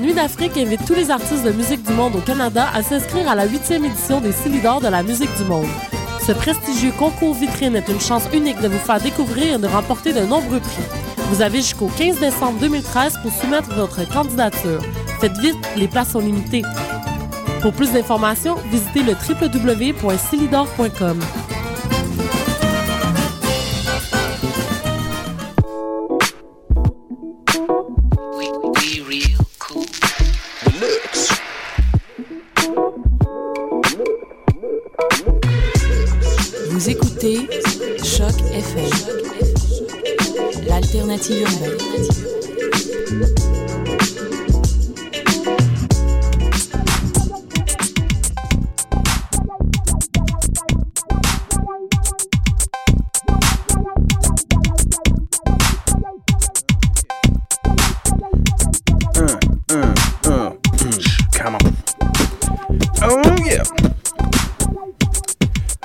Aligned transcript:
Nuit 0.00 0.14
d'Afrique 0.14 0.56
invite 0.56 0.86
tous 0.86 0.94
les 0.94 1.10
artistes 1.10 1.44
de 1.44 1.50
musique 1.50 1.82
du 1.82 1.92
monde 1.92 2.16
au 2.16 2.20
Canada 2.20 2.68
à 2.74 2.82
s'inscrire 2.82 3.28
à 3.28 3.34
la 3.34 3.46
huitième 3.46 3.84
édition 3.84 4.20
des 4.20 4.32
Silidor 4.32 4.80
de 4.80 4.88
la 4.88 5.02
musique 5.02 5.34
du 5.36 5.44
monde. 5.44 5.66
Ce 6.26 6.32
prestigieux 6.32 6.92
concours 6.98 7.34
vitrine 7.34 7.76
est 7.76 7.88
une 7.88 8.00
chance 8.00 8.24
unique 8.32 8.60
de 8.60 8.68
vous 8.68 8.78
faire 8.78 9.00
découvrir 9.00 9.56
et 9.56 9.58
de 9.58 9.66
remporter 9.66 10.12
de 10.12 10.20
nombreux 10.20 10.60
prix. 10.60 10.84
Vous 11.30 11.42
avez 11.42 11.58
jusqu'au 11.58 11.88
15 11.88 12.20
décembre 12.20 12.58
2013 12.60 13.18
pour 13.22 13.32
soumettre 13.32 13.74
votre 13.74 14.08
candidature. 14.08 14.80
Faites 15.20 15.36
vite, 15.38 15.56
les 15.76 15.88
places 15.88 16.12
sont 16.12 16.20
limitées. 16.20 16.62
Pour 17.60 17.72
plus 17.72 17.92
d'informations, 17.92 18.56
visitez 18.70 19.02
le 19.02 19.12
www.silidor.com. 19.12 21.20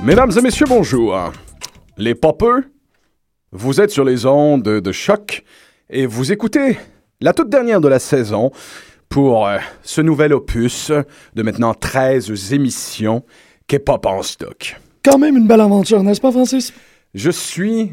Mesdames 0.07 0.31
et 0.37 0.41
messieurs, 0.41 0.67
bonjour. 0.69 1.19
Les 1.97 2.15
popeux, 2.15 2.63
vous 3.51 3.81
êtes 3.81 3.91
sur 3.91 4.05
les 4.05 4.25
ondes 4.25 4.63
de 4.63 4.91
choc 4.93 5.43
et 5.89 6.05
vous 6.05 6.31
écoutez 6.31 6.79
la 7.19 7.33
toute 7.33 7.49
dernière 7.49 7.81
de 7.81 7.89
la 7.89 7.99
saison 7.99 8.51
pour 9.09 9.45
euh, 9.45 9.57
ce 9.83 9.99
nouvel 9.99 10.31
opus 10.31 10.93
de 11.35 11.43
maintenant 11.43 11.73
13 11.73 12.53
émissions 12.53 13.25
qu'est 13.67 13.79
Pop 13.79 14.05
en 14.05 14.21
stock. 14.21 14.79
Quand 15.03 15.17
même 15.17 15.35
une 15.35 15.45
belle 15.45 15.59
aventure, 15.59 16.01
n'est-ce 16.03 16.21
pas, 16.21 16.31
Francis? 16.31 16.71
Je 17.13 17.29
suis 17.29 17.91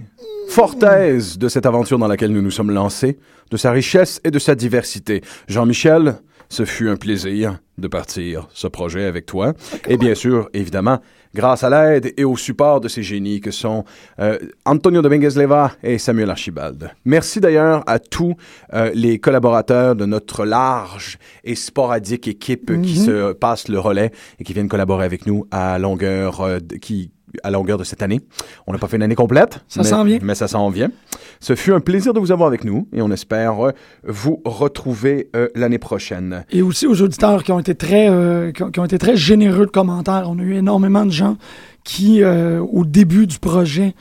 fort 0.49 0.77
aise 0.85 1.37
de 1.37 1.49
cette 1.49 1.67
aventure 1.67 1.99
dans 1.99 2.07
laquelle 2.07 2.31
nous 2.31 2.43
nous 2.43 2.53
sommes 2.53 2.71
lancés, 2.71 3.19
de 3.51 3.57
sa 3.57 3.73
richesse 3.73 4.21
et 4.23 4.31
de 4.31 4.39
sa 4.39 4.55
diversité. 4.55 5.21
Jean-Michel, 5.49 6.21
ce 6.49 6.65
fut 6.65 6.89
un 6.89 6.97
plaisir 6.97 7.59
de 7.79 7.89
partir 7.89 8.47
ce 8.53 8.69
projet 8.69 9.05
avec 9.05 9.27
toi. 9.27 9.55
Et 9.89 9.97
bien 9.97 10.15
sûr, 10.15 10.49
évidemment, 10.53 11.01
grâce 11.35 11.65
à 11.65 11.71
l'aide 11.71 12.15
et 12.17 12.25
au 12.25 12.37
support 12.37 12.81
de 12.81 12.89
ces 12.89 13.03
génies 13.03 13.41
que 13.41 13.51
sont 13.51 13.85
euh, 14.21 14.39
Antonio 14.65 15.03
Dominguez-Leva 15.03 15.73
et 15.83 15.99
Samuel 15.99 16.31
Archibald. 16.31 16.91
Merci 17.05 17.41
d'ailleurs 17.41 17.83
à 17.87 17.99
tous 17.99 18.35
euh, 18.73 18.91
les 18.95 19.19
collaborateurs 19.19 19.97
de 19.97 20.07
notre 20.07 20.45
large 20.45 21.19
et 21.43 21.55
sporadique 21.55 22.29
équipe 22.29 22.81
qui 22.83 22.97
se 22.97 23.33
passent 23.33 23.69
le 23.69 23.79
relais 23.79 24.13
et 24.39 24.45
qui 24.45 24.53
viennent 24.53 24.69
collaborer 24.69 25.05
avec 25.05 25.27
nous 25.27 25.47
à 25.51 25.79
longueur 25.79 26.41
euh, 26.41 26.59
qui 26.81 27.11
à 27.43 27.51
longueur 27.51 27.79
de 27.79 27.85
cette 27.85 28.03
année. 28.03 28.21
On 28.67 28.73
n'a 28.73 28.79
pas 28.79 28.89
fait 28.89 28.97
une 28.97 29.03
année 29.03 29.15
complète. 29.15 29.61
Ça 29.69 29.83
mais- 29.83 29.89
s'en 29.89 30.05
vient. 30.05 30.19
Mais 30.23 30.35
ça 30.35 30.49
s'en 30.49 30.69
vient. 30.71 30.91
Ce 31.41 31.55
fut 31.55 31.73
un 31.73 31.81
plaisir 31.81 32.15
de 32.15 32.21
vous 32.21 32.33
avoir 32.33 32.47
avec 32.49 32.65
nous 32.65 32.89
et 32.93 33.03
on 33.03 33.11
espère 33.11 33.67
euh, 33.67 33.73
vous 34.07 34.41
retrouver 34.45 35.29
euh, 35.37 35.49
l'année 35.55 35.79
prochaine. 35.79 36.45
Et 36.51 36.63
aussi 36.63 36.87
aux 36.87 37.01
auditeurs 37.03 37.43
qui 37.43 37.53
ont 37.53 37.59
été 37.59 37.75
très, 37.75 38.09
euh, 38.09 38.53
qui 38.53 38.63
ont, 38.63 38.71
qui 38.71 38.81
ont 38.81 38.85
été 38.85 38.99
très 38.99 39.17
généreux 39.17 39.67
de 39.67 39.71
commentaires. 39.71 40.27
On 40.29 40.39
a 40.39 40.43
eu 40.43 40.55
énormément 40.55 41.05
de 41.05 41.11
gens 41.11 41.37
qui, 41.83 42.25
au 42.25 42.85
début 42.87 43.27
du 43.27 43.39
projet, 43.39 43.95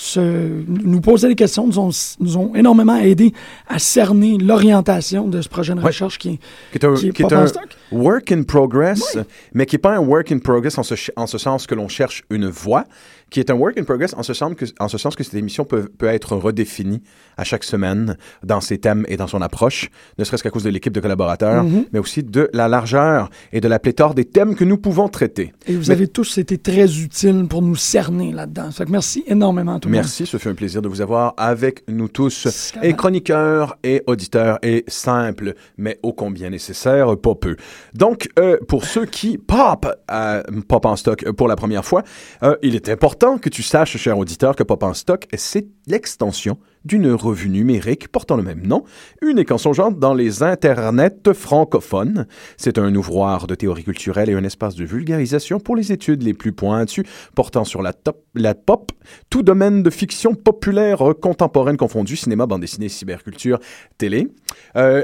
se, 0.00 0.62
nous 0.68 1.00
posaient 1.00 1.26
des 1.26 1.34
questions, 1.34 1.66
nous 1.66 1.78
ont, 1.80 1.90
nous 2.20 2.36
ont 2.36 2.54
énormément 2.54 2.96
aidé 2.96 3.32
à 3.66 3.80
cerner 3.80 4.38
l'orientation 4.38 5.26
de 5.26 5.42
ce 5.42 5.48
projet 5.48 5.74
de 5.74 5.80
recherche 5.80 6.18
qui 6.18 6.28
est, 6.28 6.38
Qui 6.70 6.78
est 6.78 6.84
un, 6.84 6.94
qui 6.94 7.08
est 7.08 7.12
qui 7.12 7.22
est 7.22 7.26
pas 7.26 7.36
en 7.36 7.40
un 7.40 7.46
stock. 7.48 7.66
work 7.90 8.30
in 8.30 8.44
progress, 8.44 9.18
mais 9.54 9.66
qui 9.66 9.74
n'est 9.74 9.80
pas 9.80 9.96
un 9.96 9.98
work 9.98 10.30
in 10.30 10.38
progress 10.38 10.78
en 10.78 10.84
ce, 10.84 10.94
en 11.16 11.26
ce 11.26 11.36
sens 11.36 11.66
que 11.66 11.74
l'on 11.74 11.88
cherche 11.88 12.22
une 12.30 12.46
voie, 12.46 12.84
qui 13.30 13.40
est 13.40 13.50
un 13.50 13.54
work 13.54 13.76
in 13.78 13.84
progress 13.84 14.14
en 14.14 14.22
ce 14.22 14.32
sens 14.34 14.54
que, 14.54 14.64
en 14.80 14.88
ce 14.88 14.98
sens 14.98 15.14
que 15.16 15.22
cette 15.24 15.34
émission 15.34 15.64
peut, 15.64 15.88
peut 15.98 16.06
être 16.06 16.36
redéfinie 16.36 17.02
à 17.36 17.44
chaque 17.44 17.64
semaine 17.64 18.16
dans 18.42 18.60
ses 18.60 18.78
thèmes 18.78 19.04
et 19.08 19.16
dans 19.16 19.26
son 19.26 19.42
approche, 19.42 19.90
ne 20.18 20.24
serait-ce 20.24 20.42
qu'à 20.42 20.50
cause 20.50 20.64
de 20.64 20.70
l'équipe 20.70 20.92
de 20.92 21.00
collaborateurs, 21.00 21.64
Mm-hmm. 21.64 21.86
mais 21.92 21.98
aussi 21.98 22.22
de 22.22 22.48
la 22.52 22.68
largeur 22.68 23.30
et 23.52 23.60
de 23.60 23.68
la 23.68 23.78
pléthore 23.78 24.14
des 24.14 24.24
thèmes 24.24 24.54
que 24.54 24.64
nous 24.64 24.78
pouvons 24.78 25.08
traiter. 25.08 25.52
Et 25.66 25.74
vous 25.74 25.86
Mais- 25.88 25.90
avez 25.92 26.08
tous 26.08 26.38
été 26.38 26.58
très 26.58 26.98
utiles 27.00 27.46
pour 27.48 27.62
nous 27.62 27.76
cerner 27.76 28.32
là-dedans. 28.32 28.68
Merci 28.88 29.24
énormément 29.26 29.74
à 29.76 29.80
tout 29.80 29.88
le 29.88 29.94
monde. 29.94 30.02
Merci, 30.02 30.24
ce 30.26 30.36
fut 30.36 30.48
un 30.48 30.54
plaisir 30.54 30.82
de 30.82 30.88
vous 30.88 31.00
avoir 31.00 31.34
avec 31.36 31.82
nous 31.88 32.08
tous, 32.08 32.72
et 32.82 32.94
chroniqueurs 32.94 33.76
et 33.82 34.02
auditeurs, 34.06 34.58
et 34.62 34.84
simples, 34.88 35.54
mais 35.76 35.98
ô 36.02 36.12
combien 36.12 36.50
nécessaire, 36.50 37.16
pas 37.18 37.34
peu. 37.34 37.56
Donc, 37.94 38.28
euh, 38.38 38.56
pour 38.68 38.84
ceux 38.84 39.04
qui 39.06 39.38
pop, 39.38 39.86
euh, 40.10 40.42
pop 40.68 40.86
en 40.86 40.96
stock 40.96 41.24
euh, 41.24 41.32
pour 41.32 41.48
la 41.48 41.56
première 41.56 41.84
fois, 41.84 42.02
euh, 42.42 42.56
il 42.62 42.74
est 42.74 42.88
important 42.88 43.17
que 43.18 43.48
tu 43.48 43.64
saches, 43.64 43.96
cher 43.96 44.16
auditeur, 44.16 44.54
que 44.54 44.62
Pop 44.62 44.82
en 44.84 44.94
stock, 44.94 45.26
c'est 45.36 45.66
l'extension 45.88 46.56
d'une 46.84 47.10
revue 47.10 47.48
numérique 47.48 48.06
portant 48.08 48.36
le 48.36 48.44
même 48.44 48.64
nom, 48.64 48.84
unique 49.22 49.50
en 49.50 49.58
son 49.58 49.72
genre 49.72 49.90
dans 49.90 50.14
les 50.14 50.44
internets 50.44 51.34
francophones. 51.34 52.28
C'est 52.56 52.78
un 52.78 52.94
ouvroir 52.94 53.48
de 53.48 53.56
théorie 53.56 53.82
culturelle 53.82 54.30
et 54.30 54.34
un 54.34 54.44
espace 54.44 54.76
de 54.76 54.84
vulgarisation 54.84 55.58
pour 55.58 55.74
les 55.74 55.90
études 55.90 56.22
les 56.22 56.32
plus 56.32 56.52
pointues 56.52 57.04
portant 57.34 57.64
sur 57.64 57.82
la, 57.82 57.92
top, 57.92 58.22
la 58.34 58.54
pop, 58.54 58.92
tout 59.30 59.42
domaine 59.42 59.82
de 59.82 59.90
fiction 59.90 60.34
populaire 60.34 61.02
contemporaine 61.20 61.76
confondu, 61.76 62.14
cinéma, 62.14 62.46
bande 62.46 62.60
dessinée, 62.60 62.88
cyberculture, 62.88 63.58
télé. 63.98 64.28
Euh, 64.76 65.02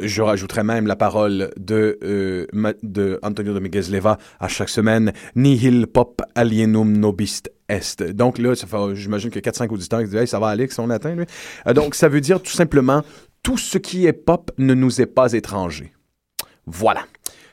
je 0.00 0.22
rajouterai 0.22 0.62
même 0.62 0.86
la 0.86 0.96
parole 0.96 1.50
de, 1.56 1.98
euh, 2.02 2.46
de 2.82 3.18
Antonio 3.22 3.52
Dominguez 3.52 3.90
Leva 3.90 4.18
à 4.40 4.48
chaque 4.48 4.68
semaine. 4.68 5.12
Nihil 5.34 5.86
pop 5.86 6.22
alienum 6.34 6.96
nobist 6.96 7.50
est. 7.68 8.02
Donc 8.02 8.38
là, 8.38 8.54
ça 8.54 8.66
fait, 8.66 8.94
j'imagine 8.94 9.30
que 9.30 9.38
4-5 9.38 9.68
auditeurs 9.68 10.00
qui 10.00 10.06
disent 10.06 10.16
hey, 10.16 10.26
ça 10.28 10.38
va 10.38 10.48
Alex, 10.48 10.78
on 10.78 10.90
atteint 10.90 11.14
lui. 11.14 11.26
Euh, 11.66 11.72
donc 11.72 11.94
ça 11.94 12.08
veut 12.08 12.20
dire 12.20 12.40
tout 12.42 12.52
simplement 12.52 13.02
tout 13.42 13.58
ce 13.58 13.78
qui 13.78 14.06
est 14.06 14.12
pop 14.12 14.50
ne 14.58 14.74
nous 14.74 15.00
est 15.00 15.06
pas 15.06 15.32
étranger. 15.32 15.92
Voilà. 16.66 17.04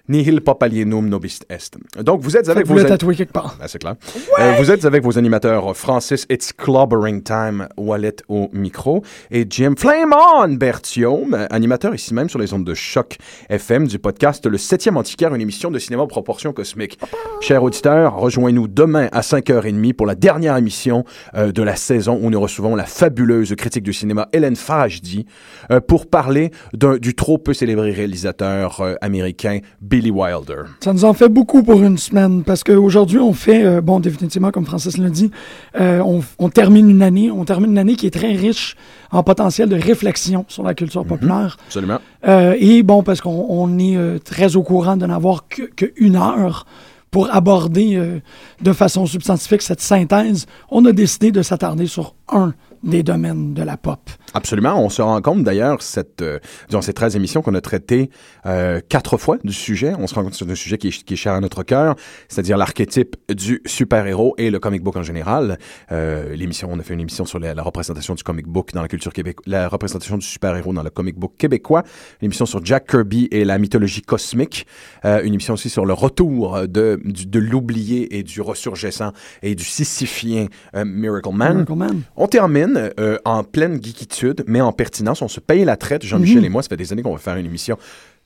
Nihil 0.08 0.42
pop 0.42 0.62
alienum 0.62 1.10
nobist 1.10 1.46
est. 1.50 1.78
Donc 2.02 2.22
vous 2.22 2.38
êtes 2.38 2.48
avec 2.50 2.64
que 2.64 2.68
vous 2.68 2.76
vos 2.76 2.80
le 2.80 2.86
an- 2.86 2.90
tatouer 2.90 3.16
quelque 3.16 3.32
part. 3.34 3.56
ben, 3.60 3.68
c'est 3.68 3.80
clair. 3.80 3.96
Euh, 4.40 4.54
vous 4.60 4.70
êtes 4.72 4.86
avec 4.86 5.04
vos 5.04 5.18
animateurs 5.18 5.72
euh, 5.72 5.74
Francis 5.74 6.26
It's 6.30 6.54
Clobbering 6.54 7.24
Time, 7.24 7.68
Wallet 7.78 8.16
au 8.28 8.50
micro, 8.54 9.04
et 9.32 9.46
Jim 9.50 9.74
Flame 9.78 10.14
On 10.38 10.50
Bertium, 10.50 11.34
euh, 11.34 11.48
animateur 11.50 11.94
ici 11.96 12.14
même 12.14 12.30
sur 12.30 12.40
les 12.40 12.54
ondes 12.54 12.64
de 12.66 12.74
choc 12.74 13.18
FM 13.50 13.88
du 13.88 13.98
podcast 14.00 14.46
Le 14.46 14.58
7e 14.58 14.96
Antiquaire, 14.96 15.34
une 15.34 15.42
émission 15.42 15.72
de 15.72 15.80
cinéma 15.80 16.04
aux 16.04 16.08
proportions 16.08 16.54
cosmiques. 16.54 17.00
Chers 17.42 17.64
auditeurs, 17.64 18.16
rejoignez-nous 18.16 18.68
demain 18.68 19.10
à 19.12 19.22
5h30 19.22 19.94
pour 19.94 20.06
la 20.06 20.16
dernière 20.16 20.56
émission 20.58 21.04
euh, 21.36 21.52
de 21.52 21.64
la 21.64 21.76
saison 21.76 22.20
où 22.22 22.30
nous 22.30 22.40
recevons 22.40 22.76
la 22.76 22.86
fabuleuse 22.86 23.54
critique 23.56 23.84
du 23.84 23.94
cinéma 23.94 24.30
Hélène 24.34 24.56
Farajdi 24.56 25.26
euh, 25.72 25.80
pour 25.80 26.08
parler 26.08 26.52
du 26.74 27.16
trop 27.16 27.38
peu 27.38 27.54
célébré 27.54 27.92
réalisateur 27.92 28.82
euh, 28.82 28.96
américain 29.02 29.60
Billy 29.96 30.12
Wilder. 30.12 30.64
Ça 30.82 30.92
nous 30.92 31.06
en 31.06 31.14
fait 31.14 31.30
beaucoup 31.30 31.64
pour 31.64 31.82
une 31.82 31.98
semaine 31.98 32.44
parce 32.44 32.66
qu'aujourd'hui, 32.66 33.18
on 33.18 33.32
fait, 33.32 33.64
euh, 33.64 33.80
bon, 33.80 34.02
définitivement, 34.02 34.52
comme 34.52 34.66
Francis 34.66 34.98
l'a 34.98 35.10
dit, 35.10 35.32
euh, 35.80 36.00
on, 36.00 36.22
on 36.38 36.50
termine 36.50 36.90
une 36.90 37.02
année, 37.02 37.32
on 37.32 37.46
termine 37.46 37.72
une 37.72 37.78
année 37.78 37.96
qui 37.96 38.06
est 38.06 38.12
très 38.12 38.34
riche 38.34 38.76
en 39.12 39.24
potentiel 39.24 39.70
de 39.70 39.76
réflexion 39.76 40.44
sur 40.50 40.64
la 40.64 40.74
culture 40.74 41.06
populaire. 41.06 41.56
Absolument. 41.68 42.00
Euh, 42.28 42.58
et 42.60 42.84
bon, 42.84 43.04
parce 43.04 43.22
qu'on 43.22 43.46
on 43.48 43.80
est 43.80 44.22
très 44.24 44.58
au 44.58 44.64
courant 44.64 44.98
de 44.98 45.06
n'avoir 45.06 45.48
que, 45.48 45.62
que 45.64 45.94
une 45.96 46.18
heure 46.18 46.66
pour 47.10 47.34
aborder 47.34 48.20
de 48.62 48.74
façon 48.74 49.06
substantifique 49.06 49.62
cette 49.62 49.80
synthèse, 49.80 50.46
on 50.70 50.84
a 50.84 50.92
décidé 50.92 51.32
de 51.32 51.42
s'attarder 51.42 51.88
sur 51.88 52.16
un 52.28 52.54
des 52.84 53.04
domaines 53.04 53.54
de 53.54 53.64
la 53.64 53.78
pop. 53.78 54.10
Absolument. 54.36 54.78
On 54.84 54.90
se 54.90 55.02
rend 55.02 55.22
compte 55.22 55.44
d'ailleurs, 55.44 55.82
cette, 55.82 56.22
euh, 56.22 56.40
durant 56.70 56.82
ces 56.82 56.94
13 56.94 57.16
émissions 57.16 57.42
qu'on 57.42 57.56
a 57.56 57.62
traité 57.62 58.10
euh, 58.46 58.82
quatre 58.88 59.18
fois 59.18 59.38
du 59.44 59.54
sujet, 59.54 59.94
on 59.98 60.08
se 60.08 60.14
rend 60.16 60.24
compte 60.24 60.34
sur 60.34 60.48
un 60.50 60.56
sujet 60.56 60.78
qui 60.78 60.90
est, 60.90 61.04
qui 61.04 61.14
est 61.14 61.18
cher 61.18 61.34
à 61.34 61.40
notre 61.40 61.64
cœur, 61.64 61.96
c'est-à-dire 62.28 62.58
l'archétype 62.58 63.16
du 63.34 63.62
super-héros 63.66 64.36
et 64.38 64.50
le 64.52 64.60
comic 64.60 64.84
book 64.84 64.98
en 64.98 65.04
général. 65.04 65.58
Euh, 65.94 66.36
l'émission, 66.36 66.68
on 66.70 66.78
a 66.80 66.84
fait 66.84 66.94
une 66.94 67.00
émission 67.00 67.26
sur 67.26 67.40
la, 67.40 67.54
la 67.54 67.64
représentation 67.64 68.14
du 68.14 68.24
comic 68.24 68.46
book 68.46 68.72
dans 68.74 68.82
la 68.82 68.90
culture 68.90 69.14
québécoise, 69.14 69.46
la 69.48 69.70
représentation 69.70 70.18
du 70.18 70.26
super-héros 70.26 70.74
dans 70.74 70.84
le 70.84 70.90
comic 70.90 71.18
book 71.18 71.34
québécois, 71.38 71.84
une 72.22 72.26
émission 72.26 72.46
sur 72.46 72.64
Jack 72.66 72.88
Kirby 72.90 73.30
et 73.32 73.46
la 73.46 73.58
mythologie 73.58 74.02
cosmique, 74.02 74.68
euh, 75.06 75.24
une 75.24 75.34
émission 75.34 75.54
aussi 75.54 75.70
sur 75.70 75.86
le 75.86 75.94
retour 75.94 76.68
de, 76.68 77.00
du- 77.06 77.26
de 77.26 77.40
l'oublié 77.40 78.18
et 78.18 78.24
du 78.24 78.42
ressurgissant 78.42 79.14
et 79.42 79.56
du 79.56 79.64
sisyphien 79.64 80.48
Miracle 80.86 81.30
Man. 81.32 81.54
Miracle 81.54 81.74
Man. 81.76 82.02
On 82.18 82.28
termine 82.28 82.92
en 83.24 83.44
pleine 83.46 83.82
geekitude, 83.82 84.25
mais 84.48 84.62
en 84.62 84.72
pertinence, 84.72 85.22
on 85.22 85.28
se 85.28 85.40
paye 85.40 85.64
la 85.66 85.78
traite, 85.78 86.04
Jean-Michel 86.06 86.40
Mhm. 86.40 86.46
et 86.46 86.50
moi, 86.50 86.64
ça 86.64 86.70
fait 86.70 86.78
des 86.78 86.92
années 86.94 87.02
qu'on 87.02 87.14
va 87.14 87.18
faire 87.20 87.36
une 87.38 87.46
émission 87.46 87.78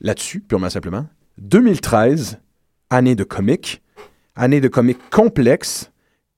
là-dessus, 0.01 0.39
purement 0.41 0.69
simplement. 0.69 1.05
2013, 1.39 2.39
année 2.89 3.15
de 3.15 3.23
comics, 3.23 3.81
année 4.35 4.61
de 4.61 4.67
comics 4.67 4.97
complexe, 5.11 5.91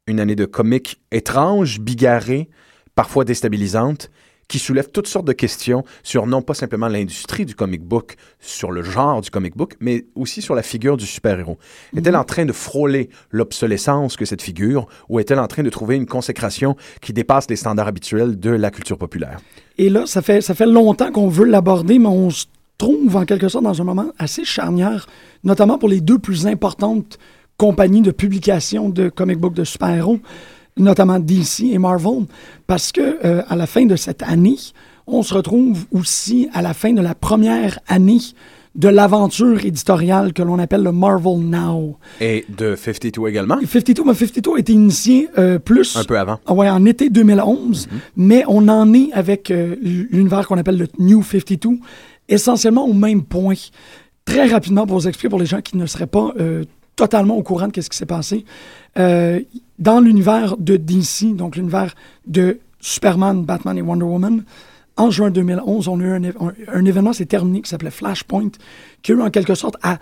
une 0.08 0.20
année 0.20 0.36
de 0.36 0.46
comics 0.46 1.02
étrange, 1.12 1.80
bigarrée, 1.80 2.50
parfois 2.96 3.26
déstabilisante, 3.26 4.10
qui 4.52 4.60
soulève 4.60 4.90
toutes 4.92 5.08
sortes 5.08 5.26
de 5.26 5.32
questions 5.32 5.86
sur 6.04 6.28
non 6.28 6.42
pas 6.42 6.54
simplement 6.54 6.90
l'industrie 6.90 7.46
du 7.46 7.56
comic 7.56 7.82
book, 7.84 8.18
sur 8.42 8.70
le 8.70 8.84
genre 8.84 9.22
du 9.22 9.30
comic 9.30 9.56
book, 9.56 9.76
mais 9.80 10.08
aussi 10.14 10.42
sur 10.42 10.56
la 10.56 10.62
figure 10.62 10.98
du 10.98 11.06
super-héros. 11.06 11.58
Est-elle 11.96 12.18
en 12.18 12.26
train 12.26 12.44
de 12.44 12.52
frôler 12.52 13.10
l'obsolescence 13.30 14.18
que 14.18 14.26
cette 14.26 14.42
figure, 14.42 14.88
ou 15.08 15.22
est-elle 15.22 15.40
en 15.40 15.48
train 15.48 15.64
de 15.64 15.70
trouver 15.70 15.96
une 15.96 16.06
consécration 16.06 16.76
qui 17.00 17.14
dépasse 17.14 17.50
les 17.50 17.56
standards 17.56 17.88
habituels 17.88 18.38
de 18.38 18.50
la 18.50 18.72
culture 18.72 18.98
populaire? 18.98 19.40
Et 19.78 19.90
là, 19.90 20.06
ça 20.06 20.22
fait, 20.22 20.42
ça 20.42 20.54
fait 20.54 20.66
longtemps 20.66 21.14
qu'on 21.14 21.30
veut 21.30 21.46
l'aborder, 21.46 21.98
mais 21.98 22.08
on 22.08 22.30
se 22.30 22.48
trouve 22.78 23.16
en 23.16 23.24
quelque 23.24 23.48
sorte 23.48 23.64
dans 23.64 23.82
un 23.82 23.86
moment 23.86 24.12
assez 24.20 24.44
charnière, 24.44 25.08
notamment 25.46 25.78
pour 25.78 25.88
les 25.88 26.02
deux 26.02 26.20
plus 26.20 26.46
importantes 26.46 27.18
compagnies 27.56 28.02
de 28.02 28.12
publication 28.12 28.90
de 28.90 29.08
comic 29.08 29.40
book 29.40 29.54
de 29.54 29.64
super-héros, 29.64 30.20
notamment 30.78 31.20
DC 31.20 31.72
et 31.72 31.78
Marvel, 31.78 32.26
parce 32.68 32.92
que 32.92 33.26
euh, 33.26 33.44
à 33.48 33.56
la 33.56 33.68
fin 33.68 33.86
de 33.86 33.96
cette 33.96 34.24
année, 34.24 34.58
on 35.08 35.24
se 35.24 35.34
retrouve 35.34 35.86
aussi 35.92 36.48
à 36.54 36.62
la 36.62 36.74
fin 36.74 36.94
de 36.94 37.02
la 37.02 37.16
première 37.16 37.80
année 37.88 38.20
de 38.76 38.88
l'aventure 38.88 39.66
éditoriale 39.66 40.32
que 40.34 40.42
l'on 40.42 40.58
appelle 40.60 40.84
le 40.84 40.92
Marvel 40.92 41.40
Now. 41.40 41.98
Et 42.22 42.46
de 42.48 42.76
52 42.76 43.28
également, 43.28 43.58
52, 43.60 44.04
mais 44.06 44.14
52 44.14 44.56
a 44.56 44.60
été 44.60 44.74
initié 44.74 45.28
euh, 45.38 45.60
plus 45.60 45.98
un 45.98 46.04
peu 46.04 46.18
avant. 46.18 46.40
ah 46.46 46.54
ouais, 46.54 46.70
en 46.70 46.86
été 46.86 47.10
2011, 47.10 47.90
mais 48.16 48.44
on 48.48 48.68
en 48.70 48.94
est 48.94 49.12
avec 49.14 49.52
euh, 49.52 49.76
l'univers 49.82 50.48
qu'on 50.48 50.58
appelle 50.58 50.78
le 50.78 50.88
New 51.00 51.22
52, 51.22 51.80
essentiellement 52.30 52.86
au 52.86 52.94
même 52.94 53.24
point. 53.24 53.56
Très 54.24 54.48
rapidement, 54.48 54.86
pour 54.88 55.00
vous 55.00 55.08
expliquer, 55.08 55.30
pour 55.30 55.40
les 55.40 55.46
gens 55.46 55.62
qui 55.62 55.76
ne 55.76 55.86
seraient 55.86 56.08
pas 56.08 56.32
euh, 56.40 56.64
totalement 56.96 57.36
au 57.36 57.44
courant 57.44 57.68
de 57.68 57.82
ce 57.82 57.90
qui 57.90 57.98
s'est 57.98 58.06
passé, 58.06 58.46
dans 59.82 60.00
l'univers 60.00 60.56
de 60.58 60.78
DC, 60.78 61.36
donc 61.36 61.58
l'univers 61.58 61.94
de 62.26 62.60
Superman, 62.80 63.44
Batman 63.44 63.78
et 63.78 63.82
Wonder 63.82 64.06
Woman, 64.06 64.44
en 64.98 65.10
juin 65.12 65.32
2011, 65.32 65.88
on 65.90 66.00
a 66.00 66.04
eu 66.04 66.12
un, 66.14 66.24
un- 66.24 66.54
un 66.72 66.86
événement, 66.86 67.12
c'est 67.14 67.26
terminé, 67.26 67.62
qui 67.62 67.70
s'appelait 67.70 67.92
Flashpoint, 67.92 68.52
qui 69.02 69.12
a 69.12 69.16
eu 69.16 69.22
en 69.22 69.30
quelque 69.30 69.56
sorte 69.56 69.76
à 69.84 69.98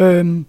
euh, 0.00 0.40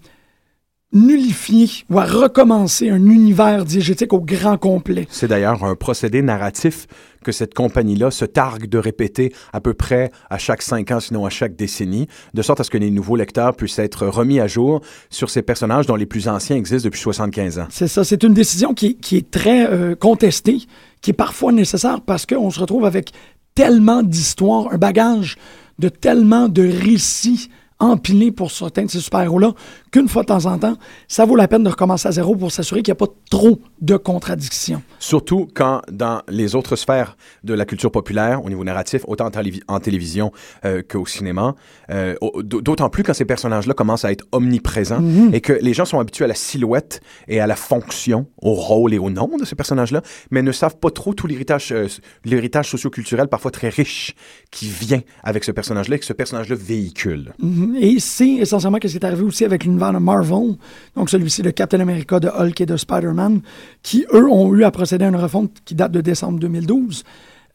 nullifier 0.92 1.68
ou 1.90 1.98
à 1.98 2.04
recommencer 2.04 2.88
un 2.90 3.04
univers 3.06 3.64
diégétique 3.64 4.12
au 4.12 4.20
grand 4.20 4.56
complet. 4.56 5.06
C'est 5.10 5.28
d'ailleurs 5.28 5.62
un 5.64 5.74
procédé 5.74 6.22
narratif 6.22 6.86
que 7.26 7.32
cette 7.32 7.54
compagnie-là 7.54 8.12
se 8.12 8.24
targue 8.24 8.68
de 8.68 8.78
répéter 8.78 9.32
à 9.52 9.60
peu 9.60 9.74
près 9.74 10.12
à 10.30 10.38
chaque 10.38 10.62
cinq 10.62 10.92
ans, 10.92 11.00
sinon 11.00 11.26
à 11.26 11.28
chaque 11.28 11.56
décennie, 11.56 12.06
de 12.34 12.42
sorte 12.42 12.60
à 12.60 12.64
ce 12.64 12.70
que 12.70 12.78
les 12.78 12.92
nouveaux 12.92 13.16
lecteurs 13.16 13.56
puissent 13.56 13.80
être 13.80 14.06
remis 14.06 14.38
à 14.38 14.46
jour 14.46 14.80
sur 15.10 15.28
ces 15.28 15.42
personnages 15.42 15.86
dont 15.86 15.96
les 15.96 16.06
plus 16.06 16.28
anciens 16.28 16.54
existent 16.54 16.86
depuis 16.86 17.00
75 17.00 17.58
ans. 17.58 17.66
C'est 17.68 17.88
ça, 17.88 18.04
c'est 18.04 18.22
une 18.22 18.32
décision 18.32 18.74
qui, 18.74 18.96
est 19.10 19.28
très 19.28 19.68
euh, 19.68 19.96
contestée, 19.96 20.58
qui 21.00 21.10
est 21.10 21.14
parfois 21.14 21.50
nécessaire 21.50 22.00
parce 22.00 22.26
qu'on 22.26 22.50
se 22.50 22.60
retrouve 22.60 22.84
avec 22.84 23.10
tellement 23.56 24.04
d'histoires, 24.04 24.68
un 24.70 24.78
bagage 24.78 25.36
de 25.80 25.88
tellement 25.88 26.48
de 26.48 26.62
récits 26.62 27.50
empilés 27.80 28.30
pour 28.30 28.52
certains 28.52 28.84
de 28.84 28.90
ces 28.90 29.00
super-héros-là, 29.00 29.52
qu'une 29.96 30.08
fois 30.08 30.22
de 30.22 30.26
temps 30.26 30.44
en 30.44 30.58
temps, 30.58 30.76
ça 31.08 31.24
vaut 31.24 31.36
la 31.36 31.48
peine 31.48 31.62
de 31.62 31.70
recommencer 31.70 32.06
à 32.06 32.12
zéro 32.12 32.36
pour 32.36 32.52
s'assurer 32.52 32.82
qu'il 32.82 32.92
n'y 32.92 32.96
a 32.96 33.06
pas 33.06 33.12
trop 33.30 33.58
de 33.80 33.96
contradictions. 33.96 34.82
Surtout 34.98 35.48
quand 35.54 35.80
dans 35.90 36.20
les 36.28 36.54
autres 36.54 36.76
sphères 36.76 37.16
de 37.44 37.54
la 37.54 37.64
culture 37.64 37.90
populaire, 37.90 38.44
au 38.44 38.50
niveau 38.50 38.62
narratif, 38.62 39.04
autant 39.06 39.26
en, 39.26 39.30
télévi- 39.30 39.62
en 39.68 39.80
télévision 39.80 40.32
euh, 40.66 40.82
qu'au 40.86 41.06
cinéma, 41.06 41.54
euh, 41.90 42.14
d'autant 42.42 42.90
plus 42.90 43.04
quand 43.04 43.14
ces 43.14 43.24
personnages-là 43.24 43.72
commencent 43.72 44.04
à 44.04 44.12
être 44.12 44.26
omniprésents 44.32 45.02
et 45.32 45.40
que 45.40 45.54
les 45.54 45.72
gens 45.72 45.86
sont 45.86 45.98
habitués 45.98 46.26
à 46.26 46.28
la 46.28 46.34
silhouette 46.34 47.00
et 47.26 47.40
à 47.40 47.46
la 47.46 47.56
fonction, 47.56 48.26
au 48.42 48.52
rôle 48.52 48.92
et 48.92 48.98
au 48.98 49.08
nom 49.08 49.30
de 49.40 49.46
ces 49.46 49.54
personnages-là, 49.54 50.02
mais 50.30 50.42
ne 50.42 50.52
savent 50.52 50.76
pas 50.76 50.90
trop 50.90 51.14
tout 51.14 51.26
l'héritage 51.26 51.72
euh, 51.72 51.86
l'héritage 52.26 52.68
socio-culturel 52.68 53.28
parfois 53.28 53.50
très 53.50 53.70
riche 53.70 54.14
qui 54.50 54.68
vient 54.68 55.00
avec 55.22 55.42
ce 55.44 55.52
personnage-là 55.52 55.96
et 55.96 55.98
que 55.98 56.04
ce 56.04 56.12
personnage-là 56.12 56.56
véhicule. 56.56 57.32
Mhm. 57.38 57.76
Et 57.80 57.98
c'est 57.98 58.28
essentiellement 58.28 58.78
ce 58.82 58.88
qui 58.88 58.96
est 58.96 59.04
arrivé 59.04 59.22
aussi 59.22 59.44
avec 59.44 59.64
l'univers 59.64 59.85
de 59.92 59.98
Marvel, 59.98 60.56
donc 60.94 61.10
celui-ci 61.10 61.42
de 61.42 61.50
Captain 61.50 61.80
America, 61.80 62.20
de 62.20 62.28
Hulk 62.28 62.60
et 62.60 62.66
de 62.66 62.76
Spider-Man, 62.76 63.40
qui, 63.82 64.06
eux, 64.12 64.28
ont 64.30 64.54
eu 64.54 64.64
à 64.64 64.70
procéder 64.70 65.04
à 65.04 65.08
une 65.08 65.16
refonte 65.16 65.50
qui 65.64 65.74
date 65.74 65.92
de 65.92 66.00
décembre 66.00 66.38
2012, 66.38 67.04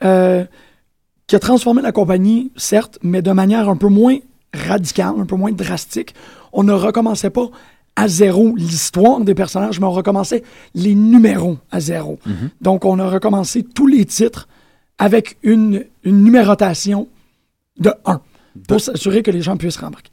euh, 0.04 0.46
qui 1.28 1.36
a 1.36 1.40
transformé 1.40 1.82
la 1.82 1.92
compagnie, 1.92 2.52
certes, 2.56 3.00
mais 3.04 3.22
de 3.22 3.32
manière 3.32 3.70
un 3.70 3.78
peu 3.78 3.88
moins 3.88 4.18
radicale, 4.54 5.14
un 5.18 5.26
peu 5.26 5.36
moins 5.36 5.52
drastique. 5.52 6.14
On 6.52 6.64
ne 6.64 6.74
recommençait 6.74 7.30
pas 7.30 7.50
à 7.96 8.08
zéro 8.08 8.56
l'histoire 8.56 9.22
des 9.22 9.36
personnages, 9.36 9.80
mais 9.80 9.86
on 9.86 9.92
recommençait 9.92 10.44
les 10.74 10.96
numéros 10.96 11.58
à 11.72 11.80
zéro. 11.80 12.20
Donc, 12.62 12.86
on 12.86 13.00
a 13.00 13.10
recommencé 13.10 13.64
tous 13.64 13.88
les 13.88 14.06
titres 14.06 14.48
avec 14.98 15.38
une, 15.44 15.86
une 16.04 16.24
numérotation 16.24 17.08
de 17.80 17.94
1 18.06 18.22
pour 18.68 18.80
s'assurer 18.80 19.24
que 19.24 19.32
les 19.32 19.42
gens 19.42 19.58
puissent 19.58 19.78
rembarquer. 19.78 20.12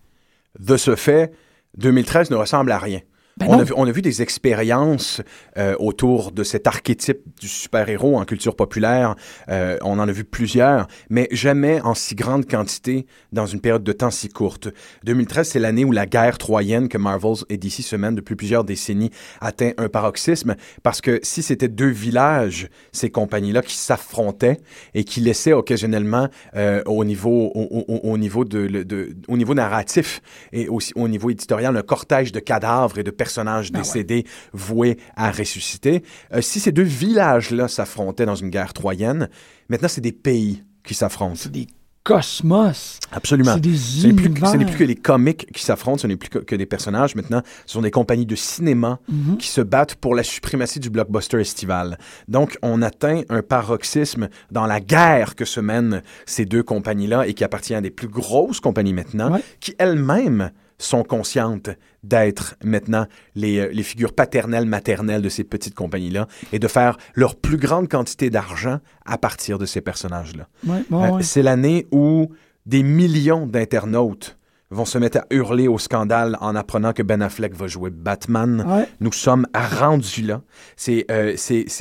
De 0.58 0.76
ce 0.76 0.96
fait, 0.96 1.32
2013 1.76 2.30
ne 2.30 2.36
ressemble 2.36 2.72
à 2.72 2.78
rien. 2.78 3.00
Ben 3.38 3.46
on, 3.48 3.58
a 3.60 3.64
vu, 3.64 3.72
on 3.76 3.86
a 3.86 3.90
vu 3.92 4.02
des 4.02 4.20
expériences 4.22 5.22
euh, 5.56 5.76
autour 5.78 6.32
de 6.32 6.42
cet 6.42 6.66
archétype 6.66 7.20
du 7.40 7.48
super-héros 7.48 8.18
en 8.18 8.24
culture 8.24 8.56
populaire. 8.56 9.14
Euh, 9.48 9.76
on 9.82 9.98
en 9.98 10.08
a 10.08 10.12
vu 10.12 10.24
plusieurs, 10.24 10.88
mais 11.10 11.28
jamais 11.30 11.80
en 11.82 11.94
si 11.94 12.14
grande 12.14 12.46
quantité 12.48 13.06
dans 13.32 13.46
une 13.46 13.60
période 13.60 13.84
de 13.84 13.92
temps 13.92 14.10
si 14.10 14.28
courte. 14.28 14.68
2013, 15.04 15.48
c'est 15.48 15.58
l'année 15.58 15.84
où 15.84 15.92
la 15.92 16.06
guerre 16.06 16.38
troyenne 16.38 16.88
que 16.88 16.98
Marvels 16.98 17.44
et 17.48 17.56
DC 17.56 17.82
se 17.82 17.96
mènent 17.96 18.14
depuis 18.14 18.34
plusieurs 18.34 18.64
décennies 18.64 19.10
atteint 19.40 19.70
un 19.78 19.88
paroxysme, 19.88 20.56
parce 20.82 21.00
que 21.00 21.20
si 21.22 21.42
c'était 21.42 21.68
deux 21.68 21.88
villages, 21.90 22.68
ces 22.92 23.10
compagnies-là, 23.10 23.62
qui 23.62 23.76
s'affrontaient 23.76 24.58
et 24.94 25.04
qui 25.04 25.20
laissaient 25.20 25.52
occasionnellement 25.52 26.28
euh, 26.56 26.82
au 26.86 27.04
niveau 27.04 27.52
au, 27.54 27.84
au- 27.88 28.00
au 28.12 28.18
niveau 28.18 28.44
de, 28.44 28.66
de- 28.82 29.14
au 29.28 29.36
niveau 29.36 29.54
narratif 29.54 30.20
et 30.52 30.68
aussi 30.68 30.92
au 30.96 31.08
niveau 31.08 31.30
éditorial 31.30 31.76
un 31.76 31.82
cortège 31.82 32.32
de 32.32 32.40
cadavres 32.40 32.98
et 32.98 33.02
de 33.02 33.10
personnages 33.28 33.70
décédés 33.70 34.24
voués 34.54 34.96
à 35.16 35.30
ressusciter. 35.30 36.02
Euh, 36.32 36.40
si 36.40 36.60
ces 36.60 36.72
deux 36.72 36.82
villages-là 36.82 37.68
s'affrontaient 37.68 38.24
dans 38.26 38.34
une 38.34 38.48
guerre 38.48 38.72
troyenne, 38.72 39.28
maintenant 39.68 39.88
c'est 39.88 40.00
des 40.00 40.12
pays 40.12 40.64
qui 40.82 40.94
s'affrontent. 40.94 41.34
C'est 41.36 41.52
des 41.52 41.66
cosmos. 42.04 42.98
Absolument. 43.12 43.52
C'est 43.54 43.60
des 43.60 43.76
Ce 43.76 44.06
n'est 44.06 44.14
plus, 44.14 44.26
univers. 44.26 44.48
ce 44.50 44.56
n'est 44.56 44.64
plus 44.64 44.76
que 44.78 44.84
les 44.84 44.94
comiques 44.94 45.46
qui 45.52 45.62
s'affrontent, 45.62 45.98
ce 45.98 46.06
n'est 46.06 46.16
plus 46.16 46.30
que, 46.30 46.38
que 46.38 46.56
des 46.56 46.64
personnages. 46.64 47.14
Maintenant, 47.14 47.42
ce 47.66 47.74
sont 47.74 47.82
des 47.82 47.90
compagnies 47.90 48.24
de 48.24 48.34
cinéma 48.34 48.98
Mhm. 49.08 49.36
qui 49.36 49.48
se 49.48 49.60
battent 49.60 49.96
pour 49.96 50.14
la 50.14 50.22
suprématie 50.22 50.80
du 50.80 50.88
blockbuster 50.88 51.38
estival. 51.38 51.98
Donc, 52.26 52.56
on 52.62 52.80
atteint 52.80 53.20
un 53.28 53.42
paroxysme 53.42 54.28
dans 54.50 54.64
la 54.64 54.80
guerre 54.80 55.34
que 55.34 55.44
se 55.44 55.60
mènent 55.60 56.02
ces 56.24 56.46
deux 56.46 56.62
compagnies-là 56.62 57.26
et 57.26 57.34
qui 57.34 57.44
appartient 57.44 57.74
à 57.74 57.82
des 57.82 57.90
plus 57.90 58.08
grosses 58.08 58.60
compagnies 58.60 58.94
maintenant, 58.94 59.32
Ouais. 59.34 59.42
qui 59.60 59.74
elles-mêmes 59.78 60.50
sont 60.78 61.02
conscientes 61.02 61.70
d'être 62.04 62.54
maintenant 62.62 63.06
les, 63.34 63.58
euh, 63.58 63.68
les 63.72 63.82
figures 63.82 64.12
paternelles, 64.14 64.64
maternelles 64.66 65.22
de 65.22 65.28
ces 65.28 65.44
petites 65.44 65.74
compagnies-là 65.74 66.28
et 66.52 66.58
de 66.58 66.68
faire 66.68 66.96
leur 67.14 67.34
plus 67.36 67.56
grande 67.56 67.88
quantité 67.88 68.30
d'argent 68.30 68.78
à 69.04 69.18
partir 69.18 69.58
de 69.58 69.66
ces 69.66 69.80
personnages-là. 69.80 70.48
Ouais, 70.66 70.84
bon, 70.88 71.02
Euh, 71.04 71.10
ouais. 71.16 71.22
C'est 71.22 71.42
l'année 71.42 71.86
où 71.90 72.30
des 72.66 72.82
millions 72.82 73.46
d'internautes 73.46 74.36
vont 74.70 74.84
se 74.84 74.98
mettre 74.98 75.18
à 75.18 75.26
hurler 75.30 75.66
au 75.66 75.78
scandale 75.78 76.36
en 76.40 76.54
apprenant 76.54 76.92
que 76.92 77.02
Ben 77.02 77.22
Affleck 77.22 77.54
va 77.54 77.66
jouer 77.66 77.90
Batman. 77.90 78.64
Ouais. 78.68 78.86
Nous 79.00 79.12
sommes 79.12 79.46
rendus 79.54 80.22
là. 80.22 80.42
C'est 80.76 81.06
euh, 81.10 81.34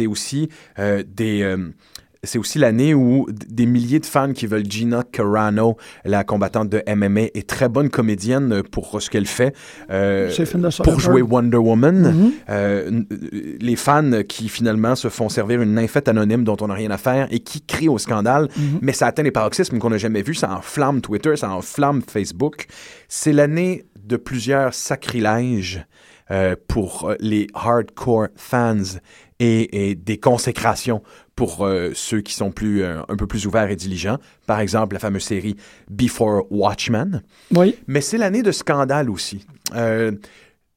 aussi 0.08 0.50
euh, 0.80 1.04
des 1.06 1.56
c'est 2.24 2.38
aussi 2.39 2.59
l'année 2.59 2.93
où 2.93 3.27
des 3.31 3.65
milliers 3.65 4.00
de 4.00 4.05
fans 4.05 4.33
qui 4.33 4.47
veulent 4.47 4.65
Gina 4.69 5.03
Carano, 5.12 5.77
la 6.05 6.24
combattante 6.24 6.69
de 6.69 6.81
MMA, 6.88 7.21
est 7.33 7.47
très 7.47 7.69
bonne 7.69 7.89
comédienne 7.89 8.51
euh, 8.53 8.63
pour 8.63 9.01
ce 9.01 9.09
qu'elle 9.09 9.25
fait. 9.27 9.55
euh, 9.89 10.29
pour 10.83 11.00
jouer 11.00 11.21
Wonder 11.21 11.57
Woman. 11.57 11.95
Mhm. 12.13 12.31
Euh, 12.50 12.91
euh, 13.12 13.57
les 13.59 13.75
fans 13.75 14.24
qui 14.27 14.50
finalement 14.50 14.95
se 14.95 15.09
font 15.09 15.29
servir 15.29 15.62
une 15.62 15.74
nymphette 15.75 16.07
anonyme 16.07 16.43
dont 16.43 16.57
on 16.62 16.67
n'a 16.67 16.74
rien 16.74 16.91
à 16.91 16.97
faire 16.97 17.27
et 17.31 17.39
qui 17.39 17.62
crient 17.62 17.89
au 17.89 17.97
scandale, 17.97 18.47
Mhm. 18.57 18.79
mais 18.81 18.93
ça 18.93 19.07
atteint 19.07 19.24
les 19.24 19.31
paroxysmes 19.31 19.77
qu'on 19.79 19.89
n'a 19.89 19.97
jamais 19.97 20.21
vus, 20.21 20.36
ça 20.36 20.51
enflamme 20.51 21.01
Twitter, 21.01 21.36
ça 21.36 21.50
enflamme 21.51 22.01
Facebook. 22.01 22.65
C'est 23.07 23.33
l'année 23.33 23.86
de 24.03 24.17
plusieurs 24.17 24.74
sacrilèges 24.74 25.86
euh, 26.31 26.55
pour 26.67 27.13
les 27.19 27.47
hardcore 27.53 28.27
fans 28.36 28.75
et, 29.39 29.89
et 29.91 29.95
des 29.95 30.17
consécrations 30.17 31.01
pour 31.38 31.65
euh, 31.65 31.91
ceux 31.94 32.20
qui 32.20 32.34
sont 32.34 32.51
plus 32.51 32.82
euh, 32.84 33.00
un 33.08 33.15
peu 33.15 33.27
plus 33.27 33.46
ouverts 33.48 33.70
et 33.70 33.75
diligents. 33.77 34.17
Par 34.48 34.60
exemple, 34.60 34.96
la 34.96 35.00
fameuse 35.00 35.24
série 35.24 35.56
Before 35.89 36.46
Watchmen. 36.51 37.22
Oui. 37.56 37.75
Mais 37.88 38.01
c'est 38.01 38.17
l'année 38.17 38.41
de 38.44 38.51
scandale 38.51 39.10
aussi. 39.10 39.46
Euh, 39.75 40.12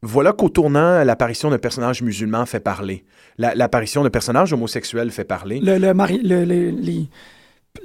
voilà 0.03 0.33
qu'au 0.33 0.51
tournant, 0.51 1.03
l'apparition 1.03 1.51
d'un 1.51 1.59
personnage 1.59 2.03
musulman 2.03 2.45
fait 2.47 2.61
parler. 2.61 3.05
La- 3.39 3.55
L'apparition 3.55 4.03
d'un 4.05 4.11
personnage 4.11 4.53
homosexuel 4.53 5.11
fait 5.11 5.25
parler. 5.25 5.61
Le, 5.61 5.79
le, 5.79 5.95
mari- 5.95 6.21
le, 6.23 6.45
le- 6.45 6.71
les- 6.71 7.09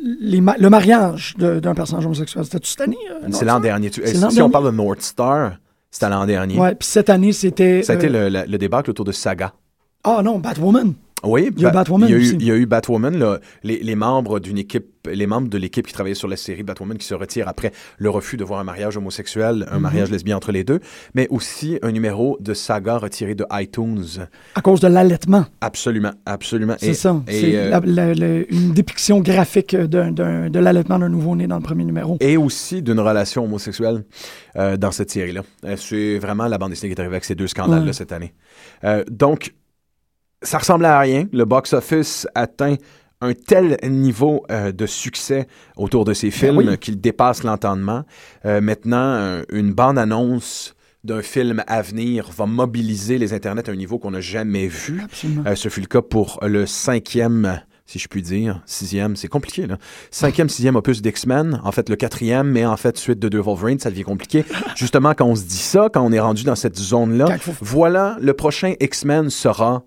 les 0.03 0.41
ma- 0.41 0.58
le 0.58 0.70
mariage 0.70 1.36
d'un 1.38 1.74
personnage 1.75 2.05
homosexuel, 2.05 2.44
c'était 2.44 2.60
cette 2.63 2.82
année? 2.82 2.98
euh, 3.10 3.27
C'est 3.32 3.46
l'an 3.46 3.60
dernier. 3.62 3.89
Tu- 3.89 4.01
si 4.05 4.41
on 4.41 4.50
parle 4.50 4.65
de 4.65 4.72
North 4.75 5.01
Star, 5.01 5.58
c'était 5.91 6.10
l'an 6.10 6.25
dernier. 6.25 6.60
Ouais, 6.60 6.75
puis 6.75 6.88
cette 6.89 7.10
année, 7.10 7.32
c'était... 7.32 7.84
Ça 7.84 7.94
a 7.94 7.96
été 7.96 8.10
le, 8.10 8.27
le, 8.29 8.44
le 8.48 8.58
débâcle 8.58 8.89
autour 8.89 9.05
de 9.05 9.12
Saga. 9.13 9.53
Ah 10.03 10.22
non, 10.24 10.39
Batwoman. 10.39 10.94
Oui, 11.24 11.50
Il 11.55 11.62
y 11.63 11.65
a 11.65 11.69
Ba- 11.69 11.79
Batwoman 11.79 12.07
il 12.10 12.12
y 12.12 12.15
a 12.15 12.17
eu, 12.17 12.22
aussi. 12.22 12.36
il 12.39 12.45
y 12.45 12.51
a 12.51 12.55
eu 12.55 12.65
Batwoman, 12.67 13.17
là, 13.17 13.39
les, 13.63 13.79
les 13.81 13.95
membres 13.95 14.39
d'une 14.39 14.57
équipe, 14.60 15.07
les 15.12 15.25
membres 15.25 15.48
de 15.50 15.57
l'équipe 15.57 15.88
qui 15.88 15.93
travaillait 15.93 16.13
sur 16.13 16.27
la 16.27 16.36
série 16.36 16.62
Batwoman 16.62 16.98
qui 16.98 17.05
se 17.07 17.15
retirent 17.15 17.48
après 17.48 17.72
le 17.98 18.10
refus 18.12 18.38
de 18.38 18.43
voir 18.43 18.60
un 18.60 18.63
mariage 18.63 18.95
homosexuel, 18.98 19.65
un 19.72 19.79
mariage 19.79 20.12
lesbien 20.12 20.36
entre 20.38 20.51
les 20.51 20.63
deux, 20.63 20.81
mais 21.15 21.27
aussi 21.31 21.79
un 21.81 21.91
numéro 21.91 22.38
de 22.41 22.53
saga 22.53 22.98
retiré 22.98 23.34
de 23.34 23.45
iTunes. 23.53 24.27
À 24.55 24.62
cause 24.62 24.81
de 24.81 24.88
l'allaitement. 24.88 25.45
Absolument, 25.62 26.12
absolument. 26.25 26.75
C'est 26.79 26.93
ça. 26.93 27.19
C'est 27.27 27.55
euh, 27.55 28.43
une 28.51 28.74
dépiction 28.74 29.19
graphique 29.22 29.75
de 29.75 30.60
l'allaitement 30.60 31.00
d'un 31.00 31.10
nouveau-né 31.10 31.48
dans 31.48 31.57
le 31.57 31.63
premier 31.63 31.86
numéro. 31.86 32.17
et 32.19 32.38
aussi 32.38 32.81
d'une 32.84 33.00
relation 33.00 33.45
homosexuelle 33.45 34.03
euh, 34.57 34.77
dans 34.77 34.91
cette 34.91 35.10
série-là. 35.12 35.41
Euh, 35.63 35.75
c'est 35.77 36.19
vraiment 36.19 36.45
la 36.48 36.57
bande 36.60 36.69
dessinée 36.72 36.93
qui 36.93 36.98
est 37.00 37.01
arrivée 37.01 37.15
avec 37.15 37.25
ces 37.25 37.36
deux 37.36 37.48
scandales-là 37.48 37.86
Ouais. 37.88 37.93
cette 37.93 38.12
année. 38.12 38.34
Euh, 38.84 39.03
donc, 39.10 39.53
ça 40.46 40.58
ressemble 40.58 40.86
à 40.86 41.00
rien. 41.00 41.25
Le 41.32 41.46
box-office 41.46 42.28
atteint 42.36 42.75
un 43.22 43.34
tel 43.34 43.78
niveau 43.84 44.44
euh, 44.52 44.72
de 44.72 44.86
succès 44.86 45.48
autour 45.78 46.06
de 46.06 46.14
ces 46.14 46.32
films 46.32 46.58
Ben 46.58 46.70
oui. 46.70 46.78
qu'il 46.78 47.00
dépasse 47.00 47.44
l'entendement. 47.44 48.04
Euh, 48.46 48.62
maintenant, 48.62 49.42
une 49.52 49.74
bande-annonce 49.74 50.75
d'un 51.06 51.22
film 51.22 51.64
à 51.68 51.82
venir 51.82 52.30
va 52.36 52.46
mobiliser 52.46 53.18
les 53.18 53.34
internets 53.34 53.70
à 53.70 53.72
un 53.72 53.75
niveau 53.75 54.00
qu'on 54.00 54.12
n'a 54.12 54.22
jamais 54.22 54.68
vu. 54.68 55.02
Euh, 55.46 55.56
ce 55.56 55.70
fut 55.70 55.82
le 55.82 55.88
cas 55.88 56.02
pour 56.02 56.40
le 56.42 56.66
cinquième, 56.66 57.62
si 57.86 58.00
je 58.00 58.08
puis 58.08 58.24
dire, 58.24 58.62
sixième, 58.66 59.16
c'est 59.16 59.28
compliqué, 59.28 59.68
là. 59.68 59.78
Cinquième, 60.10 60.50
sixième 60.50 60.75
opus 60.75 61.02
d'X-Men, 61.02 61.62
en 61.64 61.72
fait 61.72 61.90
le 61.90 61.96
quatrième, 61.96 62.50
mais 62.50 62.66
en 62.66 62.75
fait 62.75 62.98
suite 62.98 63.20
de 63.20 63.30
deux 63.30 63.40
Wolverine, 63.40 63.80
ça 63.80 63.92
devient 63.92 64.04
compliqué. 64.04 64.44
Justement, 64.75 65.14
quand 65.14 65.25
on 65.25 65.36
se 65.36 65.44
dit 65.44 65.58
ça, 65.58 65.90
quand 65.94 66.02
on 66.02 66.12
est 66.12 66.20
rendu 66.20 66.44
dans 66.44 66.56
cette 66.56 66.78
zone-là, 66.78 67.38
voilà, 67.62 68.18
le 68.20 68.34
prochain 68.34 68.74
X-Men 68.80 69.30
sera 69.30 69.84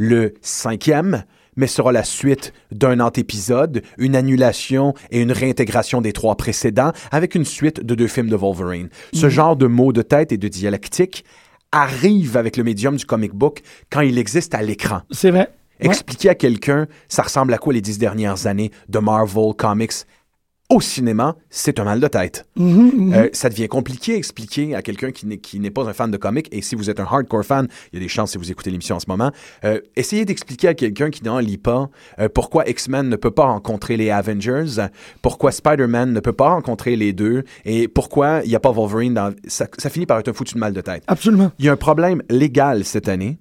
le 0.00 0.32
cinquième, 0.40 1.24
mais 1.56 1.66
sera 1.66 1.92
la 1.92 2.04
suite 2.04 2.54
d'un 2.72 3.00
antépisode, 3.00 3.82
une 3.98 4.16
annulation 4.16 4.94
et 5.10 5.20
une 5.20 5.30
réintégration 5.30 6.00
des 6.00 6.14
trois 6.14 6.36
précédents, 6.36 6.92
avec 7.10 7.34
une 7.34 7.44
suite 7.44 7.84
de 7.84 7.94
deux 7.94 8.06
films 8.06 8.30
de 8.30 8.36
Wolverine. 8.36 8.88
Ce 9.12 9.28
genre 9.28 9.56
de 9.56 9.66
mots 9.66 9.92
de 9.92 10.00
tête 10.00 10.32
et 10.32 10.38
de 10.38 10.48
dialectique 10.48 11.22
arrive 11.70 12.38
avec 12.38 12.56
le 12.56 12.64
médium 12.64 12.96
du 12.96 13.04
comic 13.04 13.34
book 13.34 13.60
quand 13.90 14.00
il 14.00 14.16
existe 14.16 14.54
à 14.54 14.62
l'écran. 14.62 15.02
C'est 15.10 15.30
vrai. 15.30 15.50
Ouais. 15.80 15.88
Expliquer 15.88 16.30
à 16.30 16.34
quelqu'un, 16.34 16.86
ça 17.08 17.22
ressemble 17.22 17.52
à 17.52 17.58
quoi 17.58 17.74
les 17.74 17.82
dix 17.82 17.98
dernières 17.98 18.46
années 18.46 18.70
de 18.88 18.98
Marvel 19.00 19.52
Comics 19.54 20.06
au 20.70 20.80
cinéma, 20.80 21.36
c'est 21.50 21.80
un 21.80 21.84
mal 21.84 22.00
de 22.00 22.06
tête. 22.06 22.46
Mhm, 22.56 22.92
mhm. 22.94 23.12
Euh, 23.12 23.28
ça 23.32 23.48
devient 23.48 23.68
compliqué 23.68 24.14
à 24.14 24.16
expliquer 24.16 24.74
à 24.74 24.82
quelqu'un 24.82 25.10
qui 25.10 25.58
n'est, 25.58 25.70
pas 25.70 25.88
un 25.88 25.92
fan 25.92 26.10
de 26.10 26.16
comics. 26.16 26.48
Et 26.52 26.62
si 26.62 26.76
vous 26.76 26.88
êtes 26.88 27.00
un 27.00 27.04
hardcore 27.04 27.44
fan, 27.44 27.66
il 27.92 27.98
y 27.98 28.02
a 28.02 28.04
des 28.04 28.08
chances 28.08 28.32
si 28.32 28.38
vous 28.38 28.50
écoutez 28.50 28.70
l'émission 28.70 28.96
en 28.96 29.00
ce 29.00 29.06
moment. 29.08 29.32
Euh, 29.64 29.80
essayez 29.96 30.24
d'expliquer 30.24 30.68
à 30.68 30.74
quelqu'un 30.74 31.10
qui 31.10 31.24
n'en 31.24 31.38
lit 31.40 31.58
pas 31.58 31.90
euh, 32.20 32.28
pourquoi 32.32 32.68
X-Men 32.68 33.08
ne 33.08 33.16
peut 33.16 33.32
pas 33.32 33.46
rencontrer 33.46 33.96
les 33.96 34.10
Avengers, 34.10 34.86
pourquoi 35.22 35.50
Spider-Man 35.50 36.12
ne 36.12 36.20
peut 36.20 36.32
pas 36.32 36.50
rencontrer 36.50 36.96
les 36.96 37.12
deux, 37.12 37.42
et 37.64 37.88
pourquoi 37.88 38.42
il 38.44 38.48
n'y 38.48 38.54
a 38.54 38.60
pas 38.60 38.70
Wolverine 38.70 39.14
dans... 39.14 39.34
Ça, 39.48 39.66
ça 39.76 39.90
finit 39.90 40.06
par 40.06 40.20
être 40.20 40.28
un 40.28 40.32
foutu 40.32 40.54
de 40.54 40.60
mal 40.60 40.72
de 40.72 40.80
tête. 40.80 41.02
Absolument. 41.08 41.50
Il 41.58 41.64
y 41.64 41.68
a 41.68 41.72
un 41.72 41.76
problème 41.76 42.22
légal 42.30 42.84
cette 42.84 43.08
année 43.08 43.38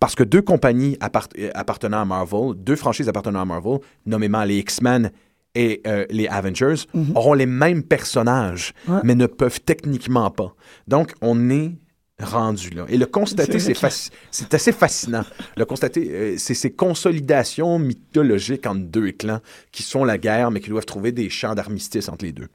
parce 0.00 0.14
que 0.14 0.22
deux 0.22 0.42
compagnies 0.42 0.96
appart- 1.00 1.32
appartenant 1.54 2.02
à 2.02 2.04
Marvel, 2.04 2.54
deux 2.56 2.76
franchises 2.76 3.08
appartenant 3.08 3.40
à 3.40 3.44
Marvel, 3.44 3.78
nommément 4.06 4.44
les 4.44 4.58
X-Men 4.58 5.10
et 5.58 5.82
euh, 5.88 6.06
les 6.10 6.28
Avengers, 6.28 6.76
auront 7.16 7.34
les 7.34 7.46
mêmes 7.46 7.82
personnages. 7.82 8.72
Ouais. 8.86 9.00
mais 9.02 9.14
ne 9.16 9.26
peuvent 9.26 9.60
techniquement 9.60 10.30
pas. 10.30 10.54
Donc, 10.86 11.12
on 11.20 11.50
est 11.50 11.72
rendu 12.20 12.70
là. 12.70 12.84
Et 12.88 12.96
le 12.96 13.06
constater, 13.06 13.58
C'est 13.58 14.54
assez 14.54 14.72
fascinant. 14.72 15.24
Le 15.56 15.64
constater, 15.64 16.10
euh, 16.12 16.34
c'est 16.36 16.54
ces 16.54 16.70
consolidations 16.70 17.78
mythologiques 17.78 18.66
entre 18.66 18.80
deux 18.80 19.12
clans 19.12 19.40
qui 19.72 19.82
sont 19.82 20.04
la 20.04 20.18
guerre, 20.18 20.50
mais 20.50 20.60
qui 20.60 20.70
doivent 20.70 20.84
trouver 20.86 21.12
des 21.12 21.28
champs 21.28 21.54
d'armistice 21.54 22.08
entre 22.08 22.24
les 22.24 22.32
deux. 22.32 22.48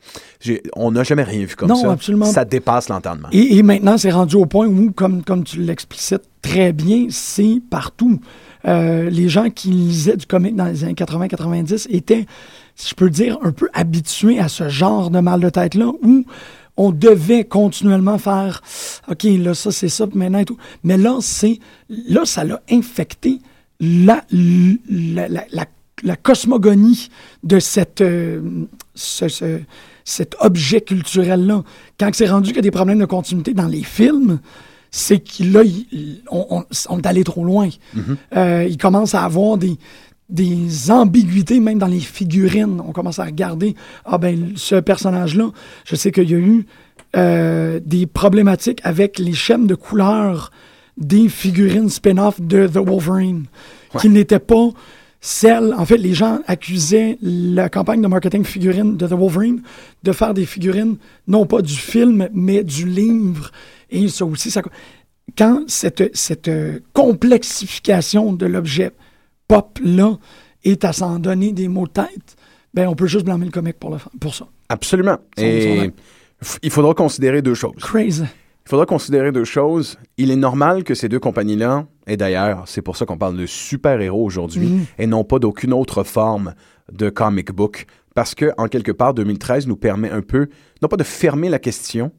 On 0.76 0.92
n'a 0.92 1.04
jamais 1.04 1.24
rien 1.24 1.46
vu 1.46 1.56
comme 1.56 1.70
Non, 1.70 1.76
ça. 1.76 1.92
absolument. 1.92 2.26
Ça 2.26 2.46
dépasse 2.46 2.90
l'entendement. 2.90 3.30
Et, 3.32 3.58
et 3.58 3.64
maintenant, 3.64 3.98
c'est 3.98 4.12
rendu 4.12 4.36
au 4.36 4.46
point 4.46 4.68
où, 4.68 4.92
comme, 4.92 5.24
comme 5.24 5.44
tu 5.44 5.60
l'explicites 5.62 6.24
très 6.42 6.74
bien, 6.74 7.08
c'est 7.10 7.62
partout. 7.70 8.20
Euh, 8.66 9.10
les 9.10 9.28
gens 9.30 9.50
qui 9.50 9.70
lisaient 9.70 10.18
du 10.18 10.26
comic 10.26 10.56
dans 10.56 10.66
les 10.66 10.84
années 10.84 10.94
80-90 10.94 11.88
étaient, 11.90 12.26
si 12.76 12.90
je 12.90 12.96
peux 12.96 13.10
dire, 13.10 13.38
un 13.44 13.52
peu 13.52 13.70
habitués 13.74 14.40
à 14.40 14.48
ce 14.48 14.70
genre 14.70 15.10
de 15.10 15.20
mal 15.20 15.40
de 15.42 15.50
tête-là, 15.50 15.92
où 16.02 16.26
on 16.78 16.92
devait 16.92 17.44
continuellement 17.44 18.18
faire 18.18 18.62
OK, 19.10 19.24
là, 19.24 19.54
ça, 19.54 19.72
c'est 19.72 19.90
ça, 19.90 20.08
maintenant 20.14 20.40
et 20.40 20.46
tout. 20.46 20.58
Mais 20.84 20.98
là, 20.98 21.18
c'est. 21.22 21.60
Là, 21.90 22.26
ça 22.26 22.44
l'a 22.44 22.62
infecté 22.72 23.40
la, 23.80 24.24
la, 24.32 25.28
la, 25.28 25.46
la- 25.52 25.66
la 26.02 26.16
cosmogonie 26.18 27.10
de 27.44 27.60
cette, 27.60 28.02
euh, 28.02 28.42
ce- 28.96 29.30
ce- 29.30 29.62
cet 30.04 30.36
objet 30.42 30.82
culturel-là. 30.82 31.64
Quand 32.00 32.10
c'est 32.14 32.28
rendu 32.28 32.48
qu'il 32.48 32.58
y 32.58 32.60
a 32.60 32.64
des 32.64 32.72
problèmes 32.72 33.00
de 33.00 33.06
continuité 33.06 33.54
dans 33.54 33.68
les 33.68 33.84
films, 33.84 34.40
c'est 34.92 35.20
que 35.20 35.44
là, 35.44 35.64
il- 35.64 35.86
il- 35.92 36.22
on, 36.30 36.46
on- 36.50 36.66
on 36.90 36.98
est 37.00 37.06
allé 37.06 37.24
trop 37.24 37.46
loin. 37.46 37.70
Euh, 38.36 38.66
il 38.70 38.78
commence 38.78 39.16
à 39.16 39.24
avoir 39.24 39.58
des, 39.58 39.78
des 40.30 40.90
ambiguïtés, 40.90 41.60
même 41.60 41.80
dans 41.80 41.88
les 41.88 42.00
figurines. 42.00 42.82
On 42.86 42.92
commence 42.92 43.20
à 43.20 43.26
regarder, 43.26 43.76
ah 44.06 44.18
ben, 44.18 44.54
ce 44.56 44.76
personnage-là, 44.76 45.52
je 45.86 45.96
sais 45.96 46.12
qu'il 46.12 46.30
y 46.30 46.34
a 46.34 46.40
eu 46.40 46.66
euh, 47.16 47.80
des 47.86 48.08
problématiques 48.08 48.80
avec 48.84 49.20
les 49.20 49.34
schèmes 49.34 49.68
de 49.68 49.76
couleurs 49.76 50.52
des 50.98 51.30
figurines 51.30 51.90
spin-off 51.90 52.40
de 52.40 52.68
The 52.68 52.78
Wolverine, 52.78 53.46
qui 54.00 54.10
n'étaient 54.10 54.40
pas 54.40 54.70
celles. 55.22 55.74
En 55.74 55.86
fait, 55.86 55.98
les 55.98 56.14
gens 56.14 56.40
accusaient 56.48 57.18
la 57.22 57.70
campagne 57.70 58.02
de 58.02 58.08
marketing 58.08 58.44
figurines 58.44 58.98
de 58.98 59.08
The 59.08 59.14
Wolverine 59.14 59.62
de 60.04 60.12
faire 60.12 60.34
des 60.34 60.46
figurines, 60.46 60.98
non 61.28 61.46
pas 61.46 61.62
du 61.62 61.76
film, 61.76 62.30
mais 62.34 62.64
du 62.64 62.88
livre. 62.88 63.52
Et 63.90 64.08
ça 64.08 64.26
aussi, 64.26 64.52
ça. 64.52 64.62
Quand 65.38 65.64
cette, 65.68 66.16
cette 66.16 66.48
euh, 66.50 66.80
complexification 66.92 68.34
de 68.34 68.46
l'objet 68.46 68.92
pop-là 69.48 70.18
est 70.64 70.86
à 70.86 70.94
s'en 70.94 71.20
donner 71.20 71.52
des 71.52 71.68
mots 71.68 71.88
de 71.88 71.92
tête, 71.92 72.36
ben 72.74 72.88
on 72.88 72.96
peut 72.96 73.08
juste 73.08 73.26
blâmer 73.26 73.46
le 73.46 73.52
comic 73.52 73.78
pour, 73.80 73.92
le, 73.92 73.98
fa- 73.98 74.10
pour 74.20 74.34
ça. 74.34 74.48
Absolument. 74.70 75.18
Son- 75.38 75.44
Et 75.44 75.92
son- 76.42 76.58
il 76.62 76.72
faudra 76.72 76.94
considérer 76.94 77.42
deux 77.42 77.54
choses. 77.54 77.76
Crazy. 77.82 78.24
Il 78.66 78.70
faudra 78.70 78.86
considérer 78.86 79.32
deux 79.32 79.44
choses. 79.44 79.98
Il 80.18 80.32
est 80.32 80.36
normal 80.38 80.84
que 80.86 80.96
ces 80.96 81.10
deux 81.10 81.20
compagnies-là, 81.20 81.86
et 82.08 82.16
d'ailleurs, 82.18 82.64
c'est 82.66 82.82
pour 82.82 82.96
ça 82.98 83.06
qu'on 83.06 83.18
parle 83.18 83.38
de 83.38 83.46
super-héros 83.46 84.24
aujourd'hui, 84.26 84.68
Mhm. 84.68 84.86
et 85.00 85.08
non 85.08 85.24
pas 85.26 85.40
d'aucune 85.40 85.74
autre 85.74 86.04
forme 86.04 86.54
de 86.92 87.10
comic 87.10 87.52
book, 87.52 87.86
parce 88.16 88.36
que, 88.36 88.52
en 88.58 88.68
quelque 88.68 88.92
part, 88.92 89.14
2013 89.14 89.68
nous 89.68 89.76
permet 89.76 90.10
un 90.10 90.22
peu, 90.22 90.48
non 90.82 90.88
pas 90.88 90.98
de 90.98 91.04
fermer 91.04 91.50
la 91.50 91.60
question, 91.60 92.12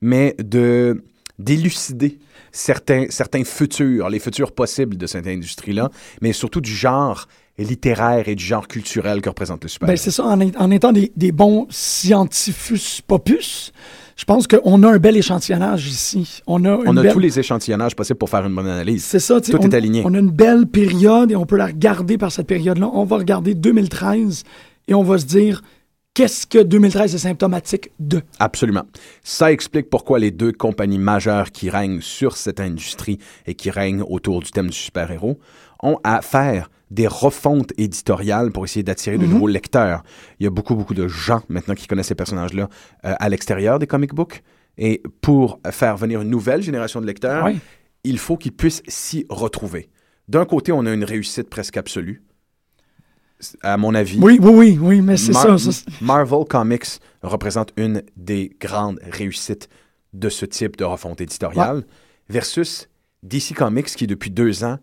mais 0.00 0.34
de 0.38 1.02
d'élucider 1.38 2.18
certains, 2.52 3.06
certains 3.10 3.44
futurs, 3.44 4.08
les 4.08 4.18
futurs 4.18 4.52
possibles 4.52 4.96
de 4.96 5.06
cette 5.06 5.26
industrie-là, 5.26 5.90
mais 6.22 6.32
surtout 6.32 6.60
du 6.60 6.74
genre 6.74 7.28
littéraire 7.58 8.28
et 8.28 8.34
du 8.34 8.44
genre 8.44 8.68
culturel 8.68 9.22
que 9.22 9.28
représente 9.30 9.62
le 9.62 9.68
super 9.68 9.88
Ben, 9.88 9.96
c'est 9.96 10.10
ça, 10.10 10.24
en, 10.24 10.38
en 10.40 10.70
étant 10.70 10.92
des, 10.92 11.10
des 11.16 11.32
bons 11.32 11.66
scientificus 11.70 13.00
popus, 13.00 13.72
je 14.16 14.24
pense 14.24 14.46
qu'on 14.46 14.82
a 14.82 14.88
un 14.92 14.98
bel 14.98 15.16
échantillonnage 15.16 15.86
ici. 15.86 16.42
On 16.46 16.64
a, 16.64 16.76
On 16.86 16.96
a 16.96 17.02
belle- 17.02 17.12
tous 17.12 17.18
les 17.18 17.38
échantillonnages 17.38 17.94
possibles 17.94 18.18
pour 18.18 18.30
faire 18.30 18.46
une 18.46 18.54
bonne 18.54 18.66
analyse. 18.68 19.04
C'est 19.04 19.18
ça, 19.20 19.40
Tout 19.40 19.56
on, 19.60 19.68
est 19.68 19.74
aligné. 19.74 20.02
On 20.06 20.14
a 20.14 20.18
une 20.18 20.30
belle 20.30 20.66
période 20.66 21.30
et 21.30 21.36
on 21.36 21.44
peut 21.46 21.56
la 21.56 21.66
regarder 21.66 22.16
par 22.16 22.32
cette 22.32 22.46
période-là. 22.46 22.90
On 22.92 23.04
va 23.04 23.16
regarder 23.18 23.54
2013 23.54 24.44
et 24.88 24.94
on 24.94 25.02
va 25.02 25.18
se 25.18 25.26
dire 25.26 25.62
qu'est-ce 26.16 26.46
que 26.46 26.62
2013 26.62 27.14
est 27.14 27.18
symptomatique 27.18 27.90
de? 28.00 28.22
Absolument. 28.38 28.84
Ça 29.22 29.52
explique 29.52 29.90
pourquoi 29.90 30.18
les 30.18 30.30
deux 30.30 30.50
compagnies 30.50 30.98
majeures 30.98 31.52
qui 31.52 31.68
règnent 31.68 32.00
sur 32.00 32.38
cette 32.38 32.58
industrie 32.58 33.18
et 33.46 33.54
qui 33.54 33.70
règnent 33.70 34.02
autour 34.02 34.40
du 34.40 34.50
thème 34.50 34.68
du 34.70 34.76
super-héros 34.76 35.38
ont 35.82 36.00
à 36.04 36.22
faire 36.22 36.70
des 36.90 37.06
refontes 37.06 37.72
éditoriales 37.76 38.50
pour 38.50 38.64
essayer 38.64 38.82
d'attirer 38.82 39.18
de 39.18 39.26
nouveaux 39.26 39.46
lecteurs. 39.46 40.04
Il 40.40 40.44
y 40.44 40.46
a 40.46 40.50
beaucoup, 40.50 40.74
beaucoup 40.74 40.94
de 40.94 41.06
gens 41.06 41.42
maintenant 41.50 41.74
qui 41.74 41.86
connaissent 41.86 42.06
ces 42.06 42.14
personnages-là 42.14 42.70
euh, 43.04 43.14
à 43.18 43.28
l'extérieur 43.28 43.78
des 43.78 43.86
comic 43.86 44.14
books. 44.14 44.42
Et 44.78 45.02
pour 45.20 45.60
faire 45.70 45.98
venir 45.98 46.22
une 46.22 46.30
nouvelle 46.30 46.62
génération 46.62 47.00
de 47.02 47.06
lecteurs, 47.06 47.48
il 48.04 48.18
faut 48.18 48.38
qu'ils 48.38 48.52
puissent 48.52 48.82
s'y 48.88 49.26
retrouver. 49.28 49.90
D'un 50.28 50.46
côté, 50.46 50.72
on 50.72 50.86
a 50.86 50.92
une 50.92 51.04
réussite 51.04 51.50
presque 51.50 51.76
absolue. 51.76 52.22
À 53.62 53.76
mon 53.76 53.94
avis, 53.94 54.18
Oui, 54.20 54.38
oui, 54.40 54.50
oui, 54.50 54.78
oui, 54.80 55.00
mais 55.02 55.16
c'est 55.18 55.32
Mar- 55.32 55.42
ça. 55.42 55.58
ça, 55.58 55.72
c'est- 55.72 56.00
Marvel 56.00 56.44
Comics 56.48 56.86
représente 57.22 57.72
une 57.76 58.02
des 58.16 58.56
grandes 58.60 58.98
réussites 59.02 59.68
de 60.14 60.28
ce 60.30 60.46
type 60.46 60.76
de 60.76 60.84
refonte 60.84 61.20
éditoriale. 61.20 61.84
versus 62.28 62.88
DC 63.22 63.54
Comics 63.54 63.86
qui, 63.86 64.06
depuis 64.06 64.30
deux 64.30 64.64
ans, 64.64 64.78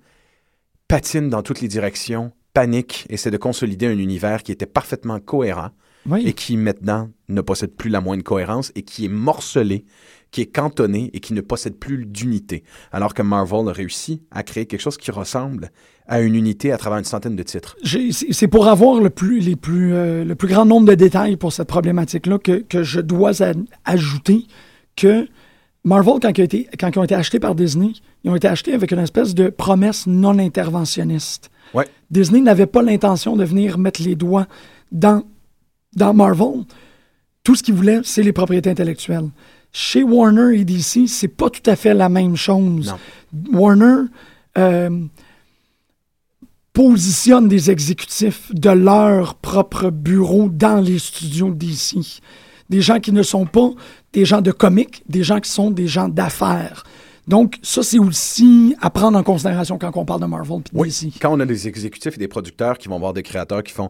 patine 0.87 1.29
dans 1.29 1.41
toutes 1.41 1.61
les 1.61 1.67
directions, 1.67 2.31
panique, 2.53 3.05
essaie 3.09 3.31
de 3.31 3.37
consolider 3.37 3.87
un 3.87 3.97
univers 3.97 4.43
qui 4.43 4.51
était 4.51 4.65
parfaitement 4.67 5.19
cohérent 5.19 5.71
Oui. 6.05 6.23
et 6.27 6.33
qui 6.33 6.55
maintenant 6.55 7.09
ne 7.29 7.41
possède 7.41 7.75
plus 7.75 7.89
la 7.89 7.99
moindre 8.01 8.23
cohérence 8.23 8.71
et 8.75 8.83
qui 8.83 9.05
est 9.05 9.09
morcelé, 9.09 9.85
qui 10.33 10.41
est 10.41 10.47
cantonné 10.47 11.09
et 11.13 11.19
qui 11.21 11.33
ne 11.33 11.41
possède 11.41 11.75
plus 11.75 12.05
d'unité. 12.05 12.63
Alors 12.91 13.13
que 13.13 13.21
Marvel 13.21 13.69
a 13.69 13.71
réussi 13.71 14.23
à 14.31 14.43
créer 14.43 14.65
quelque 14.65 14.81
chose 14.81 14.97
qui 14.97 15.11
ressemble 15.11 15.69
à 16.07 16.19
une 16.21 16.35
unité 16.35 16.71
à 16.73 16.77
travers 16.77 16.97
une 16.99 17.05
centaine 17.05 17.35
de 17.37 17.43
titres. 17.43 17.77
C'est 18.31 18.47
pour 18.49 18.67
avoir 18.67 18.99
le 18.99 19.09
plus, 19.09 19.39
les 19.39 19.55
plus, 19.55 19.93
euh, 19.93 20.25
le 20.25 20.35
plus 20.35 20.47
grand 20.49 20.65
nombre 20.65 20.87
de 20.87 20.95
détails 20.95 21.37
pour 21.37 21.53
cette 21.53 21.67
problématique-là 21.69 22.39
que, 22.39 22.57
que 22.61 22.83
je 22.83 22.99
dois 22.99 23.41
a- 23.41 23.53
ajouter 23.85 24.47
que 24.97 25.27
Marvel, 25.85 26.15
quand 26.21 26.29
ils, 26.37 26.41
ont 26.41 26.45
été, 26.45 26.67
quand 26.79 26.89
ils 26.93 26.99
ont 26.99 27.03
été 27.03 27.15
achetés 27.15 27.39
par 27.39 27.55
Disney, 27.55 27.91
ils 28.23 28.31
ont 28.31 28.35
été 28.35 28.47
achetés 28.47 28.73
avec 28.73 28.91
une 28.91 28.99
espèce 28.99 29.35
de 29.35 29.49
promesse 29.49 30.07
non 30.07 30.39
interventionniste. 30.39 31.51
Ouais. 31.73 31.87
Disney 32.09 32.41
n'avait 32.41 32.65
pas 32.67 32.81
l'intention 32.81 33.35
de 33.35 33.43
venir 33.45 33.77
mettre 33.77 34.01
les 34.01 34.15
doigts 34.15 34.47
dans, 34.91 35.23
dans 35.95 36.13
Marvel. 36.13 36.63
Tout 37.43 37.55
ce 37.55 37.63
qu'ils 37.63 37.73
voulaient, 37.75 37.99
c'est 38.03 38.23
les 38.23 38.31
propriétés 38.33 38.69
intellectuelles. 38.69 39.29
Chez 39.75 40.03
Warner 40.03 40.59
et 40.59 40.65
DC, 40.65 41.07
c'est 41.07 41.27
pas 41.27 41.49
tout 41.49 41.67
à 41.67 41.75
fait 41.75 41.95
la 41.95 42.07
même 42.07 42.35
chose. 42.35 42.93
Warner 43.51 44.03
euh, 44.55 45.05
positionne 46.73 47.47
des 47.47 47.71
exécutifs 47.71 48.53
de 48.53 48.69
leur 48.69 49.33
propre 49.33 49.89
bureau 49.89 50.47
dans 50.47 50.79
les 50.79 50.99
studios 50.99 51.49
DC. 51.49 52.21
Des 52.69 52.81
gens 52.81 52.99
qui 52.99 53.11
ne 53.11 53.23
sont 53.23 53.47
pas 53.47 53.71
des 54.13 54.25
gens 54.25 54.41
de 54.41 54.51
comics, 54.51 55.03
des 55.09 55.23
gens 55.23 55.39
qui 55.39 55.49
sont 55.49 55.71
des 55.71 55.87
gens 55.87 56.07
d'affaires. 56.07 56.83
Donc, 57.27 57.57
ça, 57.63 57.81
c'est 57.81 57.99
aussi 57.99 58.75
à 58.79 58.91
prendre 58.91 59.17
en 59.17 59.23
considération 59.23 59.79
quand 59.79 59.91
on 59.95 60.05
parle 60.05 60.21
de 60.21 60.25
Marvel 60.27 60.57
et 60.57 60.77
de 60.77 60.83
DC. 60.83 61.13
Quand 61.19 61.33
on 61.33 61.39
a 61.39 61.45
des 61.45 61.67
exécutifs 61.67 62.15
et 62.15 62.19
des 62.19 62.27
producteurs 62.27 62.77
qui 62.77 62.89
vont 62.89 62.99
voir 62.99 63.13
des 63.13 63.23
créateurs 63.23 63.63
qui 63.63 63.73
font 63.73 63.89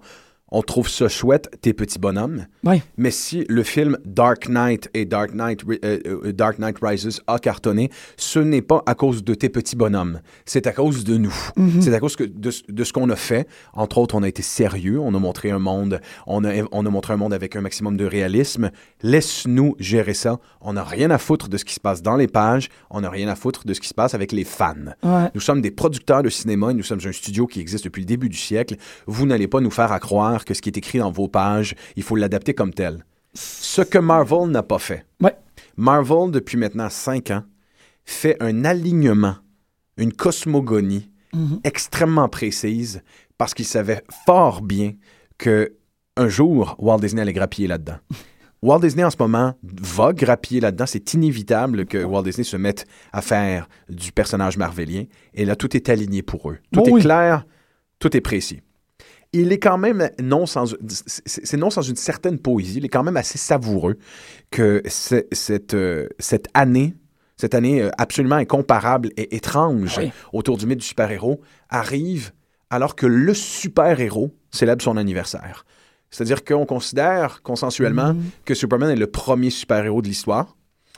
on 0.55 0.62
trouve 0.62 0.88
ça 0.88 1.10
chouette, 1.10 1.50
tes 1.62 1.74
petits 1.74 2.00
bonhommes. 2.00 2.45
Ouais. 2.63 2.81
Mais 2.95 3.12
si 3.12 3.43
le 3.50 3.63
film 3.63 3.98
Dark 4.05 4.48
Knight 4.48 4.89
et 4.93 5.03
Dark 5.05 5.33
Knight, 5.33 5.63
euh, 5.67 6.00
euh, 6.07 6.31
Dark 6.31 6.60
Knight 6.60 6.77
Rises 6.81 7.19
a 7.27 7.39
cartonné, 7.39 7.89
ce 8.17 8.39
n'est 8.39 8.62
pas 8.62 8.81
à 8.86 8.95
cause 8.95 9.24
de 9.24 9.33
tes 9.33 9.50
petits 9.50 9.75
bonhommes. 9.75 10.22
C'est 10.45 10.67
à 10.67 10.72
cause 10.72 11.03
de 11.03 11.17
nous. 11.17 11.36
C'est 11.81 11.93
à 11.93 12.00
cause 12.00 12.15
que 12.15 12.24
de, 12.24 12.51
ce- 12.51 12.62
de 12.69 12.83
ce 12.83 12.93
qu'on 12.93 13.10
a 13.10 13.15
fait. 13.15 13.48
Entre 13.74 13.98
autres, 13.98 14.15
on 14.15 14.24
a 14.24 14.27
été 14.29 14.41
sérieux. 14.43 15.00
On 15.00 15.13
a 15.15 15.19
montré 15.19 15.51
un 15.51 15.60
monde. 15.60 16.00
On 16.27 16.43
a, 16.45 16.53
on 16.72 16.86
a 16.86 16.89
montré 16.89 17.13
un 17.13 17.17
monde 17.17 17.33
avec 17.33 17.55
un 17.55 17.62
maximum 17.62 17.98
de 17.98 18.05
réalisme. 18.05 18.69
Laisse-nous 19.01 19.75
gérer 19.79 20.13
ça. 20.13 20.39
On 20.62 20.74
n'a 20.74 20.83
rien 20.83 21.12
à 21.12 21.17
foutre 21.17 21.50
de 21.50 21.57
ce 21.57 21.65
qui 21.65 21.74
se 21.74 21.79
passe 21.79 22.01
dans 22.01 22.15
les 22.15 22.27
pages. 22.27 22.69
On 22.89 23.01
n'a 23.01 23.10
rien 23.10 23.27
à 23.27 23.36
foutre 23.36 23.65
de 23.65 23.74
ce 23.74 23.81
qui 23.81 23.88
se 23.89 23.93
passe 23.93 24.13
avec 24.13 24.31
les 24.31 24.43
fans. 24.45 24.75
Ouais. 25.03 25.29
Nous 25.36 25.41
sommes 25.41 25.62
des 25.62 25.72
producteurs 25.72 26.24
de 26.24 26.29
cinéma 26.29 26.72
et 26.72 26.74
nous 26.74 26.83
sommes 26.83 27.00
un 27.05 27.11
studio 27.11 27.48
qui 27.48 27.59
existe 27.59 27.83
depuis 27.83 28.01
le 28.01 28.05
début 28.05 28.29
du 28.29 28.37
siècle. 28.37 28.75
Vous 29.07 29.25
n'allez 29.25 29.48
pas 29.48 29.59
nous 29.59 29.72
faire 29.72 29.92
à 29.92 30.00
croire 30.00 30.43
que 30.46 30.53
ce 30.53 30.62
qui 30.62 30.70
est 30.70 30.77
écrit 30.77 31.00
dans 31.00 31.12
vos 31.12 31.27
pages, 31.27 31.75
il 31.96 32.03
faut 32.03 32.16
l'adapter 32.16 32.53
comme 32.53 32.74
tel. 32.74 33.06
Ce 33.34 33.82
que 33.82 33.98
Marvel 33.98 34.50
n'a 34.50 34.64
pas 34.64 34.79
fait. 34.79 35.06
Ouais. 35.22 35.36
Marvel, 35.77 36.32
depuis 36.32 36.58
maintenant 36.58 36.90
cinq 36.90 37.32
ans, 37.32 37.44
fait 38.06 38.38
un 38.42 38.66
alignement, 38.66 39.36
une 39.98 40.14
cosmogonie 40.14 41.10
extrêmement 41.64 42.29
précise 42.29 43.01
parce 43.38 43.53
qu'il 43.53 43.66
savait 43.66 44.03
fort 44.25 44.62
bien 44.62 44.94
que 45.38 45.74
un 46.16 46.27
jour, 46.27 46.75
Walt 46.77 47.00
Disney 47.00 47.24
allait 47.24 47.34
grappiller 47.34 47.68
là-dedans. 47.68 47.98
Walt 48.62 48.79
Disney 48.79 49.03
en 49.03 49.10
ce 49.10 49.18
moment 49.20 49.56
va 49.64 50.14
grappiller 50.14 50.62
là-dedans. 50.62 50.86
C'est 50.86 51.14
inévitable 51.14 51.86
que 51.86 52.01
Walt 52.01 52.24
Disney 52.24 52.46
se 52.46 52.56
mette 52.56 52.86
à 53.12 53.22
faire 53.22 53.68
du 53.90 54.14
personnage 54.14 54.58
marvelien. 54.58 55.03
Et 55.34 55.44
là, 55.44 55.58
tout 55.58 55.75
est 55.75 55.90
aligné 55.90 56.22
pour 56.22 56.50
eux. 56.50 56.60
Tout 56.72 56.88
est 56.88 56.92
oui. 56.92 57.01
clair, 57.01 57.46
tout 58.00 58.16
est 58.16 58.22
précis. 58.22 58.62
Il 59.33 59.51
est 59.51 59.59
quand 59.59 59.77
même 59.79 60.09
non 60.22 60.46
sans 60.46 60.75
c'est 61.25 61.57
non 61.57 61.69
sans 61.72 61.81
une 61.81 61.96
certaine 61.96 62.37
poésie. 62.39 62.77
Il 62.77 62.85
est 62.85 62.89
quand 62.89 63.03
même 63.03 63.17
assez 63.17 63.37
savoureux 63.37 63.98
que 64.51 64.81
cette 64.85 65.74
euh, 65.74 66.07
cette 66.19 66.48
année 66.53 66.93
cette 67.35 67.55
année 67.55 67.81
euh, 67.81 67.89
absolument 67.98 68.35
incomparable 68.35 69.09
et 69.17 69.35
étrange 69.35 69.98
Oui. 69.98 70.11
autour 70.33 70.57
du 70.57 70.67
mythe 70.67 70.79
du 70.79 70.85
super-héros 70.85 71.41
arrive 71.69 72.31
alors 72.69 72.96
que 72.96 73.05
le 73.07 73.33
super-héros 73.33 74.31
célèbre 74.51 74.81
son 74.83 74.98
anniversaire. 74.98 75.65
C'est-à-dire 76.11 76.43
qu'on 76.43 76.65
considère 76.67 77.41
consensuellement 77.41 78.15
que 78.46 78.53
Superman 78.53 78.91
est 78.91 78.96
le 78.96 79.07
premier 79.07 79.50
super-héros 79.50 80.03
de 80.03 80.07
l'histoire, 80.07 80.55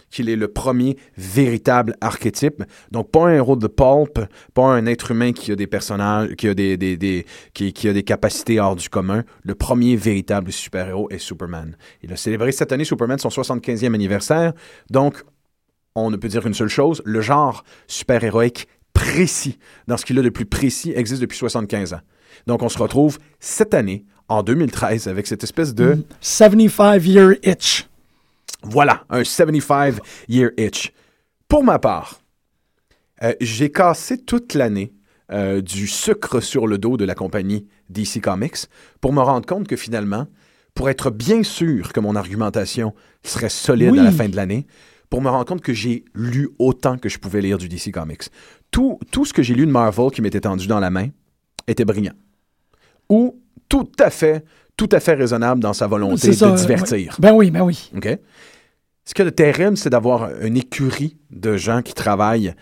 qu'il 0.09 0.29
est 0.29 0.35
le 0.35 0.47
premier 0.47 0.97
véritable 1.17 1.95
archétype. 2.01 2.63
Donc, 2.91 3.11
pas 3.11 3.27
un 3.27 3.33
héros 3.33 3.55
de 3.55 3.67
pulp, 3.67 4.19
pas 4.53 4.63
un 4.67 4.85
être 4.85 5.11
humain 5.11 5.33
qui 5.33 5.51
a 5.51 5.55
des 5.55 5.67
personnages, 5.67 6.35
qui 6.35 6.47
a 6.47 6.53
des, 6.53 6.77
des- 6.77 7.25
qui, 7.53 7.73
qui 7.73 7.89
a 7.89 7.93
des 7.93 8.03
capacités 8.03 8.59
hors 8.59 8.75
du 8.75 8.89
commun. 8.89 9.23
Le 9.43 9.55
premier 9.55 9.95
véritable 9.95 10.51
super-héros 10.51 11.09
est 11.09 11.17
Superman. 11.17 11.75
Il 12.03 12.13
a 12.13 12.15
célébré 12.15 12.51
cette 12.51 12.71
année, 12.71 12.85
Superman, 12.85 13.17
son 13.19 13.29
75e 13.29 13.93
anniversaire. 13.93 14.53
Donc, 14.89 15.23
on 15.95 16.11
ne 16.11 16.17
peut 16.17 16.27
dire 16.27 16.41
qu'une 16.43 16.53
seule 16.53 16.67
chose, 16.69 17.01
le 17.05 17.21
genre 17.21 17.63
super-héroïque 17.87 18.67
précis, 18.93 19.57
dans 19.87 19.97
ce 19.97 20.05
qu'il 20.05 20.17
a 20.19 20.21
de 20.21 20.29
plus 20.29 20.45
précis, 20.45 20.93
existe 20.95 21.21
depuis 21.21 21.37
75 21.37 21.93
ans. 21.93 21.99
Donc, 22.47 22.63
on 22.63 22.69
se 22.69 22.77
retrouve 22.77 23.17
cette 23.39 23.73
année, 23.73 24.05
en 24.27 24.43
2013, 24.43 25.07
avec 25.07 25.27
cette 25.27 25.43
espèce 25.43 25.73
de... 25.75 25.97
75-year 26.21 27.35
itch. 27.43 27.87
Voilà, 28.65 29.03
un 29.09 29.21
75-year 29.21 30.49
itch. 30.57 30.91
Pour 31.47 31.63
ma 31.63 31.79
part, 31.79 32.19
euh, 33.23 33.33
j'ai 33.41 33.71
cassé 33.71 34.17
toute 34.17 34.53
l'année 34.53 34.93
euh, 35.31 35.61
du 35.61 35.87
sucre 35.87 36.39
sur 36.41 36.67
le 36.67 36.77
dos 36.77 36.97
de 36.97 37.05
la 37.05 37.15
compagnie 37.15 37.67
DC 37.89 38.21
Comics 38.21 38.67
pour 39.01 39.13
me 39.13 39.21
rendre 39.21 39.45
compte 39.45 39.67
que 39.67 39.75
finalement, 39.75 40.27
pour 40.73 40.89
être 40.89 41.09
bien 41.09 41.43
sûr 41.43 41.93
que 41.93 41.99
mon 41.99 42.15
argumentation 42.15 42.93
serait 43.23 43.49
solide 43.49 43.91
Oui. 43.91 43.99
à 43.99 44.03
la 44.03 44.11
fin 44.11 44.27
de 44.27 44.35
l'année, 44.35 44.67
pour 45.09 45.21
me 45.21 45.29
rendre 45.29 45.45
compte 45.45 45.61
que 45.61 45.73
j'ai 45.73 46.03
lu 46.13 46.49
autant 46.59 46.97
que 46.97 47.09
je 47.09 47.17
pouvais 47.19 47.41
lire 47.41 47.57
du 47.57 47.69
DC 47.69 47.91
Comics. 47.91 48.23
Tout, 48.71 48.99
tout 49.11 49.23
ce 49.25 49.33
que 49.33 49.43
j'ai 49.43 49.53
lu 49.53 49.65
de 49.65 49.71
Marvel 49.71 50.11
qui 50.11 50.21
m'était 50.21 50.41
tendu 50.41 50.67
dans 50.67 50.79
la 50.79 50.89
main 50.89 51.07
était 51.67 51.85
brillant. 51.85 52.13
Ou 53.09 53.39
tout 53.69 53.89
à 53.99 54.09
fait, 54.09 54.43
tout 54.75 54.89
à 54.91 54.99
fait 54.99 55.13
raisonnable 55.13 55.61
dans 55.61 55.73
sa 55.73 55.87
volonté 55.87 56.33
ça, 56.33 56.47
de 56.47 56.51
euh, 56.53 56.55
divertir. 56.55 57.13
ouais. 57.13 57.17
Ben 57.19 57.33
oui, 57.33 57.51
ben 57.51 57.61
oui. 57.61 57.89
OK? 57.95 58.09
Ce 59.05 59.21
a 59.21 59.25
de 59.25 59.29
terrible, 59.29 59.77
c'est 59.77 59.89
d'avoir 59.91 60.29
une 60.41 60.57
écurie 60.57 61.15
de 61.31 61.57
gens 61.57 61.81
qui 61.83 61.93
travaillent 61.93 62.53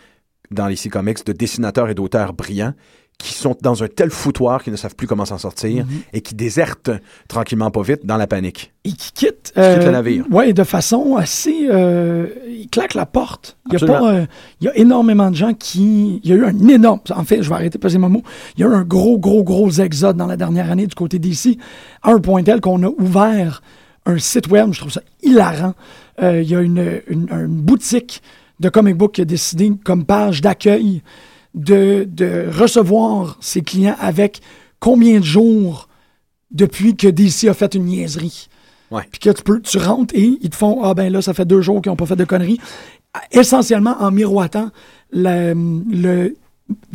dans 0.51 0.67
les 0.67 0.75
comics, 0.89 1.25
de 1.25 1.32
dessinateurs 1.32 1.89
et 1.89 1.95
d'auteurs 1.95 2.34
brillants, 2.34 2.73
qui 3.17 3.34
sont 3.34 3.56
dans 3.62 3.82
un 3.84 3.88
tel 3.88 4.10
foutoir 4.10 4.62
qu'ils 4.62 4.73
ne 4.73 4.77
savent 4.77 4.95
plus 4.95 5.08
comment 5.08 5.23
s'en 5.23 5.38
sortir 5.38 5.86
Mhm. 5.86 5.91
et 6.12 6.19
qui 6.21 6.36
désertent 6.36 6.91
tranquillement 7.29 7.71
pas 7.71 7.82
vite 7.82 8.06
dans 8.06 8.17
la 8.17 8.27
panique. 8.27 8.73
Et 8.84 8.91
qui 8.91 9.12
quitte, 9.13 9.53
le 9.56 9.91
navire. 9.91 10.25
Oui, 10.32 10.53
de 10.53 10.63
façon 10.65 11.15
assez. 11.15 11.67
euh, 11.71 12.27
il 12.49 12.67
claque 12.69 12.95
la 12.95 13.06
porte. 13.06 13.58
Il 13.71 13.79
y, 13.79 13.84
a 13.84 13.88
pas, 13.88 14.13
euh, 14.13 14.25
il 14.60 14.65
y 14.65 14.67
a 14.67 14.75
énormément 14.75 15.32
de 15.32 15.36
gens 15.36 15.53
qui. 15.53 16.19
Il 16.23 16.29
y 16.29 16.34
a 16.34 16.36
eu 16.36 16.43
un 16.43 16.67
énorme. 16.67 16.99
En 17.15 17.23
fait, 17.23 17.41
je 17.41 17.47
vais 17.47 17.56
arrêter 17.56 17.77
de 17.77 17.82
peser 17.82 17.99
mon 17.99 18.10
mot. 18.10 18.23
Il 18.58 18.62
y 18.62 18.63
a 18.65 18.67
eu 18.67 18.73
un 18.73 18.84
gros, 18.84 19.17
gros, 19.17 19.43
gros 19.45 19.69
exode 19.71 20.17
dans 20.17 20.27
la 20.27 20.36
dernière 20.36 20.69
année 20.69 20.88
du 20.88 20.95
côté 20.95 21.19
d'ici, 21.19 21.58
à 22.01 22.12
un 22.12 22.19
point 22.19 22.43
tel 22.43 22.60
qu'on 22.60 22.84
a 22.84 22.88
ouvert 22.89 23.62
un 24.05 24.17
site 24.17 24.47
web. 24.47 24.71
Je 24.73 24.79
trouve 24.79 24.91
ça 24.91 25.01
hilarant. 25.21 25.73
Euh, 26.21 26.41
il 26.41 26.49
y 26.49 26.55
a 26.55 26.61
une, 26.61 27.01
une- 27.07 27.29
une 27.31 27.47
boutique 27.47 28.21
de 28.59 28.69
comic 28.69 28.95
book 28.95 29.13
qui 29.13 29.21
a 29.21 29.25
décidé, 29.25 29.71
comme 29.83 30.05
page 30.05 30.41
d'accueil, 30.41 31.01
de, 31.55 32.07
de 32.09 32.47
recevoir 32.51 33.37
ses 33.41 33.61
clients 33.61 33.95
avec 33.99 34.41
combien 34.79 35.19
de 35.19 35.25
jours 35.25 35.87
depuis 36.51 36.95
que 36.95 37.07
DC 37.07 37.45
a 37.47 37.53
fait 37.53 37.73
une 37.75 37.85
niaiserie. 37.85 38.47
Puis 39.11 39.19
que 39.19 39.29
tu 39.31 39.41
peux, 39.43 39.59
tu 39.61 39.77
rentres 39.79 40.13
et 40.15 40.37
ils 40.41 40.49
te 40.49 40.55
font 40.55 40.83
Ah 40.83 40.93
ben 40.93 41.11
là, 41.11 41.21
ça 41.21 41.33
fait 41.33 41.45
deux 41.45 41.61
jours 41.61 41.81
qu'ils 41.81 41.91
n'ont 41.91 41.95
pas 41.95 42.05
fait 42.05 42.15
de 42.15 42.25
conneries. 42.25 42.59
Essentiellement 43.31 43.95
en 43.99 44.11
miroitant 44.11 44.69
le, 45.11 45.53
le 45.89 46.35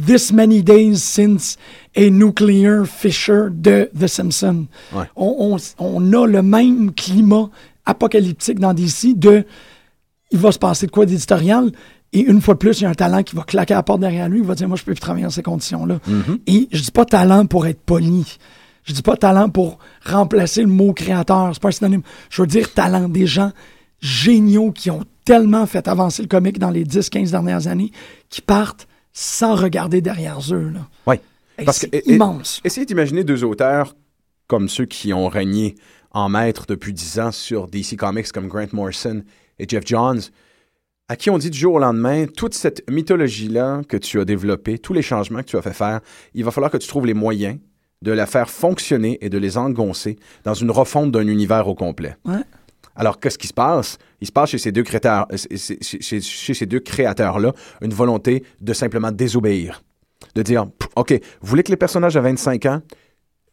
This 0.07 0.33
many 0.33 0.63
days 0.63 0.97
since 1.03 1.57
a 1.97 2.09
nuclear 2.11 2.85
fissure 2.87 3.51
de 3.51 3.91
The 3.99 4.07
Simpsons. 4.07 4.67
Ouais. 4.93 5.05
On, 5.17 5.57
on- 5.57 5.85
on 5.85 6.13
a 6.13 6.27
le 6.27 6.43
même 6.43 6.93
climat 6.93 7.51
apocalyptique 7.87 8.59
dans 8.61 8.75
DC 8.75 9.15
de 9.17 9.45
il 10.31 10.39
va 10.39 10.53
se 10.53 10.59
passer 10.59 10.87
de 10.87 10.91
quoi 10.91 11.07
d'éditorial. 11.07 11.73
Et 12.13 12.21
une 12.21 12.41
fois 12.41 12.55
de 12.55 12.59
plus, 12.59 12.81
il 12.81 12.85
y 12.85 12.87
a 12.87 12.91
un 12.91 12.95
talent 12.95 13.23
qui 13.23 13.35
va 13.37 13.43
claquer 13.43 13.75
à 13.75 13.79
la 13.79 13.83
porte 13.83 14.01
derrière 14.01 14.29
lui. 14.29 14.39
Il 14.39 14.45
va 14.45 14.55
dire, 14.55 14.67
moi, 14.69 14.77
je 14.79 14.83
peux 14.85 14.93
plus 14.93 15.01
travailler 15.01 15.25
dans 15.25 15.31
ces 15.31 15.43
conditions-là. 15.43 15.99
Et 16.47 16.69
je 16.73 16.83
dis 16.83 16.91
pas 16.91 17.05
talent 17.05 17.45
pour 17.47 17.67
être 17.67 17.81
poli. 17.81 18.39
Je 18.85 18.95
dis 18.95 19.03
pas 19.03 19.17
talent 19.17 19.51
pour 19.51 19.79
remplacer 20.07 20.63
le 20.63 20.69
mot 20.69 20.95
créateur. 20.95 21.51
C'est 21.53 21.61
pas 21.63 21.69
un 21.69 21.73
synonyme. 21.73 22.03
Je 22.31 22.41
veux 22.43 22.47
dire 22.49 22.73
talent. 22.73 23.09
Des 23.11 23.27
gens 23.27 23.53
géniaux 24.01 24.71
qui 24.73 24.91
ont 24.91 25.03
tellement 25.27 25.67
fait 25.67 25.87
avancer 25.89 26.23
le 26.23 26.29
comique 26.29 26.59
dans 26.59 26.71
les 26.71 26.85
10-15 26.85 27.31
dernières 27.31 27.67
années 27.67 27.93
qui 28.31 28.41
partent 28.41 28.88
sans 29.21 29.57
regarder 29.57 30.01
derrière 30.01 30.39
eux. 30.53 30.71
Là. 30.73 30.89
Oui. 31.07 31.17
Et 31.59 31.65
Parce 31.65 31.79
c'est 31.79 31.91
que- 31.91 31.97
et- 31.97 32.13
immense. 32.15 32.61
Essayez 32.65 32.87
d'imaginer 32.87 33.25
deux 33.25 33.43
auteurs 33.43 33.97
comme 34.47 34.69
ceux 34.69 34.85
qui 34.87 35.13
ont 35.13 35.29
régné 35.29 35.75
en 36.13 36.29
maître 36.29 36.67
depuis 36.69 36.93
dix 36.93 37.19
ans 37.19 37.33
sur 37.33 37.67
DC 37.67 37.97
Comics 37.97 38.31
comme 38.33 38.47
Grant 38.49 38.67
Morrison 38.73 39.23
et 39.59 39.67
Jeff 39.69 39.83
Johns. 39.85 40.21
à 41.11 41.17
qui 41.17 41.31
on 41.31 41.39
dit 41.39 41.49
du 41.49 41.59
jour 41.59 41.75
au 41.75 41.79
lendemain, 41.79 42.27
toute 42.27 42.53
cette 42.53 42.89
mythologie-là 42.91 43.81
que 43.89 43.97
tu 43.97 44.21
as 44.21 44.27
développée, 44.27 44.79
tous 44.79 44.93
les 44.93 45.01
changements 45.01 45.39
que 45.41 45.47
tu 45.47 45.57
as 45.57 45.63
fait 45.63 45.73
faire, 45.73 46.01
il 46.35 46.45
va 46.45 46.51
falloir 46.51 46.71
que 46.71 46.77
tu 46.77 46.87
trouves 46.87 47.07
les 47.07 47.15
moyens 47.15 47.59
de 48.03 48.13
la 48.13 48.27
faire 48.27 48.51
fonctionner 48.51 49.17
et 49.23 49.31
de 49.31 49.39
les 49.39 49.57
engoncer 49.57 50.19
dans 50.45 50.53
une 50.53 50.71
refonte 50.71 51.11
d'un 51.11 51.27
univers 51.27 51.67
au 51.67 51.75
complet. 51.75 52.15
Ouais. 52.27 52.43
Alors, 52.99 53.19
qu'est-ce 53.21 53.39
qui 53.39 53.47
se 53.47 53.55
passe? 53.55 53.97
Il 54.21 54.27
se 54.27 54.33
passe 54.33 54.51
chez 54.51 54.59
ces 54.59 54.73
deux 54.73 54.83
créateurs, 54.83 55.27
euh, 55.33 55.37
chez, 55.57 55.79
chez- 55.81 56.21
chez 56.21 56.53
ces 56.55 56.67
deux 56.67 56.81
créateurs-là 56.81 57.53
une 57.81 57.95
volonté 57.95 58.43
de 58.61 58.73
simplement 58.75 59.11
désobéir. 59.13 59.83
De 60.35 60.43
dire, 60.43 60.67
OK, 60.97 61.13
vous 61.41 61.49
voulez 61.49 61.63
que 61.63 61.71
les 61.71 61.77
personnages 61.77 62.17
à 62.17 62.21
25 62.21 62.67
ans, 62.67 62.83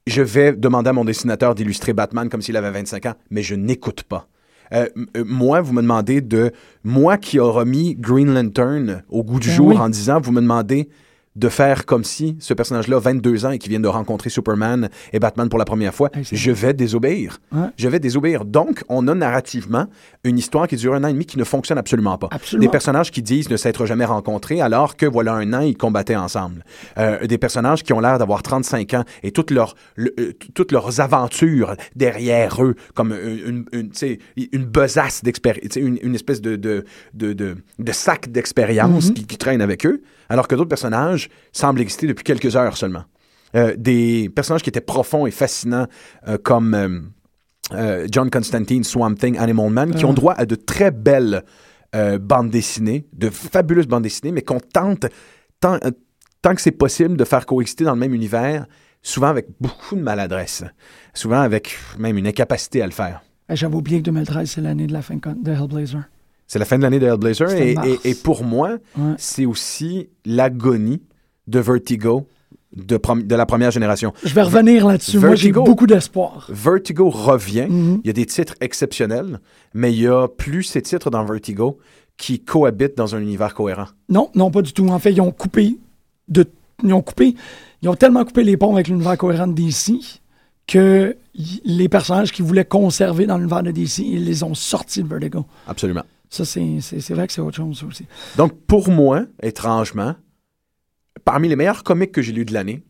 je 0.08 0.22
vais 0.22 0.54
demander 0.54 0.90
à 0.90 0.94
mon 0.94 1.06
dessinateur 1.06 1.56
d'illustrer 1.56 1.94
Batman 1.94 2.28
comme 2.28 2.42
s'il 2.42 2.58
avait 2.58 2.72
25 2.72 3.06
ans, 3.06 3.14
mais 3.30 3.44
je 3.44 3.56
n'écoute 3.56 4.04
pas. 4.04 4.28
Euh, 4.74 4.88
euh, 5.16 5.24
moi, 5.28 5.62
vous 5.62 5.74
me 5.74 5.82
demandez 5.84 6.22
de... 6.22 6.52
Moi 6.84 7.18
qui 7.18 7.38
a 7.40 7.44
remis 7.44 7.96
Green 7.96 8.34
Lantern 8.34 9.04
au 9.10 9.24
goût 9.24 9.40
du 9.40 9.48
Ben 9.50 9.54
jour 9.56 9.68
oui. 9.68 9.78
en 9.78 9.90
disant, 9.90 10.20
vous 10.20 10.32
me 10.32 10.42
demandez 10.42 10.90
de 11.36 11.50
faire 11.50 11.86
comme 11.86 12.04
si 12.04 12.38
ce 12.40 12.54
personnage-là, 12.54 12.98
22 13.00 13.46
ans 13.46 13.52
et 13.52 13.58
qui 13.60 13.68
vient 13.70 13.80
de 13.80 13.88
rencontrer 13.88 14.30
Superman 14.30 14.90
et 15.12 15.20
Batman 15.20 15.50
pour 15.50 15.60
la 15.60 15.66
première 15.66 15.94
fois, 15.94 16.10
Hey, 16.14 16.24
je 16.32 16.52
vais 16.52 16.74
désobéir. 16.74 17.40
Ouais. 17.52 17.68
Je 17.78 17.88
vais 17.90 18.00
désobéir. 18.00 18.46
Donc, 18.46 18.84
on 18.90 19.08
a 19.08 19.14
narrativement 19.16 19.88
une 20.24 20.38
histoire 20.38 20.68
qui 20.68 20.76
dure 20.78 20.94
un 20.94 21.04
an 21.04 21.08
et 21.08 21.14
demi 21.14 21.26
qui 21.26 21.38
ne 21.38 21.44
fonctionne 21.44 21.78
absolument 21.78 22.18
pas. 22.18 22.30
Absolument. 22.32 22.66
Des 22.66 22.72
personnages 22.72 23.12
qui 23.12 23.22
disent 23.22 23.50
ne 23.50 23.58
s'être 23.58 23.86
jamais 23.86 24.06
rencontrés 24.06 24.62
alors 24.62 24.96
que 24.96 25.06
voilà 25.06 25.34
un 25.34 25.52
an, 25.54 25.60
ils 25.62 25.76
combattaient 25.78 26.16
ensemble. 26.16 26.64
Euh, 26.98 27.28
des 27.28 27.38
personnages 27.38 27.84
qui 27.84 27.92
ont 27.94 28.00
l'air 28.00 28.18
d'avoir 28.18 28.42
35 28.42 28.94
ans 28.94 29.04
et 29.24 29.32
toutes 29.32 29.52
leurs, 29.52 29.76
le- 29.96 30.14
euh, 30.20 30.32
toutes 30.54 30.72
leurs 30.72 31.02
aventures 31.02 31.76
derrière 31.96 32.64
eux, 32.64 32.76
comme 32.94 33.12
une, 33.14 33.66
une, 33.74 33.90
une 34.52 34.66
besace 34.66 35.24
d'expérience, 35.24 35.76
une, 35.76 36.00
une 36.02 36.16
espèce 36.16 36.42
de, 36.42 36.56
de, 36.56 36.86
de, 37.14 37.34
de, 37.34 37.56
de 37.80 37.92
sac 37.92 38.32
d'expérience 38.32 39.12
qui, 39.12 39.26
qui 39.26 39.38
traîne 39.38 39.62
avec 39.62 39.86
eux, 39.86 40.02
alors 40.30 40.48
que 40.48 40.56
d'autres 40.56 40.70
personnages 40.70 41.30
semblent 41.52 41.82
exister 41.82 42.08
depuis 42.08 42.24
quelques 42.24 42.56
heures 42.56 42.78
seulement. 42.78 43.04
Euh, 43.56 43.74
des 43.78 44.30
personnages 44.36 44.62
qui 44.64 44.70
étaient 44.70 44.82
profonds 44.82 45.26
et 45.28 45.32
fascinants 45.32 45.88
euh, 46.28 46.38
comme 46.38 47.12
euh, 47.74 48.08
John 48.12 48.30
Constantine, 48.30 48.84
Swamp 48.84 49.16
Thing, 49.16 49.38
Animal 49.38 49.70
Man, 49.70 49.92
qui 49.96 50.04
Ah. 50.04 50.08
ont 50.08 50.14
droit 50.14 50.34
à 50.34 50.46
de 50.46 50.56
très 50.56 50.92
belles 50.92 51.44
bandes 52.20 52.50
dessinées, 52.50 53.08
de 53.14 53.30
fabuleuses 53.30 53.88
bandes 53.88 54.04
dessinées, 54.04 54.34
mais 54.34 54.42
qu'on 54.42 54.60
tente, 54.60 55.06
tant, 55.62 55.80
tant 56.42 56.54
que 56.54 56.60
c'est 56.60 56.72
possible, 56.72 57.16
de 57.16 57.24
faire 57.24 57.46
coexister 57.46 57.86
dans 57.86 57.94
le 57.94 58.00
même 58.00 58.14
univers, 58.14 58.66
souvent 59.02 59.28
avec 59.28 59.48
beaucoup 59.62 59.96
de 59.96 60.02
maladresse, 60.02 60.66
souvent 61.14 61.40
avec 61.40 61.78
même 61.98 62.18
une 62.18 62.28
incapacité 62.28 62.82
à 62.82 62.86
le 62.86 62.92
faire. 62.92 63.22
Eh, 63.50 63.56
J'avais 63.56 63.76
oublié 63.76 64.00
que 64.00 64.04
2013, 64.06 64.52
c'est 64.52 64.60
l'année 64.60 64.88
de 64.88 64.92
la 64.94 65.02
fin 65.02 65.16
de 65.16 65.52
Hellblazer. 65.52 66.04
C'est 66.48 66.60
la 66.60 66.66
fin 66.66 66.78
de 66.78 66.84
l'année 66.84 67.00
de 67.00 67.08
Hellblazer 67.08 67.52
et, 67.54 67.76
et- 67.86 68.10
et 68.12 68.16
pour 68.16 68.44
moi, 68.44 68.78
Ouais. 68.98 69.14
c'est 69.18 69.46
aussi 69.46 70.10
l'agonie 70.26 71.02
de 71.48 71.60
Vertigo 71.60 72.28
de, 72.76 73.00
la 73.36 73.46
première 73.46 73.72
génération. 73.72 74.14
Je 74.24 74.34
vais 74.34 74.42
revenir 74.42 74.86
là-dessus. 74.86 75.18
Moi, 75.18 75.30
j'ai 75.36 75.48
Vertigo. 75.52 75.64
beaucoup 75.64 75.88
d'espoir. 75.88 76.46
Vertigo 76.50 77.10
revient. 77.10 77.68
Mhm. 77.70 78.02
Il 78.04 78.08
y 78.08 78.10
a 78.10 78.14
des 78.14 78.26
titres 78.26 78.54
exceptionnels, 78.60 79.40
mais 79.74 79.94
il 79.94 80.02
y 80.02 80.08
a 80.08 80.28
plus 80.28 80.64
ces 80.64 80.82
titres 80.82 81.10
dans 81.10 81.24
Vertigo 81.24 81.78
qui 82.18 82.42
cohabitent 82.42 82.98
dans 82.98 83.16
un 83.16 83.20
univers 83.22 83.54
cohérent. 83.54 83.88
Non, 84.10 84.30
non, 84.36 84.52
pas 84.52 84.62
du 84.62 84.74
tout. 84.74 84.86
En 84.90 85.00
fait, 85.00 85.12
ils 85.14 85.22
ont 85.22 85.32
coupé 85.32 85.78
de. 86.28 86.46
Ils 86.84 86.92
ont 86.94 87.02
coupé. 87.02 87.36
Ils 87.82 87.88
ont 87.90 87.96
tellement 87.96 88.26
coupé 88.26 88.44
les 88.44 88.58
ponts 88.58 88.74
avec 88.74 88.88
l'univers 88.90 89.18
cohérent 89.18 89.48
de 89.48 89.54
DC 89.54 89.94
que 90.68 91.16
les 91.64 91.88
personnages 91.90 92.32
qu'ils 92.34 92.44
voulaient 92.46 92.66
conserver 92.66 93.26
dans 93.26 93.38
l'univers 93.38 93.64
de 93.64 93.72
DC, 93.72 94.00
ils 94.00 94.26
les 94.26 94.44
ont 94.44 94.54
sortis 94.56 95.02
de 95.04 95.08
Vertigo. 95.08 95.46
Absolument. 95.68 96.04
Ça, 96.36 96.44
c'est 96.44 97.14
vrai 97.14 97.28
que 97.28 97.34
c'est 97.34 97.40
autre 97.40 97.56
chose 97.56 97.84
aussi. 97.84 98.06
Donc, 98.36 98.60
pour 98.68 98.90
moi, 98.90 99.26
étrangement, 99.42 100.16
parmi 101.24 101.48
les 101.48 101.56
meilleurs 101.56 101.84
comics 101.84 102.12
que 102.12 102.22
j'ai 102.22 102.34
lus 102.34 102.44
de 102.44 102.54
l'année, 102.54 102.84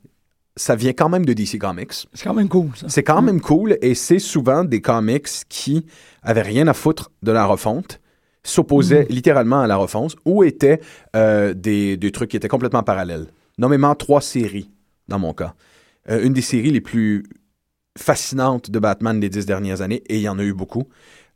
ça 0.56 0.76
vient 0.76 0.94
quand 0.94 1.10
même 1.10 1.26
de 1.26 1.34
DC 1.34 1.60
Comics. 1.60 2.08
C'est 2.14 2.24
quand 2.24 2.34
même 2.34 2.50
cool, 2.50 2.72
ça. 2.76 2.90
C'est 2.90 3.04
quand 3.04 3.22
même 3.22 3.42
cool 3.42 3.78
et 3.84 3.94
c'est 3.94 4.18
souvent 4.18 4.64
des 4.64 4.82
comics 4.82 5.28
qui 5.48 5.86
avaient 6.24 6.42
rien 6.42 6.68
à 6.68 6.74
foutre 6.74 7.12
de 7.22 7.32
la 7.32 7.46
refonte, 7.46 8.02
s'opposaient 8.42 9.06
littéralement 9.12 9.62
à 9.62 9.68
la 9.68 9.76
refonte 9.76 10.16
ou 10.26 10.44
étaient 10.44 10.80
euh, 11.16 11.54
des, 11.54 11.98
des 11.98 12.12
trucs 12.12 12.32
qui 12.32 12.38
étaient 12.38 12.48
complètement 12.48 12.82
parallèles. 12.82 13.28
Nommément 13.60 13.94
trois 13.94 14.22
séries, 14.22 14.72
dans 15.08 15.20
mon 15.20 15.34
cas. 15.34 15.54
Euh, 16.10 16.24
une 16.24 16.34
des 16.34 16.42
séries 16.42 16.72
les 16.72 16.82
plus 16.82 17.24
fascinantes 17.96 18.72
de 18.72 18.80
Batman 18.80 19.20
des 19.20 19.30
dix 19.30 19.46
dernières 19.46 19.82
années, 19.82 20.02
et 20.08 20.16
il 20.16 20.22
y 20.22 20.30
en 20.30 20.40
a 20.40 20.44
eu 20.44 20.54
beaucoup, 20.54 20.86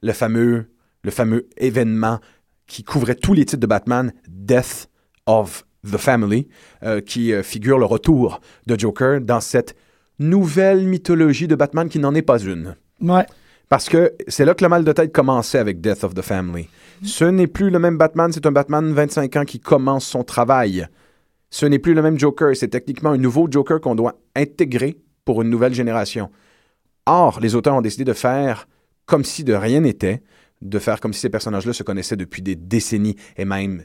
le 0.01 0.13
fameux, 0.13 0.69
le 1.03 1.11
fameux 1.11 1.47
événement 1.57 2.19
qui 2.67 2.83
couvrait 2.83 3.15
tous 3.15 3.33
les 3.33 3.45
titres 3.45 3.61
de 3.61 3.67
Batman, 3.67 4.13
Death 4.27 4.89
of 5.25 5.65
the 5.85 5.97
Family, 5.97 6.47
euh, 6.83 7.01
qui 7.01 7.33
euh, 7.33 7.43
figure 7.43 7.79
le 7.79 7.85
retour 7.85 8.41
de 8.67 8.77
Joker 8.77 9.21
dans 9.21 9.39
cette 9.39 9.75
nouvelle 10.19 10.85
mythologie 10.85 11.47
de 11.47 11.55
Batman 11.55 11.89
qui 11.89 11.99
n'en 11.99 12.13
est 12.13 12.21
pas 12.21 12.39
une. 12.39 12.75
Ouais. 13.01 13.25
Parce 13.69 13.87
que 13.87 14.13
c'est 14.27 14.45
là 14.45 14.53
que 14.55 14.63
le 14.63 14.69
mal 14.69 14.83
de 14.83 14.91
tête 14.91 15.13
commençait 15.13 15.59
avec 15.59 15.79
Death 15.79 16.03
of 16.03 16.13
the 16.15 16.21
Family. 16.21 16.67
Ce 17.03 17.23
n'est 17.23 17.47
plus 17.47 17.69
le 17.69 17.79
même 17.79 17.97
Batman, 17.97 18.31
c'est 18.33 18.45
un 18.45 18.51
Batman 18.51 18.91
25 18.91 19.35
ans 19.37 19.45
qui 19.45 19.59
commence 19.59 20.05
son 20.05 20.23
travail. 20.23 20.87
Ce 21.49 21.65
n'est 21.65 21.79
plus 21.79 21.93
le 21.93 22.01
même 22.01 22.19
Joker, 22.19 22.55
c'est 22.55 22.67
techniquement 22.67 23.11
un 23.11 23.17
nouveau 23.17 23.47
Joker 23.49 23.79
qu'on 23.79 23.95
doit 23.95 24.19
intégrer 24.35 24.97
pour 25.23 25.41
une 25.41 25.49
nouvelle 25.49 25.73
génération. 25.73 26.29
Or, 27.05 27.39
les 27.39 27.55
auteurs 27.55 27.75
ont 27.75 27.81
décidé 27.81 28.03
de 28.03 28.13
faire 28.13 28.67
comme 29.05 29.23
si 29.23 29.43
de 29.43 29.53
rien 29.53 29.81
n'était, 29.81 30.21
de 30.61 30.79
faire 30.79 30.99
comme 30.99 31.13
si 31.13 31.19
ces 31.21 31.29
personnages-là 31.29 31.73
se 31.73 31.83
connaissaient 31.83 32.17
depuis 32.17 32.41
des 32.41 32.55
décennies 32.55 33.15
et 33.37 33.45
même 33.45 33.83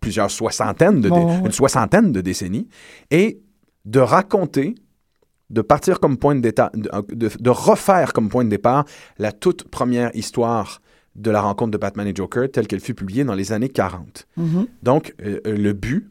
plusieurs 0.00 0.30
soixantaines 0.30 1.00
de, 1.00 1.10
ouais. 1.10 1.38
une 1.44 1.52
soixantaine 1.52 2.12
de 2.12 2.20
décennies, 2.20 2.68
et 3.10 3.40
de 3.84 4.00
raconter, 4.00 4.74
de 5.50 5.60
partir 5.62 5.98
comme 6.00 6.18
point 6.18 6.34
de 6.34 6.40
départ, 6.40 6.70
de, 6.74 6.90
de- 7.14 7.30
de 7.38 7.50
refaire 7.50 8.12
comme 8.12 8.28
point 8.28 8.44
de 8.44 8.50
départ 8.50 8.84
la 9.18 9.32
toute 9.32 9.64
première 9.64 10.14
histoire 10.14 10.80
de 11.16 11.30
la 11.30 11.40
rencontre 11.40 11.72
de 11.72 11.78
Batman 11.78 12.06
et 12.06 12.14
Joker 12.14 12.48
telle 12.50 12.66
qu'elle 12.68 12.80
fut 12.80 12.94
publiée 12.94 13.24
dans 13.24 13.34
les 13.34 13.50
années 13.52 13.68
40. 13.70 14.26
Mhm. 14.36 14.66
Donc, 14.82 15.14
euh, 15.22 15.40
euh, 15.46 15.56
le 15.56 15.72
but 15.72 16.08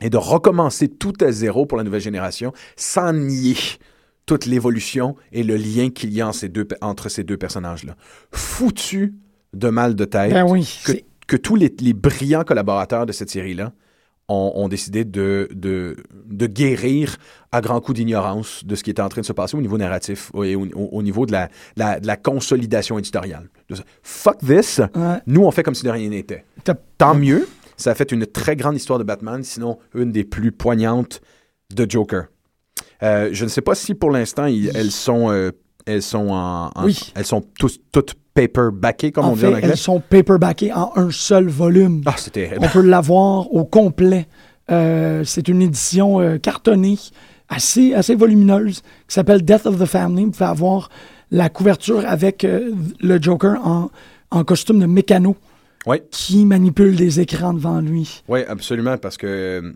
est 0.00 0.10
de 0.10 0.16
recommencer 0.18 0.88
tout 0.88 1.12
à 1.20 1.30
zéro 1.32 1.64
pour 1.66 1.78
la 1.78 1.84
nouvelle 1.84 2.00
génération 2.02 2.52
sans 2.76 3.12
nier 3.14 3.56
toute 4.30 4.46
l'évolution 4.46 5.16
et 5.32 5.42
le 5.42 5.56
lien 5.56 5.90
qu'il 5.90 6.12
y 6.12 6.20
a 6.20 6.28
en 6.28 6.32
ces 6.32 6.48
deux 6.48 6.64
pe- 6.64 6.76
entre 6.82 7.08
ces 7.08 7.24
deux 7.24 7.36
personnages-là. 7.36 7.96
Foutu 8.30 9.14
de 9.54 9.68
mal 9.70 9.96
de 9.96 10.04
tête 10.04 10.32
Ben 10.32 10.46
oui. 10.48 10.80
que, 11.26 11.36
tous 11.36 11.56
les, 11.56 11.74
les 11.80 11.92
brillants 11.94 12.44
collaborateurs 12.44 13.06
de 13.06 13.12
cette 13.12 13.28
série-là 13.28 13.72
ont, 14.28 14.52
ont 14.54 14.68
décidé 14.68 15.04
de, 15.04 15.48
de, 15.52 15.96
de 16.26 16.46
guérir 16.46 17.16
à 17.50 17.60
grands 17.60 17.80
coups 17.80 17.96
d'ignorance 17.96 18.64
de 18.64 18.76
ce 18.76 18.84
qui 18.84 18.90
était 18.90 19.02
en 19.02 19.08
train 19.08 19.22
de 19.22 19.26
se 19.26 19.32
passer 19.32 19.56
au 19.56 19.60
niveau 19.60 19.78
narratif 19.78 20.30
et 20.44 20.54
au, 20.54 20.64
au- 20.66 20.88
au 20.92 21.02
niveau 21.02 21.26
de 21.26 21.32
la, 21.32 21.48
la- 21.76 21.98
de 21.98 22.06
la 22.06 22.16
consolidation 22.16 23.00
éditoriale. 23.00 23.48
Fuck 24.04 24.38
this! 24.38 24.80
Ouais. 24.94 25.16
Nous, 25.26 25.42
on 25.42 25.50
fait 25.50 25.64
comme 25.64 25.74
si 25.74 25.82
de 25.84 25.90
rien 25.90 26.08
n'était. 26.08 26.44
Tant 26.98 27.16
mieux, 27.16 27.48
ça 27.76 27.90
a 27.90 27.94
fait 27.96 28.12
une 28.12 28.26
très 28.26 28.54
grande 28.54 28.76
histoire 28.76 29.00
de 29.00 29.04
Batman, 29.04 29.42
sinon 29.42 29.78
une 29.94 30.12
des 30.12 30.22
plus 30.22 30.52
poignantes 30.52 31.20
de 31.74 31.90
Joker. 31.90 32.26
Euh, 33.02 33.30
je 33.32 33.44
ne 33.44 33.48
sais 33.48 33.60
pas 33.62 33.74
si 33.74 33.94
pour 33.94 34.10
l'instant 34.10 34.46
elles 34.46 34.90
sont 34.90 35.30
euh, 35.30 35.50
elles 35.86 36.02
sont 36.02 36.28
en, 36.28 36.70
en- 36.74 36.84
Oui. 36.84 37.12
elles 37.14 37.24
sont 37.24 37.42
tous- 37.58 37.78
toutes 37.92 38.14
paperbackées 38.34 39.10
comme 39.12 39.24
En 39.24 39.32
on 39.32 39.36
dit 39.36 39.46
en 39.46 39.48
anglais. 39.54 39.60
elles 39.64 39.76
sont 39.76 40.00
paperbackées 40.00 40.72
en 40.72 40.92
un 40.96 41.10
seul 41.10 41.48
volume. 41.48 42.02
Ah, 42.06 42.14
c'était 42.16 42.50
On 42.60 42.68
peut 42.68 42.82
l'avoir 42.82 43.52
au 43.52 43.64
complet. 43.64 44.26
Euh, 44.70 45.24
c'est 45.24 45.48
une 45.48 45.62
édition 45.62 46.38
cartonnée, 46.40 46.96
assez, 47.48 47.92
assez 47.94 48.14
volumineuse, 48.14 48.82
qui 49.08 49.14
s'appelle 49.14 49.42
Death 49.42 49.66
of 49.66 49.78
the 49.80 49.84
Family. 49.86 50.26
Vous 50.26 50.30
pouvez 50.30 50.44
avoir 50.44 50.90
la 51.32 51.48
couverture 51.48 52.04
avec 52.06 52.46
le 53.00 53.20
Joker 53.22 53.56
en, 53.66 53.90
en 54.30 54.44
costume 54.44 54.78
de 54.78 54.86
mécano 54.86 55.36
Oui. 55.86 55.96
qui 56.12 56.44
manipule 56.44 56.94
des 56.94 57.18
écrans 57.18 57.52
devant 57.54 57.80
lui. 57.80 58.22
Oui, 58.28 58.40
absolument, 58.46 58.96
parce 58.96 59.16
que 59.16 59.74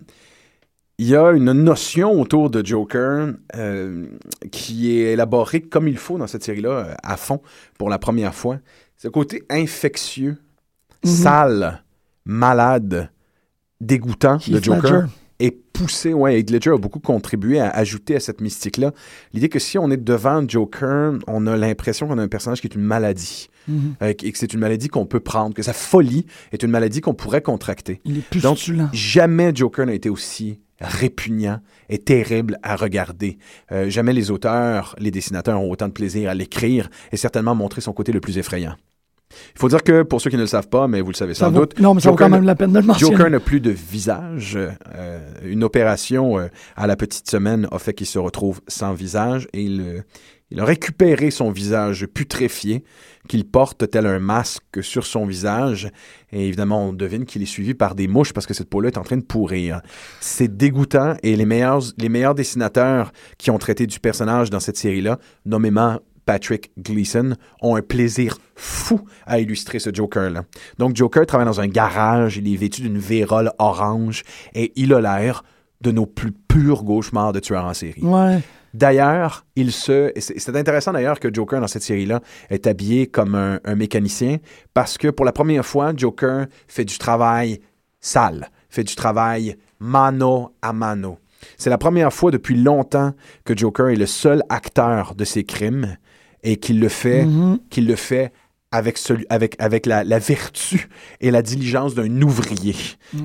il 0.98 1.06
y 1.08 1.16
a 1.16 1.30
une 1.32 1.52
notion 1.52 2.20
autour 2.20 2.50
de 2.50 2.64
Joker 2.64 3.34
euh, 3.56 4.06
qui 4.52 4.92
est 4.98 5.12
élaborée 5.12 5.60
comme 5.60 5.88
il 5.88 5.96
faut 5.98 6.18
dans 6.18 6.26
cette 6.26 6.44
série-là, 6.44 6.70
euh, 6.70 6.94
à 7.02 7.16
fond, 7.16 7.40
pour 7.78 7.90
la 7.90 7.98
première 7.98 8.34
fois. 8.34 8.58
C'est 8.96 9.08
le 9.08 9.12
côté 9.12 9.42
infectieux, 9.50 10.36
Mhm. 11.04 11.10
sale, 11.10 11.82
malade, 12.24 13.10
dégoûtant 13.80 14.38
de 14.46 14.62
Joker. 14.62 14.92
Ledger. 15.02 15.06
Et 15.40 15.50
poussé, 15.50 16.12
ouais, 16.14 16.38
Heath 16.38 16.50
Ledger 16.50 16.70
a 16.70 16.78
beaucoup 16.78 17.00
contribué 17.00 17.58
à 17.58 17.68
ajouter 17.68 18.14
à 18.14 18.20
cette 18.20 18.40
mystique-là 18.40 18.92
l'idée 19.32 19.48
que 19.48 19.58
si 19.58 19.76
on 19.78 19.90
est 19.90 19.96
devant 19.96 20.48
Joker, 20.48 21.14
on 21.26 21.46
a 21.48 21.56
l'impression 21.56 22.06
qu'on 22.06 22.18
a 22.18 22.22
un 22.22 22.28
personnage 22.28 22.60
qui 22.60 22.68
est 22.68 22.74
une 22.76 22.82
maladie, 22.82 23.48
Mhm. 23.66 23.94
euh, 24.02 24.12
et 24.22 24.30
que 24.32 24.38
c'est 24.38 24.54
une 24.54 24.60
maladie 24.60 24.86
qu'on 24.88 25.06
peut 25.06 25.18
prendre, 25.20 25.52
que 25.54 25.62
sa 25.62 25.72
folie 25.72 26.24
est 26.52 26.62
une 26.62 26.70
maladie 26.70 27.00
qu'on 27.00 27.14
pourrait 27.14 27.42
contracter. 27.42 28.00
Il 28.04 28.18
est 28.18 28.40
Donc, 28.40 28.54
pustulant. 28.56 28.88
Jamais 28.92 29.50
Joker 29.54 29.86
n'a 29.86 29.94
été 29.94 30.08
aussi 30.08 30.60
répugnant 30.80 31.60
et 31.88 31.98
terrible 31.98 32.58
à 32.62 32.76
regarder. 32.76 33.38
Euh, 33.72 33.88
jamais 33.90 34.12
les 34.12 34.30
auteurs, 34.30 34.94
les 34.98 35.10
dessinateurs 35.10 35.60
ont 35.60 35.70
autant 35.70 35.88
de 35.88 35.92
plaisir 35.92 36.30
à 36.30 36.34
l'écrire 36.34 36.88
et 37.12 37.16
certainement 37.16 37.54
montrer 37.54 37.80
son 37.80 37.92
côté 37.92 38.12
le 38.12 38.20
plus 38.20 38.38
effrayant. 38.38 38.74
Il 39.56 39.58
faut 39.58 39.68
dire 39.68 39.82
que, 39.82 40.02
pour 40.02 40.20
ceux 40.20 40.30
qui 40.30 40.36
ne 40.36 40.42
le 40.42 40.46
savent 40.46 40.68
pas, 40.68 40.86
mais 40.86 41.00
vous 41.00 41.10
le 41.10 41.16
savez 41.16 41.34
sans 41.34 41.50
vaut- 41.50 41.60
doute, 41.60 41.80
non, 41.80 41.94
mais 41.94 42.00
ça 42.00 42.10
vaut 42.10 42.12
Joker 42.14 42.26
quand 42.28 42.30
même 42.36 42.44
la 42.44 42.54
peine 42.54 42.72
de 42.72 42.78
le 42.78 42.86
mentionner. 42.86 43.16
Joker 43.16 43.30
n'a 43.30 43.40
plus 43.40 43.60
de 43.60 43.70
visage. 43.70 44.56
Euh, 44.56 45.18
une 45.44 45.64
opération 45.64 46.38
euh, 46.38 46.46
à 46.76 46.86
la 46.86 46.94
petite 46.94 47.28
semaine 47.28 47.66
a 47.72 47.78
fait 47.78 47.94
qu'il 47.94 48.06
se 48.06 48.18
retrouve 48.18 48.60
sans 48.68 48.92
visage 48.92 49.48
et 49.52 49.62
il, 49.62 50.04
il 50.54 50.60
a 50.60 50.64
récupéré 50.64 51.32
son 51.32 51.50
visage 51.50 52.06
putréfié 52.06 52.84
qu'il 53.26 53.44
porte 53.44 53.90
tel 53.90 54.06
un 54.06 54.20
masque 54.20 54.84
sur 54.84 55.04
son 55.04 55.26
visage. 55.26 55.90
Et 56.30 56.46
évidemment, 56.46 56.86
on 56.86 56.92
devine 56.92 57.24
qu'il 57.24 57.42
est 57.42 57.46
suivi 57.46 57.74
par 57.74 57.96
des 57.96 58.06
mouches 58.06 58.32
parce 58.32 58.46
que 58.46 58.54
cette 58.54 58.70
peau-là 58.70 58.90
est 58.90 58.96
en 58.98 59.02
train 59.02 59.16
de 59.16 59.24
pourrir. 59.24 59.80
C'est 60.20 60.56
dégoûtant 60.56 61.16
et 61.24 61.34
les 61.34 61.44
meilleurs, 61.44 61.82
les 61.98 62.08
meilleurs 62.08 62.36
dessinateurs 62.36 63.10
qui 63.36 63.50
ont 63.50 63.58
traité 63.58 63.88
du 63.88 63.98
personnage 63.98 64.48
dans 64.48 64.60
cette 64.60 64.76
série-là, 64.76 65.18
nommément 65.44 65.98
Patrick 66.24 66.70
Gleason, 66.78 67.34
ont 67.60 67.74
un 67.74 67.82
plaisir 67.82 68.38
fou 68.54 69.00
à 69.26 69.40
illustrer 69.40 69.80
ce 69.80 69.90
Joker-là. 69.92 70.44
Donc, 70.78 70.94
Joker 70.94 71.26
travaille 71.26 71.46
dans 71.46 71.60
un 71.60 71.66
garage, 71.66 72.36
il 72.36 72.52
est 72.52 72.56
vêtu 72.56 72.80
d'une 72.80 72.98
vérole 72.98 73.50
orange 73.58 74.22
et 74.54 74.72
il 74.76 74.94
a 74.94 75.00
l'air 75.00 75.42
de 75.80 75.90
nos 75.90 76.06
plus 76.06 76.30
purs 76.30 76.84
cauchemars 76.84 77.32
de 77.32 77.40
tueurs 77.40 77.64
en 77.64 77.74
série. 77.74 78.02
Ouais. 78.02 78.38
D'ailleurs, 78.74 79.46
il 79.54 79.70
se. 79.70 80.12
C'est 80.18 80.56
intéressant 80.56 80.92
d'ailleurs 80.92 81.20
que 81.20 81.32
Joker 81.32 81.60
dans 81.60 81.68
cette 81.68 81.82
série-là 81.84 82.20
est 82.50 82.66
habillé 82.66 83.06
comme 83.06 83.36
un, 83.36 83.60
un 83.64 83.74
mécanicien 83.76 84.38
parce 84.74 84.98
que 84.98 85.08
pour 85.08 85.24
la 85.24 85.32
première 85.32 85.64
fois, 85.64 85.92
Joker 85.96 86.46
fait 86.66 86.84
du 86.84 86.98
travail 86.98 87.60
sale, 88.00 88.50
fait 88.68 88.82
du 88.84 88.96
travail 88.96 89.56
mano 89.78 90.50
à 90.60 90.72
mano. 90.72 91.18
C'est 91.56 91.70
la 91.70 91.78
première 91.78 92.12
fois 92.12 92.32
depuis 92.32 92.56
longtemps 92.56 93.12
que 93.44 93.56
Joker 93.56 93.88
est 93.90 93.96
le 93.96 94.06
seul 94.06 94.42
acteur 94.48 95.14
de 95.14 95.24
ses 95.24 95.44
crimes 95.44 95.96
et 96.42 96.56
qu'il 96.56 96.80
le 96.80 96.88
fait, 96.88 97.24
Mhm. 97.24 97.58
qu'il 97.70 97.86
le 97.86 97.96
fait 97.96 98.32
avec, 98.74 98.98
celui, 98.98 99.24
avec, 99.28 99.54
avec 99.60 99.86
la, 99.86 100.02
la 100.04 100.18
vertu 100.18 100.88
et 101.20 101.30
la 101.30 101.42
diligence 101.42 101.94
d'un 101.94 102.20
ouvrier. 102.22 102.74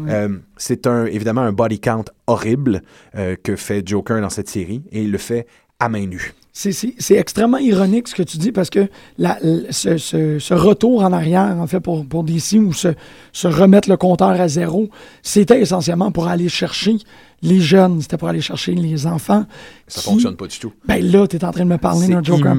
Euh, 0.08 0.30
c'est 0.58 0.86
un, 0.86 1.06
évidemment 1.06 1.42
un 1.42 1.52
body 1.52 1.80
count 1.80 2.06
horrible 2.28 2.84
euh, 3.16 3.36
que 3.42 3.56
fait 3.56 3.86
Joker 3.88 4.22
dans 4.22 4.30
cette 4.30 4.48
série 4.50 4.84
et 4.92 5.02
il 5.04 5.12
le 5.12 5.18
fait 5.18 5.48
à 5.80 5.90
main 5.90 6.06
nue. 6.06 6.34
C'est- 6.52 7.16
extrêmement 7.16 7.58
ironique 7.58 8.10
ce 8.10 8.16
que 8.16 8.22
tu 8.24 8.38
dis 8.38 8.52
parce 8.52 8.70
que 8.70 8.90
la- 9.18 9.40
ce, 9.72 9.98
ce- 9.98 10.38
ce 10.40 10.54
retour 10.54 11.04
en 11.04 11.14
arrière, 11.14 11.56
en 11.58 11.68
fait, 11.68 11.80
pour, 11.80 12.06
pour 12.06 12.24
DC, 12.26 12.54
ou 12.60 12.74
se, 12.74 12.90
se 13.32 13.48
remettre 13.48 13.88
le 13.90 13.96
compteur 13.98 14.32
à 14.42 14.48
zéro, 14.50 14.90
c'était 15.24 15.62
essentiellement 15.62 16.12
pour 16.12 16.28
aller 16.28 16.50
chercher 16.50 16.98
les 17.42 17.62
jeunes, 17.62 18.02
c'était 18.02 18.18
pour 18.18 18.28
aller 18.28 18.42
chercher 18.42 18.76
les 18.76 19.08
enfants. 19.08 19.46
Ça 19.88 20.02
qui- 20.02 20.10
fonctionne 20.10 20.36
pas 20.36 20.48
du 20.48 20.60
tout. 20.60 20.74
Ben 20.86 21.02
là, 21.12 21.26
tu 21.28 21.38
es 21.38 21.46
en 21.46 21.52
train 21.52 21.64
de 21.64 21.70
me 21.70 21.78
parler 21.78 22.08
d'un 22.10 22.24
Joker. 22.24 22.56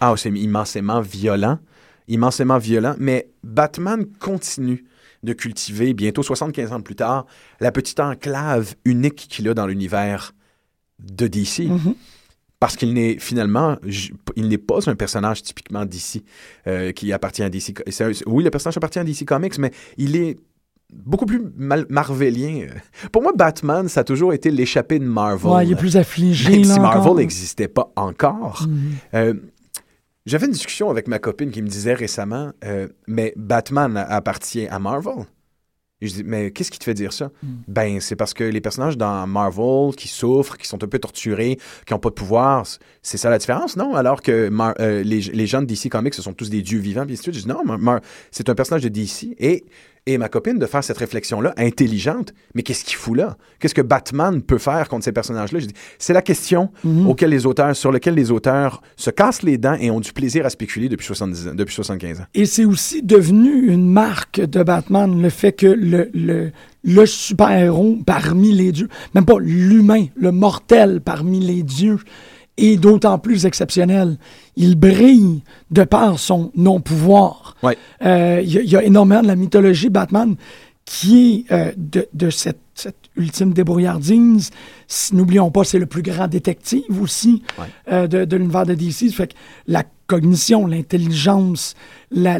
Ah, 0.00 0.14
c'est 0.16 0.30
immensément 0.30 1.00
violent. 1.00 1.58
Immensément 2.08 2.58
violent. 2.58 2.94
Mais 2.98 3.30
Batman 3.42 4.06
continue 4.18 4.84
de 5.22 5.32
cultiver, 5.32 5.94
bientôt 5.94 6.22
75 6.22 6.72
ans 6.72 6.80
plus 6.80 6.96
tard, 6.96 7.26
la 7.60 7.70
petite 7.72 8.00
enclave 8.00 8.74
unique 8.84 9.28
qu'il 9.28 9.48
a 9.48 9.54
dans 9.54 9.66
l'univers 9.66 10.32
de 10.98 11.26
DC. 11.26 11.68
Mhm. 11.68 11.94
Parce 12.58 12.76
qu'il 12.76 12.92
n'est 12.94 13.18
finalement, 13.18 13.76
il 14.36 14.48
n'est 14.48 14.58
pas 14.58 14.88
un 14.88 14.94
personnage 14.94 15.42
typiquement 15.42 15.84
DC 15.84 16.22
euh, 16.68 16.92
qui 16.92 17.12
appartient 17.12 17.42
à 17.42 17.50
DC. 17.50 17.74
Oui, 18.26 18.44
le 18.44 18.50
personnage 18.50 18.76
appartient 18.76 19.00
à 19.00 19.04
DC 19.04 19.24
Comics, 19.24 19.58
mais 19.58 19.72
il 19.96 20.14
est 20.14 20.36
beaucoup 20.92 21.26
plus 21.26 21.42
marvelien. 21.88 22.68
Pour 23.10 23.22
moi, 23.22 23.32
Batman, 23.34 23.88
ça 23.88 24.00
a 24.00 24.04
toujours 24.04 24.32
été 24.32 24.50
l'échappée 24.50 25.00
de 25.00 25.04
Marvel. 25.04 25.50
Ouais, 25.50 25.66
il 25.66 25.72
est 25.72 25.76
plus 25.76 25.96
affligé. 25.96 26.50
Même 26.50 26.64
si 26.64 26.78
Marvel 26.78 27.14
n'existait 27.14 27.68
pas 27.68 27.92
encore. 27.96 28.66
Mhm. 28.68 28.92
Euh, 29.14 29.34
J'avais 30.24 30.46
une 30.46 30.52
discussion 30.52 30.90
avec 30.90 31.08
ma 31.08 31.18
copine 31.18 31.50
qui 31.50 31.62
me 31.62 31.68
disait 31.68 31.94
récemment, 31.94 32.52
euh, 32.64 32.88
mais 33.06 33.32
Batman 33.36 33.96
appartient 33.96 34.66
à 34.68 34.78
Marvel. 34.78 35.26
Et 36.00 36.08
je 36.08 36.14
dis, 36.14 36.24
mais 36.24 36.50
qu'est-ce 36.50 36.72
qui 36.72 36.80
te 36.80 36.84
fait 36.84 36.94
dire 36.94 37.12
ça? 37.12 37.30
Mm. 37.42 37.48
Ben, 37.68 38.00
c'est 38.00 38.16
parce 38.16 38.34
que 38.34 38.42
les 38.42 38.60
personnages 38.60 38.98
dans 38.98 39.24
Marvel 39.28 39.94
qui 39.96 40.08
souffrent, 40.08 40.56
qui 40.58 40.66
sont 40.66 40.82
un 40.82 40.88
peu 40.88 40.98
torturés, 40.98 41.58
qui 41.86 41.92
n'ont 41.92 42.00
pas 42.00 42.08
de 42.08 42.14
pouvoir, 42.14 42.66
c'est 43.02 43.18
ça 43.18 43.30
la 43.30 43.38
différence, 43.38 43.76
non? 43.76 43.94
Alors 43.94 44.20
que 44.20 44.48
Mar- 44.48 44.74
euh, 44.80 45.04
les, 45.04 45.20
les 45.20 45.46
gens 45.46 45.60
de 45.60 45.66
DC 45.66 45.88
Comics, 45.88 46.14
ce 46.14 46.22
sont 46.22 46.32
tous 46.32 46.50
des 46.50 46.60
dieux 46.60 46.80
vivants, 46.80 47.06
puis. 47.06 47.16
Je 47.24 47.30
dis, 47.30 47.46
non, 47.46 47.62
c'est 48.32 48.48
un 48.48 48.54
personnage 48.56 48.82
de 48.82 48.88
DC. 48.88 49.36
Et, 49.38 49.64
et 50.06 50.18
ma 50.18 50.28
copine 50.28 50.58
de 50.58 50.66
faire 50.66 50.82
cette 50.82 50.98
réflexion-là, 50.98 51.54
intelligente, 51.56 52.34
mais 52.54 52.62
qu'est-ce 52.62 52.84
qu'il 52.84 52.96
fout 52.96 53.16
là? 53.16 53.36
Qu'est-ce 53.60 53.74
que 53.74 53.82
Batman 53.82 54.42
peut 54.42 54.58
faire 54.58 54.88
contre 54.88 55.04
ces 55.04 55.12
personnages-là? 55.12 55.60
C'est 55.98 56.12
la 56.12 56.22
question 56.22 56.70
Mhm. 56.82 57.06
auquel 57.06 57.30
les 57.30 57.46
auteurs, 57.46 57.76
sur 57.76 57.92
lequel 57.92 58.14
les 58.14 58.32
auteurs 58.32 58.82
se 58.96 59.10
cassent 59.10 59.42
les 59.44 59.58
dents 59.58 59.76
et 59.78 59.90
ont 59.92 60.00
du 60.00 60.12
plaisir 60.12 60.44
à 60.44 60.50
spéculer 60.50 60.88
depuis, 60.88 61.06
70 61.06 61.46
ans- 61.48 61.54
depuis 61.54 61.74
75 61.74 62.20
ans. 62.20 62.24
Et 62.34 62.46
c'est 62.46 62.64
aussi 62.64 63.02
devenu 63.02 63.68
une 63.72 63.88
marque 63.88 64.40
de 64.40 64.62
Batman, 64.64 65.22
le 65.22 65.30
fait 65.30 65.52
que 65.52 65.66
le, 65.68 66.10
le, 66.14 66.50
le 66.82 67.06
super-héros 67.06 67.98
parmi 68.04 68.52
les 68.52 68.72
dieux, 68.72 68.88
même 69.14 69.24
pas 69.24 69.38
l'humain, 69.38 70.06
le 70.16 70.32
mortel 70.32 71.00
parmi 71.00 71.38
les 71.38 71.62
dieux, 71.62 71.98
est 72.58 72.76
d'autant 72.76 73.18
plus 73.18 73.46
exceptionnel. 73.46 74.18
Il 74.56 74.76
brille 74.76 75.42
de 75.70 75.84
par 75.84 76.18
son 76.18 76.50
non-pouvoir. 76.54 77.56
Ouais. 77.62 77.76
Euh, 78.04 78.40
Il 78.44 78.52
y, 78.52 78.58
a- 78.58 78.62
il 78.62 78.70
y 78.70 78.76
a 78.76 78.82
énormément 78.84 79.22
de 79.22 79.26
la 79.28 79.36
mythologie 79.36 79.88
Batman 79.88 80.36
qui 80.84 81.46
est 81.48 81.52
euh, 81.54 81.72
de, 81.76 82.06
de 82.12 82.28
cette, 82.28 82.58
cette 82.74 82.96
ultime 83.16 83.52
débrouillardise. 83.54 84.50
N'oublions 85.12 85.50
pas, 85.50 85.64
c'est 85.64 85.78
le 85.78 85.86
plus 85.86 86.02
grand 86.02 86.28
détective 86.28 87.00
aussi 87.00 87.42
Ouais. 87.58 87.66
euh, 87.92 88.06
de, 88.06 88.24
de 88.24 88.36
l'univers 88.36 88.66
de 88.66 88.74
DC. 88.74 89.10
Fait 89.12 89.28
que 89.28 89.34
la 89.66 89.84
cognition, 90.06 90.66
l'intelligence, 90.66 91.74
la, 92.10 92.38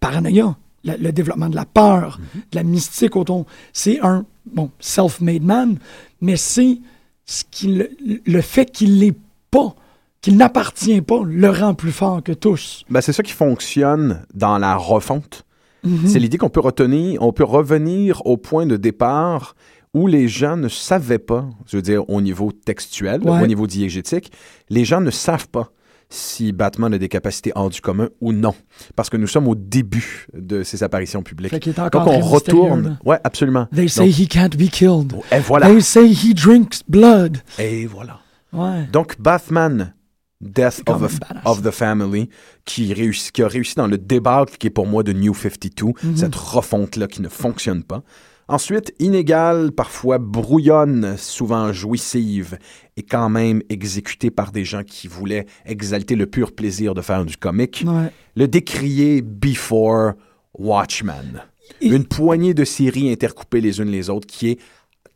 paranoïa, 0.00 0.56
le 0.84 1.10
développement 1.10 1.48
de 1.48 1.56
la 1.56 1.64
peur, 1.64 2.20
de 2.52 2.56
la 2.56 2.62
mystique 2.62 3.16
autour, 3.16 3.46
c'est 3.72 3.98
un 4.00 4.24
bon 4.52 4.70
self-made 4.78 5.42
man, 5.42 5.78
mais 6.20 6.36
c'est 6.36 6.78
ce 7.28 7.44
qui 7.50 7.84
le, 8.26 8.40
fait 8.40 8.64
qu'il 8.64 8.98
l'est 9.00 9.14
pas, 9.50 9.74
qu'il 10.22 10.38
n'appartient 10.38 11.02
pas, 11.02 11.20
le 11.24 11.50
rend 11.50 11.74
plus 11.74 11.92
fort 11.92 12.22
que 12.22 12.32
tous. 12.32 12.84
Ben, 12.88 13.02
c'est 13.02 13.12
ça 13.12 13.22
qui 13.22 13.32
fonctionne 13.32 14.24
dans 14.34 14.56
la 14.56 14.74
refonte. 14.76 15.44
Mhm. 15.84 16.08
C'est 16.08 16.18
l'idée 16.18 16.38
qu'on 16.38 16.48
peut 16.48 16.60
retenir, 16.60 17.22
on 17.22 17.32
peut 17.34 17.44
revenir 17.44 18.24
au 18.26 18.38
point 18.38 18.64
de 18.64 18.78
départ 18.78 19.54
où 19.92 20.06
les 20.06 20.26
gens 20.26 20.56
ne 20.56 20.68
savaient 20.68 21.18
pas, 21.18 21.46
je 21.66 21.76
veux 21.76 21.82
dire 21.82 22.08
au 22.08 22.22
niveau 22.22 22.50
textuel, 22.50 23.20
Ouais. 23.22 23.42
au 23.42 23.46
niveau 23.46 23.66
diégétique, 23.66 24.32
les 24.70 24.86
gens 24.86 25.02
ne 25.02 25.10
savent 25.10 25.48
pas 25.48 25.70
si 26.10 26.52
Batman 26.52 26.94
a 26.94 26.98
des 26.98 27.08
capacités 27.08 27.52
hors 27.54 27.68
du 27.70 27.80
commun 27.80 28.08
ou 28.20 28.32
non. 28.32 28.54
Parce 28.96 29.10
que 29.10 29.16
nous 29.16 29.26
sommes 29.26 29.46
au 29.48 29.54
début 29.54 30.26
de 30.32 30.62
ses 30.62 30.82
apparitions 30.82 31.22
publiques. 31.22 31.50
Fait 31.50 31.60
qu'il 31.60 31.72
est 31.72 31.78
encore 31.80 32.04
Donc 32.06 32.14
on 32.14 32.20
retourne. 32.20 32.98
Ouais, 33.04 33.18
absolument. 33.24 33.66
They 33.74 33.88
say 33.88 34.06
Donc- 34.06 34.18
he 34.18 34.28
can't 34.28 34.56
be 34.56 34.70
killed. 34.70 35.14
et 35.32 35.38
voilà. 35.40 35.68
They 35.68 35.82
say 35.82 36.08
he 36.08 36.34
drinks 36.34 36.80
blood. 36.88 37.38
Et 37.58 37.86
voilà. 37.86 38.20
Ouais. 38.52 38.86
Donc, 38.90 39.20
Batman, 39.20 39.92
Death 40.40 40.82
of, 40.86 41.18
of 41.44 41.62
the 41.62 41.70
Family, 41.70 42.30
qui, 42.64 42.94
réussit, 42.94 43.32
qui 43.32 43.42
a 43.42 43.48
réussi 43.48 43.74
dans 43.74 43.86
le 43.88 43.98
débâcle 43.98 44.56
qui 44.56 44.68
est 44.68 44.70
pour 44.70 44.86
moi 44.86 45.02
de 45.02 45.12
New 45.12 45.34
52, 45.34 45.92
Mhm. 46.02 46.16
cette 46.16 46.34
refonte-là 46.34 47.08
qui 47.08 47.20
ne 47.20 47.28
fonctionne 47.28 47.82
pas. 47.82 48.02
Ensuite, 48.48 48.94
inégale, 48.98 49.72
parfois 49.72 50.16
brouillonne, 50.18 51.16
souvent 51.18 51.70
jouissive, 51.72 52.58
et 52.96 53.02
quand 53.02 53.28
même 53.28 53.62
exécutée 53.68 54.30
par 54.30 54.52
des 54.52 54.64
gens 54.64 54.82
qui 54.84 55.06
voulaient 55.06 55.44
exalter 55.66 56.16
le 56.16 56.26
pur 56.26 56.52
plaisir 56.52 56.94
de 56.94 57.02
faire 57.02 57.26
du 57.26 57.36
comique. 57.36 57.84
Ouais. 57.86 58.10
Le 58.36 58.48
décrié 58.48 59.20
Before 59.20 60.12
Watchmen. 60.54 61.42
Et- 61.82 61.88
Une 61.88 62.06
poignée 62.06 62.54
de 62.54 62.64
séries 62.64 63.12
intercoupées 63.12 63.60
les 63.60 63.80
unes 63.80 63.90
les 63.90 64.08
autres 64.08 64.26
qui 64.26 64.48
est 64.50 64.58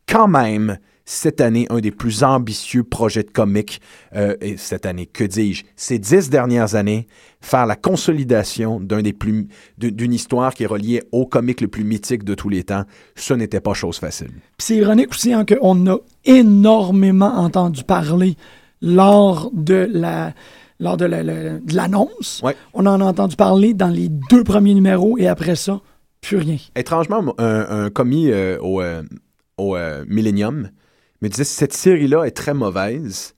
quand 0.06 0.28
même 0.28 0.78
cette 1.04 1.40
année 1.40 1.66
un 1.70 1.80
des 1.80 1.90
plus 1.90 2.22
ambitieux 2.22 2.84
projets 2.84 3.22
de 3.24 3.30
comics. 3.30 3.80
euh, 4.14 4.36
et 4.40 4.56
cette 4.56 4.86
année, 4.86 5.06
que 5.06 5.24
dis-je, 5.24 5.64
ces 5.76 5.98
dix 5.98 6.30
dernières 6.30 6.74
années, 6.74 7.06
faire 7.40 7.66
la 7.66 7.74
consolidation 7.76 8.78
d'un 8.80 9.02
des 9.02 9.12
plus 9.12 9.48
d'une 9.78 10.12
histoire 10.12 10.54
qui 10.54 10.62
est 10.62 10.66
reliée 10.66 11.02
au 11.12 11.26
comic 11.26 11.60
le 11.60 11.68
plus 11.68 11.84
mythique 11.84 12.24
de 12.24 12.34
tous 12.34 12.48
les 12.48 12.62
temps, 12.64 12.84
ce 13.16 13.34
n'était 13.34 13.60
pas 13.60 13.74
chose 13.74 13.98
facile. 13.98 14.30
C'est 14.58 14.76
ironique 14.76 15.10
aussi 15.10 15.32
hein, 15.32 15.44
qu'on 15.44 15.86
a 15.88 15.96
énormément 16.24 17.34
entendu 17.36 17.84
parler 17.84 18.36
lors 18.80 19.50
de 19.52 19.88
la 19.92 20.32
lors 20.80 20.96
de 20.96 21.04
la- 21.04 21.22
la- 21.22 21.58
de 21.60 21.74
l'annonce. 21.76 22.40
Ouais. 22.42 22.56
On 22.74 22.86
en 22.86 23.00
a 23.00 23.04
entendu 23.04 23.36
parler 23.36 23.72
dans 23.72 23.88
les 23.88 24.08
deux 24.08 24.42
premiers 24.42 24.74
numéros 24.74 25.16
et 25.16 25.28
après 25.28 25.54
ça, 25.54 25.80
plus 26.20 26.38
rien. 26.38 26.56
Étrangement, 26.74 27.34
un, 27.38 27.84
un 27.84 27.90
commis 27.90 28.30
euh, 28.32 28.58
au, 28.60 28.80
euh, 28.80 29.02
au 29.58 29.76
euh, 29.76 30.04
Millennium 30.08 30.70
me 31.22 31.28
disait 31.28 31.44
cette 31.44 31.72
série-là 31.72 32.24
est 32.24 32.32
très 32.32 32.54
mauvaise 32.54 33.34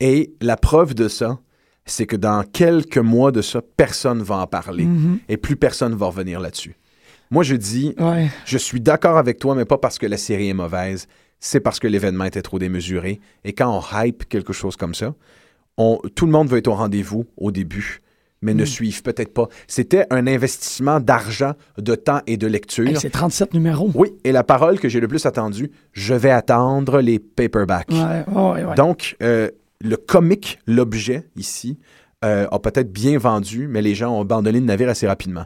et 0.00 0.32
la 0.40 0.56
preuve 0.56 0.94
de 0.94 1.08
ça, 1.08 1.38
c'est 1.86 2.06
que 2.06 2.16
dans 2.16 2.42
quelques 2.44 2.98
mois 2.98 3.32
de 3.32 3.42
ça, 3.42 3.60
personne 3.76 4.22
va 4.22 4.36
en 4.38 4.46
parler 4.46 4.84
Mhm. 4.84 5.18
et 5.28 5.36
plus 5.36 5.56
personne 5.56 5.94
va 5.94 6.06
revenir 6.06 6.40
là-dessus. 6.40 6.76
Moi, 7.30 7.42
je 7.42 7.56
dis, 7.56 7.94
Ouais. 7.98 8.28
je 8.46 8.56
suis 8.58 8.80
d'accord 8.80 9.18
avec 9.18 9.38
toi, 9.38 9.54
mais 9.54 9.64
pas 9.64 9.78
parce 9.78 9.98
que 9.98 10.06
la 10.06 10.16
série 10.16 10.48
est 10.48 10.54
mauvaise, 10.54 11.08
c'est 11.40 11.60
parce 11.60 11.80
que 11.80 11.88
l'événement 11.88 12.24
était 12.24 12.42
trop 12.42 12.58
démesuré. 12.58 13.20
Et 13.44 13.52
quand 13.52 13.70
on 13.78 13.82
hype 14.04 14.28
quelque 14.28 14.52
chose 14.52 14.76
comme 14.76 14.94
ça, 14.94 15.14
on- 15.76 15.98
tout 16.14 16.26
le 16.26 16.32
monde 16.32 16.48
veut 16.48 16.58
être 16.58 16.68
au 16.68 16.74
rendez-vous 16.74 17.26
au 17.36 17.50
début, 17.50 18.00
mais 18.44 18.54
ne 18.54 18.64
suivent 18.64 19.02
peut-être 19.02 19.32
pas. 19.32 19.48
C'était 19.66 20.06
un 20.10 20.26
investissement 20.26 21.00
d'argent, 21.00 21.54
de 21.78 21.94
temps 21.94 22.20
et 22.26 22.36
de 22.36 22.46
lecture. 22.46 22.86
Hey, 22.86 22.96
c'est 22.96 23.10
37 23.10 23.54
numéros. 23.54 23.90
Oui, 23.94 24.12
et 24.22 24.30
la 24.32 24.44
parole 24.44 24.78
que 24.78 24.88
j'ai 24.88 25.00
le 25.00 25.08
plus 25.08 25.24
attendue, 25.26 25.70
je 25.92 26.14
vais 26.14 26.30
attendre 26.30 27.00
les 27.00 27.18
paperbacks. 27.18 27.90
Ouais, 27.90 28.24
ouais, 28.32 28.64
ouais. 28.64 28.74
Donc, 28.76 29.16
euh, 29.22 29.50
le 29.80 29.96
comique, 29.96 30.58
l'objet 30.66 31.26
ici, 31.36 31.78
euh, 32.24 32.46
a 32.50 32.58
peut-être 32.58 32.92
bien 32.92 33.18
vendu, 33.18 33.66
mais 33.66 33.82
les 33.82 33.94
gens 33.94 34.16
ont 34.16 34.20
abandonné 34.20 34.60
le 34.60 34.66
navire 34.66 34.88
assez 34.88 35.06
rapidement. 35.06 35.44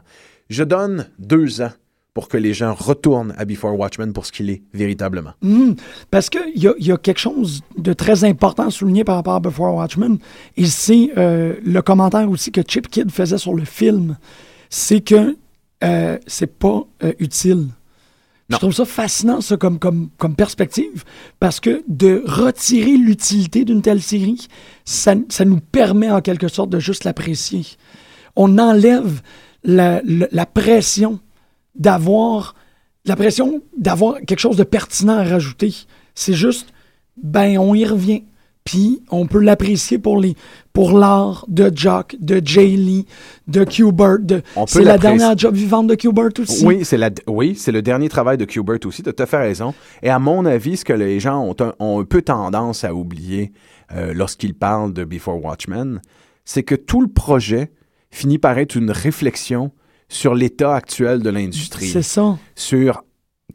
Je 0.49 0.63
donne 0.63 1.07
deux 1.17 1.61
ans 1.61 1.71
pour 2.19 2.27
que 2.27 2.35
les 2.35 2.53
gens 2.53 2.73
retournent 2.73 3.33
à 3.37 3.45
Before 3.45 3.79
Watchmen 3.79 4.11
pour 4.11 4.25
ce 4.25 4.33
qu'il 4.33 4.49
est 4.49 4.61
véritablement. 4.73 5.31
Mhm. 5.41 5.77
Parce 6.11 6.29
qu'il 6.29 6.51
y 6.61 6.67
a, 6.67 6.73
y 6.77 6.91
a 6.91 6.97
quelque 6.97 7.17
chose 7.19 7.61
de 7.77 7.93
très 7.93 8.25
important 8.25 8.67
à 8.67 8.71
souligner 8.71 9.05
par 9.05 9.15
rapport 9.15 9.35
à 9.35 9.39
Before 9.39 9.73
Watchmen, 9.73 10.17
et 10.57 10.65
c'est 10.65 11.11
euh, 11.17 11.53
le 11.63 11.81
commentaire 11.81 12.29
aussi 12.29 12.51
que 12.51 12.59
Chip 12.67 12.89
Kidd 12.89 13.09
faisait 13.09 13.37
sur 13.37 13.53
le 13.53 13.63
film, 13.63 14.17
c'est 14.69 14.99
que 14.99 15.37
euh, 15.85 16.17
c'est 16.27 16.57
pas 16.59 16.83
euh, 17.03 17.13
utile. 17.19 17.67
Je 18.49 18.57
trouve 18.57 18.73
ça 18.73 18.83
fascinant, 18.83 19.39
ça, 19.39 19.55
comme, 19.55 19.79
comme, 19.79 20.09
comme 20.17 20.35
perspective, 20.35 21.05
parce 21.39 21.61
que 21.61 21.83
de 21.87 22.21
retirer 22.25 22.97
l'utilité 22.97 23.63
d'une 23.63 23.81
telle 23.81 24.01
série, 24.01 24.47
ça, 24.83 25.15
ça 25.29 25.45
nous 25.45 25.61
permet 25.61 26.11
en 26.11 26.19
quelque 26.19 26.49
sorte 26.49 26.69
de 26.69 26.79
juste 26.79 27.05
l'apprécier. 27.05 27.65
On 28.35 28.57
enlève 28.57 29.21
la, 29.63 30.01
la- 30.03 30.27
la 30.31 30.45
pression 30.45 31.19
d'avoir 31.79 32.53
la 33.05 33.15
pression 33.15 33.61
d'avoir 33.77 34.17
quelque 34.27 34.39
chose 34.39 34.57
de 34.57 34.63
pertinent 34.63 35.17
à 35.17 35.23
rajouter. 35.23 35.73
C'est 36.13 36.33
juste, 36.33 36.67
ben, 37.21 37.57
on 37.57 37.73
y 37.73 37.85
revient. 37.85 38.23
Puis, 38.65 39.01
on 39.09 39.25
peut 39.25 39.39
l'apprécier 39.39 39.97
pour 39.97 40.19
les 40.19 40.35
pour 40.73 40.95
l'art 40.97 41.45
de 41.47 41.71
Jock, 41.73 42.15
de 42.19 42.39
Jay 42.43 42.67
Lee, 42.67 43.05
de 43.47 43.63
Qbert. 43.63 44.19
de- 44.19 44.43
C'est 44.67 44.83
la 44.83 44.97
dernière 44.99 45.35
job 45.37 45.55
vivante 45.55 45.87
de 45.87 45.95
Qbert 45.95 46.29
aussi. 46.37 46.65
Oui, 46.65 46.85
c'est 46.85 46.97
la, 46.97 47.09
oui, 47.25 47.55
c'est 47.55 47.71
le 47.71 47.81
dernier 47.81 48.09
travail 48.09 48.37
de 48.37 48.45
Qbert 48.45 48.77
aussi, 48.85 49.01
tu 49.01 49.09
as 49.17 49.25
fait 49.25 49.37
raison. 49.37 49.73
Et 50.03 50.09
à 50.09 50.19
mon 50.19 50.45
avis, 50.45 50.77
ce 50.77 50.85
que 50.85 50.93
les 50.93 51.19
gens 51.19 51.41
ont 51.43 51.55
un, 51.61 51.73
ont 51.79 52.01
un 52.01 52.03
peu 52.03 52.21
tendance 52.21 52.83
à 52.83 52.93
oublier 52.93 53.53
euh, 53.95 54.13
lorsqu'ils 54.13 54.53
parlent 54.53 54.93
de 54.93 55.03
Before 55.03 55.43
Watchmen, 55.43 55.99
c'est 56.45 56.63
que 56.63 56.75
tout 56.75 57.01
le 57.01 57.07
projet 57.07 57.71
finit 58.11 58.37
par 58.37 58.57
être 58.59 58.75
une 58.75 58.91
réflexion 58.91 59.71
sur 60.09 60.33
l'état 60.33 60.75
actuel 60.75 61.21
de 61.21 61.29
l'industrie. 61.29 61.87
C'est 61.87 62.01
ça. 62.01 62.37
sur 62.55 63.03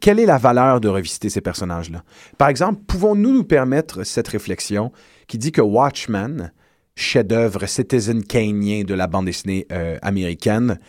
quelle 0.01 0.19
est 0.19 0.25
la 0.25 0.37
valeur 0.37 0.81
de 0.81 0.87
revisiter 0.87 1.29
ces 1.29 1.41
personnages-là. 1.41 2.03
Par 2.37 2.49
exemple, 2.49 2.81
pouvons-nous 2.87 3.31
nous 3.31 3.43
permettre 3.43 4.03
cette 4.03 4.27
réflexion 4.27 4.91
qui 5.27 5.37
dit 5.37 5.51
que 5.51 5.61
Watchmen, 5.61 6.51
chef-d'œuvre 6.95 7.65
Citizen 7.65 8.23
Kaneien 8.23 8.83
de 8.83 8.93
la 8.93 9.07
bande 9.07 9.25
dessinée 9.25 9.65
euh, 9.71 9.97
américaine, 10.01 10.79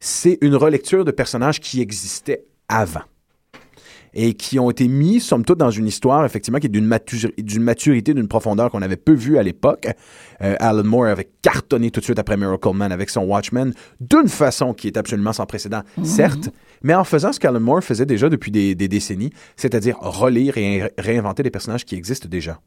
c'est 0.00 0.38
une 0.40 0.56
relecture 0.56 1.04
de 1.04 1.10
personnages 1.10 1.60
qui 1.60 1.80
existaient 1.80 2.44
avant? 2.68 3.02
Et 4.18 4.32
qui 4.34 4.58
ont 4.58 4.70
été 4.70 4.88
mis, 4.88 5.20
somme 5.20 5.44
toute, 5.44 5.58
dans 5.58 5.70
une 5.70 5.86
histoire, 5.86 6.24
effectivement, 6.24 6.58
qui 6.58 6.66
est 6.66 6.70
d'une 6.70 6.86
matu- 6.86 7.32
d'une 7.36 7.62
maturité, 7.62 8.14
d'une 8.14 8.28
profondeur 8.28 8.70
qu'on 8.70 8.80
avait 8.80 8.96
peu 8.96 9.12
vue 9.12 9.36
à 9.36 9.42
l'époque. 9.42 9.88
Euh, 10.42 10.56
Alan 10.58 10.82
Moore 10.84 11.06
avait 11.06 11.28
cartonné 11.42 11.90
tout 11.90 12.00
de 12.00 12.04
suite 12.04 12.18
après 12.18 12.36
Miracle 12.36 12.72
Man 12.74 12.92
avec 12.92 13.10
son 13.10 13.24
Watchmen 13.24 13.74
d'une 14.00 14.28
façon 14.28 14.72
qui 14.72 14.86
est 14.88 14.96
absolument 14.96 15.34
sans 15.34 15.44
précédent, 15.46 15.82
certes, 16.02 16.48
mais 16.82 16.94
en 16.94 17.04
faisant 17.04 17.32
ce 17.32 17.38
qu'Alan 17.38 17.60
Moore 17.60 17.84
faisait 17.84 18.06
déjà 18.06 18.28
depuis 18.28 18.50
des, 18.50 18.74
des 18.74 18.88
décennies, 18.88 19.32
c'est-à-dire 19.54 19.96
relire 20.00 20.56
et 20.56 20.82
ré- 20.84 20.92
réinventer 20.96 21.42
des 21.42 21.50
personnages 21.50 21.84
qui 21.84 21.94
existent 21.94 22.28
déjà. 22.28 22.58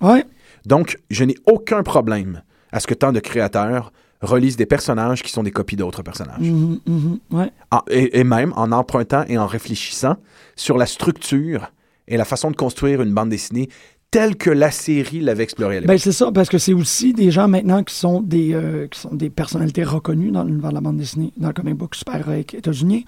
Ouais. 0.00 0.24
Donc, 0.66 0.98
je 1.10 1.24
n'ai 1.24 1.36
aucun 1.46 1.82
problème 1.82 2.42
à 2.72 2.80
ce 2.80 2.86
que 2.88 2.94
tant 2.94 3.12
de 3.12 3.20
créateurs 3.20 3.92
relisent 4.20 4.56
des 4.56 4.66
personnages 4.66 5.22
qui 5.22 5.30
sont 5.30 5.42
des 5.42 5.50
copies 5.50 5.76
d'autres 5.76 6.02
personnages. 6.02 6.40
Mhm, 6.40 6.80
mhm, 6.86 7.18
ouais. 7.30 7.50
Et, 7.90 8.20
et 8.20 8.24
même 8.24 8.52
en 8.56 8.72
empruntant 8.72 9.24
et 9.28 9.38
en 9.38 9.46
réfléchissant 9.46 10.16
sur 10.56 10.78
la 10.78 10.86
structure 10.86 11.70
et 12.08 12.16
la 12.16 12.24
façon 12.24 12.50
de 12.50 12.56
construire 12.56 13.02
une 13.02 13.12
bande 13.12 13.30
dessinée 13.30 13.68
telle 14.10 14.36
que 14.36 14.50
la 14.50 14.70
série 14.70 15.20
l'avait 15.20 15.42
explorée. 15.42 15.80
Ben, 15.80 15.98
c'est 15.98 16.12
ça, 16.12 16.30
parce 16.32 16.48
que 16.48 16.58
c'est 16.58 16.72
aussi 16.72 17.12
des 17.12 17.30
gens 17.30 17.48
maintenant 17.48 17.82
qui 17.82 17.94
sont 17.94 18.22
des, 18.22 18.54
euh, 18.54 18.86
qui 18.86 18.98
sont 18.98 19.14
des 19.14 19.30
personnalités 19.30 19.84
reconnues 19.84 20.30
dans 20.30 20.44
l'univers 20.44 20.70
de 20.70 20.74
la 20.74 20.80
bande 20.80 20.96
dessinée, 20.96 21.32
dans 21.36 21.48
le 21.48 21.52
comic 21.52 21.74
book 21.74 21.94
super 21.94 22.28
euh, 22.28 22.36
états-unien. 22.38 23.00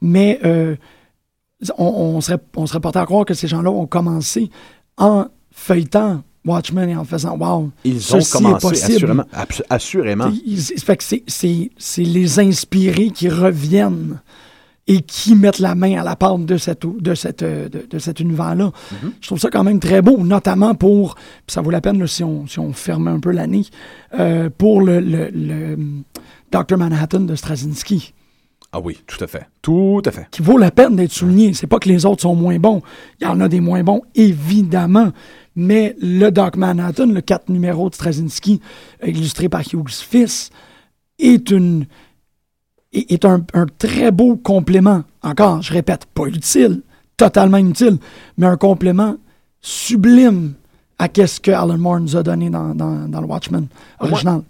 Mais 0.00 0.38
euh, 0.44 0.76
on, 1.76 1.84
on 1.84 2.20
serait, 2.20 2.38
on 2.56 2.66
serait 2.66 2.80
porté 2.80 2.98
à 2.98 3.04
croire 3.04 3.24
que 3.24 3.34
ces 3.34 3.48
gens-là 3.48 3.70
ont 3.70 3.86
commencé 3.86 4.50
en 4.96 5.26
feuilletant 5.50 6.22
Watchmen 6.46 6.88
et 6.88 6.96
en 6.96 7.04
faisant 7.04 7.36
Wow, 7.36 7.70
Ils 7.84 8.14
ont 8.14 8.20
commencé, 8.30 8.68
possible. 8.68 8.94
assurément. 8.94 9.24
assurément. 9.70 10.30
C'est- 11.26 12.02
les 12.02 12.38
inspirés 12.40 13.10
qui 13.10 13.28
reviennent 13.28 14.20
et 14.88 15.00
qui 15.00 15.34
mettent 15.34 15.58
la 15.58 15.74
main 15.74 15.98
à 16.00 16.04
la 16.04 16.14
pâte 16.14 16.44
de, 16.46 16.56
cette, 16.56 16.86
de, 16.86 17.14
cette, 17.16 17.42
euh, 17.42 17.68
de, 17.68 17.84
de 17.90 17.98
cet 17.98 18.20
univers-là. 18.20 18.66
Mm-hmm. 18.70 19.10
Je 19.20 19.26
trouve 19.26 19.40
ça 19.40 19.50
quand 19.50 19.64
même 19.64 19.80
très 19.80 20.00
beau, 20.00 20.18
notamment 20.18 20.74
pour, 20.76 21.16
ça 21.48 21.60
vaut 21.60 21.72
la 21.72 21.80
peine 21.80 21.98
là, 21.98 22.06
si, 22.06 22.22
on, 22.22 22.46
si 22.46 22.60
on 22.60 22.72
ferme 22.72 23.08
un 23.08 23.18
peu 23.18 23.32
l'année, 23.32 23.64
euh, 24.18 24.48
pour 24.56 24.80
le, 24.82 25.00
le, 25.00 25.28
le, 25.34 25.76
Dr. 26.52 26.76
Manhattan 26.78 27.20
de 27.20 27.34
Straczynski, 27.34 28.14
Ah 28.72 28.78
oui, 28.78 28.98
tout 29.08 29.22
à 29.24 29.26
fait. 29.26 29.48
Tout 29.60 30.02
à 30.04 30.12
fait. 30.12 30.28
qui 30.30 30.42
vaut 30.42 30.58
la 30.58 30.70
peine 30.70 30.94
d'être 30.94 31.10
souligné. 31.12 31.52
C'est 31.54 31.66
pas 31.66 31.80
que 31.80 31.88
les 31.88 32.06
autres 32.06 32.22
sont 32.22 32.36
moins 32.36 32.58
bons. 32.60 32.80
Il 33.20 33.24
y 33.24 33.26
en 33.26 33.40
a 33.40 33.48
des 33.48 33.60
moins 33.60 33.82
bons, 33.82 34.02
évidemment. 34.14 35.10
Mais 35.56 35.96
le 36.00 36.30
Doc 36.30 36.56
Manhattan, 36.56 37.06
le 37.06 37.20
4 37.20 37.48
numéros 37.48 37.88
de 37.88 37.94
Straczynski, 37.94 38.60
illustré 39.04 39.48
par 39.48 39.62
Hughes 39.62 39.88
Fils, 39.90 40.50
est 41.18 41.50
une 41.50 41.86
est, 42.92 43.10
est 43.12 43.24
un, 43.24 43.44
un 43.54 43.66
très 43.78 44.10
beau 44.10 44.36
complément. 44.36 45.02
Encore, 45.22 45.62
je 45.62 45.72
répète, 45.72 46.06
pas 46.06 46.26
utile, 46.26 46.82
totalement 47.16 47.56
inutile, 47.56 47.98
mais 48.36 48.46
un 48.46 48.56
complément 48.56 49.16
sublime 49.60 50.54
à 50.98 51.08
qu'est-ce 51.08 51.40
que 51.40 51.50
Alan 51.50 51.78
Moore 51.78 52.00
nous 52.00 52.16
a 52.16 52.22
donné 52.22 52.50
dans, 52.50 52.74
dans, 52.74 53.08
dans 53.08 53.20
le 53.20 53.26
Watchmen 53.26 53.66
original. 54.00 54.42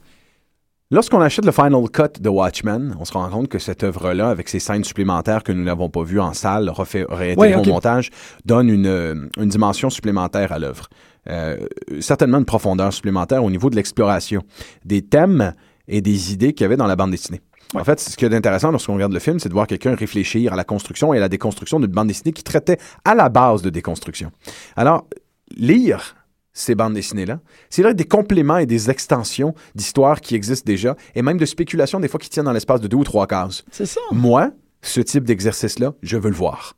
Lorsqu'on 0.92 1.20
achète 1.20 1.44
le 1.44 1.51
Final 1.51 1.90
Cut 1.92 2.20
de 2.20 2.29
Watchmen, 2.29 2.94
on 3.01 3.05
se 3.05 3.12
rend 3.12 3.29
compte 3.29 3.49
que 3.49 3.59
cette 3.59 3.83
œuvre-là, 3.83 4.29
avec 4.29 4.49
ses 4.49 4.61
scènes 4.61 4.85
supplémentaires 4.85 5.42
que 5.42 5.51
nous 5.51 5.64
n'avons 5.64 5.90
pas 5.90 6.05
vues 6.05 6.20
en 6.20 6.33
salle, 6.33 6.70
refait, 6.70 7.05
réintégrées 7.09 7.57
Ouais, 7.57 7.61
au 7.61 7.64
montage, 7.64 8.11
donne 8.44 8.68
une, 8.68 8.87
euh, 8.87 9.29
une 9.37 9.49
dimension 9.49 9.90
supplémentaire 9.90 10.53
à 10.53 10.61
l'œuvre. 10.61 10.88
Euh, 11.29 11.57
certainement 11.99 12.38
une 12.38 12.44
profondeur 12.44 12.92
supplémentaire 12.92 13.42
au 13.42 13.51
niveau 13.51 13.68
de 13.68 13.75
l'exploration 13.75 14.44
des 14.85 15.03
thèmes 15.03 15.55
et 15.88 16.01
des 16.03 16.33
idées 16.33 16.53
qu'il 16.53 16.62
y 16.62 16.66
avait 16.66 16.77
dans 16.77 16.87
la 16.87 16.94
bande 16.94 17.11
dessinée. 17.11 17.40
En 17.75 17.83
fait, 17.83 17.99
ce 17.99 18.16
qui 18.16 18.25
est 18.25 18.33
intéressant 18.33 18.70
lorsqu'on 18.70 18.94
regarde 18.94 19.12
le 19.12 19.18
film, 19.18 19.40
c'est 19.40 19.49
de 19.49 19.55
voir 19.55 19.66
quelqu'un 19.66 19.96
réfléchir 19.96 20.53
à 20.53 20.57
la 20.57 20.62
construction 20.62 21.12
et 21.12 21.16
à 21.16 21.20
la 21.20 21.29
déconstruction 21.29 21.81
d'une 21.81 21.90
bande 21.90 22.07
dessinée 22.07 22.33
qui 22.33 22.44
traitait 22.44 22.79
à 23.05 23.16
la 23.16 23.29
base 23.29 23.61
de 23.61 23.70
déconstruction. 23.70 24.31
Alors, 24.77 25.09
lire 25.57 26.14
ces 26.56 26.74
bandes 26.74 26.94
dessinées-là, 26.94 27.40
c'est 27.68 27.82
là 27.82 27.92
des 27.92 28.06
compléments 28.06 28.56
et 28.56 28.66
des 28.66 28.90
extensions 28.90 29.54
d'histoires 29.74 30.20
qui 30.20 30.34
existent 30.34 30.66
déjà, 30.66 30.96
et 31.14 31.22
même 31.22 31.36
de 31.36 31.44
spéculations 31.44 32.00
des 32.00 32.09
fois 32.09 32.18
qui 32.18 32.30
tiennent 32.30 32.46
dans 32.46 32.52
l'espace 32.52 32.80
de 32.80 32.88
deux 32.88 32.96
ou 32.96 33.04
trois 33.04 33.26
cases. 33.26 33.62
C'est 33.70 33.86
ça. 33.86 34.00
Moi, 34.11 34.50
ce 34.80 35.00
type 35.02 35.24
d'exercice-là, 35.24 35.92
je 36.02 36.16
veux 36.16 36.30
le 36.30 36.36
voir. 36.36 36.74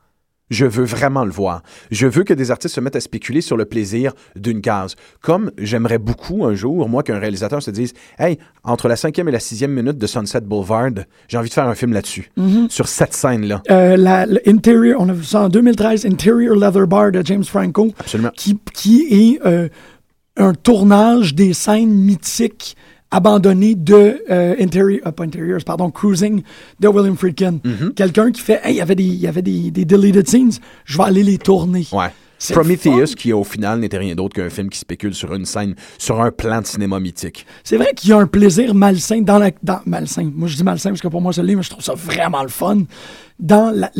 Je 0.51 0.65
veux 0.67 0.85
vraiment 0.85 1.25
le 1.25 1.31
voir. 1.31 1.63
Je 1.91 2.07
veux 2.07 2.25
que 2.25 2.35
des 2.35 2.51
artistes 2.51 2.75
se 2.75 2.81
mettent 2.81 2.97
à 2.97 3.01
spéculer 3.01 3.41
sur 3.41 3.57
le 3.57 3.65
plaisir 3.65 4.13
d'une 4.37 4.61
case. 4.61 4.97
Comme 5.21 5.51
j'aimerais 5.59 5.99
beaucoup 5.99 6.45
un 6.45 6.55
jour, 6.55 6.89
moi, 6.89 7.03
qu'un 7.03 7.19
réalisateur 7.19 7.63
se 7.63 7.71
dise 7.71 7.93
Hey, 8.19 8.39
entre 8.65 8.89
la 8.89 8.97
cinquième 8.97 9.29
et 9.29 9.33
la 9.33 9.41
sixième 9.41 9.73
minute 9.73 9.99
de 9.99 10.07
Sunset 10.07 10.41
Boulevard, 10.43 10.91
j'ai 11.29 11.39
envie 11.39 11.49
de 11.49 11.55
faire 11.55 11.69
un 11.69 11.75
film 11.75 11.93
là-dessus, 11.93 12.31
sur 12.69 12.89
cette 12.89 13.15
scène-là. 13.15 13.63
Euh, 13.71 13.97
la, 13.97 14.27
Interior, 14.47 15.01
on 15.01 15.09
a 15.09 15.13
vu 15.13 15.25
ça 15.25 15.43
en 15.43 15.49
2013, 15.49 16.07
Interior 16.07 16.57
Leather 16.57 16.87
Bar 16.87 17.13
de 17.13 17.23
James 17.25 17.45
Franco. 17.45 17.89
Absolument. 17.99 18.31
qui, 18.37 18.59
qui 18.73 19.07
est 19.11 19.47
euh, 19.47 19.69
un 20.37 20.55
tournage 20.55 21.35
des 21.35 21.53
scènes 21.53 21.93
mythiques 21.93 22.77
abandonnées 23.11 23.75
de 23.75 24.23
euh, 24.31 24.55
Interior, 24.61 25.01
euh, 25.07 25.13
pas 25.13 25.25
Interiors, 25.25 25.65
pardon, 25.65 25.91
Cruising 25.91 26.43
de 26.79 26.89
William 26.89 27.17
Friedkin. 27.17 27.59
Mm-hmm. 27.65 27.95
Quelqu'un 27.95 28.31
qui 28.31 28.41
fait, 28.41 28.61
hey, 28.65 28.75
il 28.75 28.77
y 28.77 28.81
avait 28.81 28.95
des, 28.95 29.05
il 29.05 29.21
y 29.21 29.27
avait 29.27 29.43
des, 29.43 29.71
des 29.71 29.85
deleted 29.85 30.29
scenes, 30.29 30.53
je 30.85 30.99
vais 30.99 31.05
aller 31.05 31.23
les 31.23 31.39
tourner. 31.39 31.87
Ouais. 31.93 32.09
Prometheus, 32.51 33.15
qui 33.17 33.33
au 33.33 33.43
final 33.43 33.81
n'était 33.81 33.99
rien 33.99 34.15
d'autre 34.15 34.35
qu'un 34.37 34.49
film 34.49 34.69
qui 34.69 34.79
spécule 34.79 35.15
sur 35.15 35.35
une 35.35 35.45
scène, 35.45 35.75
sur 35.99 36.21
un 36.21 36.31
plan 36.31 36.61
de 36.61 36.67
cinéma 36.67 37.01
mythique. 37.01 37.45
C'est 37.65 37.77
vrai 37.77 37.93
qu'il 37.97 38.11
y 38.11 38.13
a 38.13 38.19
un 38.19 38.27
plaisir 38.27 38.75
malsain 38.75 39.23
dans 39.23 39.39
la. 39.39 39.51
Dans, 39.63 39.81
malsain. 39.87 40.31
Moi, 40.33 40.47
je 40.47 40.57
dis 40.57 40.63
malsain 40.63 40.91
parce 40.91 41.01
que 41.01 41.09
pour 41.09 41.21
moi, 41.21 41.33
c'est 41.33 41.43
le 41.43 41.57
mais 41.57 41.63
je 41.63 41.71
trouve 41.71 41.83
ça 41.83 41.95
vraiment 41.95 42.43
le 42.43 42.49
fun. 42.49 42.83
Dans 43.41 43.73
la- 43.75 43.91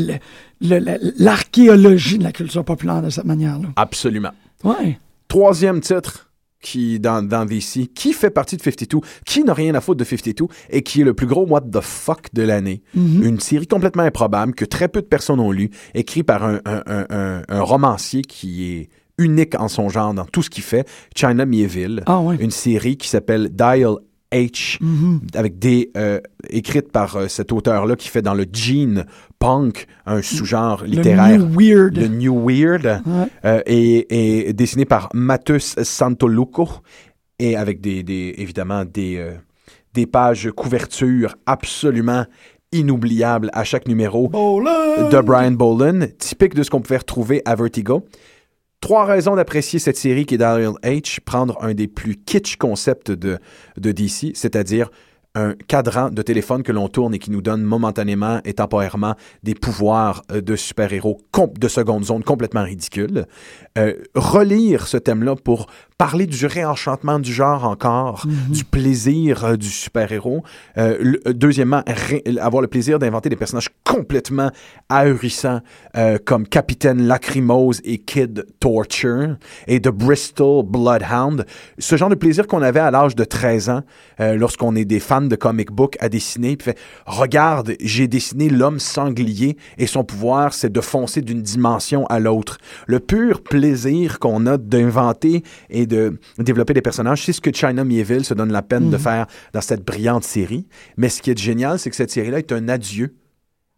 l'archéologie 1.19 2.19
de 2.19 2.25
la 2.25 2.33
culture 2.33 2.65
populaire 2.65 3.03
de 3.03 3.11
cette 3.11 3.25
manière-là. 3.25 3.69
Absolument. 3.77 4.31
Ouais. 4.63 4.99
Troisième 5.29 5.81
titre 5.81 6.28
qui 6.61 6.99
dans, 7.01 7.23
dans 7.27 7.45
DC, 7.45 7.93
qui 7.95 8.13
fait 8.13 8.31
partie 8.31 8.57
de 8.57 8.63
52, 8.63 8.99
qui 9.25 9.45
n'a 9.45 9.55
rien 9.55 9.75
à 9.75 9.81
foutre 9.81 9.99
de 9.99 10.05
52 10.05 10.47
et 10.71 10.83
qui 10.83 11.01
est 11.01 11.05
le 11.05 11.15
plus 11.15 11.27
gros 11.27 11.47
what 11.47 11.61
the 11.63 11.81
fuck 11.81 12.27
de 12.35 12.43
l'année. 12.43 12.83
Une 12.95 13.39
série 13.41 13.67
complètement 13.67 14.03
improbable 14.03 14.55
que 14.55 14.65
très 14.65 14.89
peu 14.89 15.01
de 15.01 15.07
personnes 15.07 15.41
ont 15.41 15.53
lu, 15.53 15.71
écrit 15.95 16.23
par 16.23 16.45
un, 16.45 16.61
un- 16.65 16.83
un- 16.87 17.07
un- 17.11 17.43
un 17.49 17.61
romancier 17.63 18.23
qui 18.23 18.73
est 18.73 18.89
unique 19.19 19.55
en 19.61 19.69
son 19.69 19.89
genre 19.89 20.15
dans 20.15 20.25
tout 20.27 20.43
ce 20.43 20.51
qu'il 20.51 20.63
fait, 20.63 20.87
China 21.17 21.45
Mieville. 21.45 22.03
Ah 22.07 22.21
ouais. 22.21 22.37
Une 22.39 22.51
série 22.53 22.97
qui 22.97 23.09
s'appelle 23.09 23.49
Dial 23.51 23.95
H, 24.33 24.77
Mhm. 24.83 25.21
avec 25.35 25.59
des 25.59 25.91
euh, 25.97 26.21
écrites 26.51 26.93
par 26.93 27.17
euh, 27.17 27.29
cet 27.29 27.51
auteur-là 27.53 27.97
qui 27.97 28.09
fait 28.09 28.21
dans 28.23 28.35
le 28.35 28.45
gene 28.53 29.07
punk 29.39 29.87
un 30.07 30.21
sous-genre 30.23 30.85
littéraire. 30.85 31.39
Le 31.39 31.45
New 31.47 31.59
Weird. 31.59 31.97
Le 31.97 32.09
New 32.09 32.49
Weird 32.49 32.85
Ouais. 33.07 33.27
euh, 33.45 33.61
et, 33.67 34.49
et 34.49 34.53
dessiné 34.53 34.85
par 34.85 35.09
Matheus 35.15 35.77
Santoluco 35.83 36.69
et 37.39 37.57
avec 37.57 37.81
des, 37.81 38.03
des 38.03 38.35
évidemment 38.39 38.85
des, 38.85 39.17
euh, 39.17 39.33
des 39.95 40.07
pages 40.07 40.51
couverture 40.55 41.35
absolument 41.47 42.25
inoubliables 42.73 43.49
à 43.55 43.65
chaque 43.65 43.89
numéro 43.89 44.29
de 44.29 45.21
Brian 45.23 45.53
Boland, 45.53 46.01
typique 46.19 46.55
de 46.55 46.63
ce 46.63 46.69
qu'on 46.71 46.81
pouvait 46.83 46.99
retrouver 46.99 47.41
à 47.47 47.55
Vertigo. 47.55 48.05
Trois 48.81 49.05
raisons 49.07 49.35
d'apprécier 49.35 49.79
cette 49.81 49.97
série 49.97 50.25
qui 50.25 50.35
est 50.35 50.39
Daniel 50.39 50.75
H. 50.85 51.21
Prendre 51.21 51.59
un 51.63 51.75
des 51.75 51.89
plus 51.89 52.17
kitsch 52.17 52.57
concepts 52.57 53.11
de, 53.11 53.39
de 53.77 53.93
DC, 53.93 54.33
c'est-à-dire 54.35 54.91
un 55.39 55.55
cadran 55.69 56.11
de 56.11 56.23
téléphone 56.23 56.63
que 56.63 56.73
l'on 56.73 56.89
tourne 56.89 57.15
et 57.15 57.19
qui 57.19 57.31
nous 57.31 57.43
donne 57.43 57.63
momentanément 57.63 58.41
et 58.45 58.55
temporairement 58.55 59.15
des 59.43 59.55
pouvoirs 59.55 60.23
euh, 60.33 60.41
de 60.41 60.57
super-héros 60.57 61.21
de 61.47 61.69
seconde 61.69 62.05
zone 62.05 62.25
complètement 62.25 62.65
ridicules. 62.65 63.27
Euh, 63.79 63.95
relire 64.15 64.87
ce 64.87 64.97
thème-là 64.97 65.37
pour 65.37 65.69
parler 65.97 66.27
du 66.27 66.47
réenchantement 66.47 67.19
du 67.19 67.33
genre 67.33 67.65
encore, 67.65 68.25
du 68.49 68.65
plaisir 68.65 69.45
euh, 69.45 69.57
du 69.57 69.69
super-héros. 69.69 70.43
Euh, 70.79 71.15
deuxièmement, 71.27 71.83
avoir 72.41 72.63
le 72.63 72.69
plaisir 72.69 72.99
d'inventer 72.99 73.29
des 73.29 73.37
personnages 73.37 73.69
complètement 73.85 74.51
ahurissants 74.89 75.61
comme 76.25 76.47
Capitaine 76.47 77.07
Lacrymose 77.07 77.81
et 77.85 77.99
Kid 77.99 78.47
Torture 78.61 79.37
et 79.67 79.81
de 79.81 79.91
Bristol 79.91 80.65
Bloodhound. 80.65 81.47
Ce 81.79 81.97
genre 81.97 82.09
de 82.09 82.15
plaisir 82.15 82.47
qu'on 82.47 82.63
avait 82.63 82.81
à 82.81 82.91
l'âge 82.91 83.17
de 83.17 83.25
13 83.25 83.71
ans 83.71 83.83
lorsqu'on 84.21 84.77
est 84.77 84.85
des 84.85 85.01
fans 85.01 85.23
de 85.29 85.37
comic 85.37 85.71
book 85.71 85.97
à 86.01 86.09
dessiner 86.09 86.57
puis 86.57 86.73
fait 86.73 86.79
regarde, 87.07 87.75
j'ai 87.81 88.09
dessiné 88.09 88.49
l'homme 88.49 88.79
sanglier 88.81 89.57
et 89.79 89.87
son 89.87 90.05
pouvoir 90.05 90.55
c'est 90.55 90.71
de 90.73 90.81
foncer 90.81 91.21
d'une 91.21 91.43
dimension 91.43 92.07
à 92.07 92.19
l'autre. 92.19 92.59
Le 92.87 93.01
pur 93.01 93.43
plaisir 93.43 94.19
qu'on 94.19 94.47
a 94.47 94.57
d'inventer 94.57 95.43
et 95.71 95.87
de 95.87 96.19
développer 96.39 96.75
des 96.75 96.83
personnages, 96.83 97.25
c'est 97.25 97.33
ce 97.33 97.41
que 97.41 97.53
China 97.55 97.85
Mieville 97.85 98.25
se 98.25 98.35
donne 98.35 98.53
la 98.53 98.63
peine 98.63 98.91
de 98.91 98.97
faire 98.97 99.27
dans 99.53 99.61
cette 99.61 99.85
brillante 99.85 100.25
série. 100.25 100.67
Mais 100.97 101.09
ce 101.09 101.23
qui 101.23 101.31
est 101.31 101.39
génial, 101.39 101.79
c'est 101.79 101.91
que 101.91 101.97
cette 101.97 102.11
série-là 102.11 102.39
est 102.39 102.53
un 102.53 102.69
adieu 102.69 103.15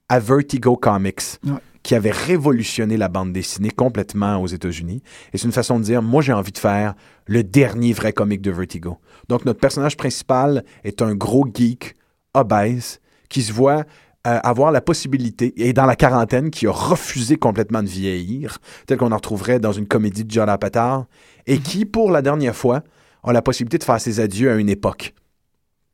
à 0.09 0.19
Vertigo 0.19 0.77
Comics, 0.77 1.39
Ouais. 1.45 1.53
Qui 1.83 1.95
avait 1.95 2.11
révolutionné 2.11 2.97
la 2.97 3.09
bande 3.09 3.33
dessinée 3.33 3.71
complètement 3.71 4.41
aux 4.43 4.47
États-Unis. 4.47 5.03
Et 5.33 5.39
c'est 5.39 5.47
une 5.47 5.53
façon 5.53 5.79
de 5.79 5.85
dire, 5.85 6.03
moi 6.03 6.23
j'ai 6.23 6.33
envie 6.33 6.53
de 6.53 6.59
faire 6.59 6.95
le 7.27 7.43
dernier 7.43 7.93
vrai 7.93 8.13
comic 8.13 8.41
de 8.41 8.51
Vertigo. 8.51 8.99
Donc 9.29 9.45
notre 9.45 9.61
personnage 9.61 9.97
principal 9.97 10.65
est 10.85 11.03
un 11.03 11.15
gros 11.15 11.47
geek 11.53 11.97
obèse 12.35 13.01
qui 13.29 13.43
se 13.43 13.53
voit 13.53 13.85
euh, 14.27 14.39
avoir 14.43 14.71
la 14.71 14.83
possibilité, 14.83 15.55
et 15.57 15.73
dans 15.73 15.87
la 15.87 15.97
quarantaine, 15.97 16.51
qui 16.51 16.67
a 16.67 16.71
refusé 16.71 17.37
complètement 17.37 17.83
de 17.83 17.89
vieillir, 17.89 18.59
tel 18.87 18.99
qu'on 18.99 19.13
en 19.13 19.17
retrouverait 19.17 19.61
dans 19.61 19.73
une 19.73 19.87
comédie 19.87 20.25
de 20.25 20.31
John 20.31 20.47
Apatow, 20.47 21.07
et 21.47 21.59
qui, 21.59 21.87
pour 21.87 22.11
la 22.11 22.21
dernière 22.21 22.55
fois, 22.55 22.83
a 23.25 23.33
la 23.33 23.41
possibilité 23.41 23.79
de 23.79 23.85
faire 23.85 23.99
ses 23.99 24.21
adieux 24.21 24.51
à 24.51 24.57
une 24.57 24.69
époque 24.69 25.15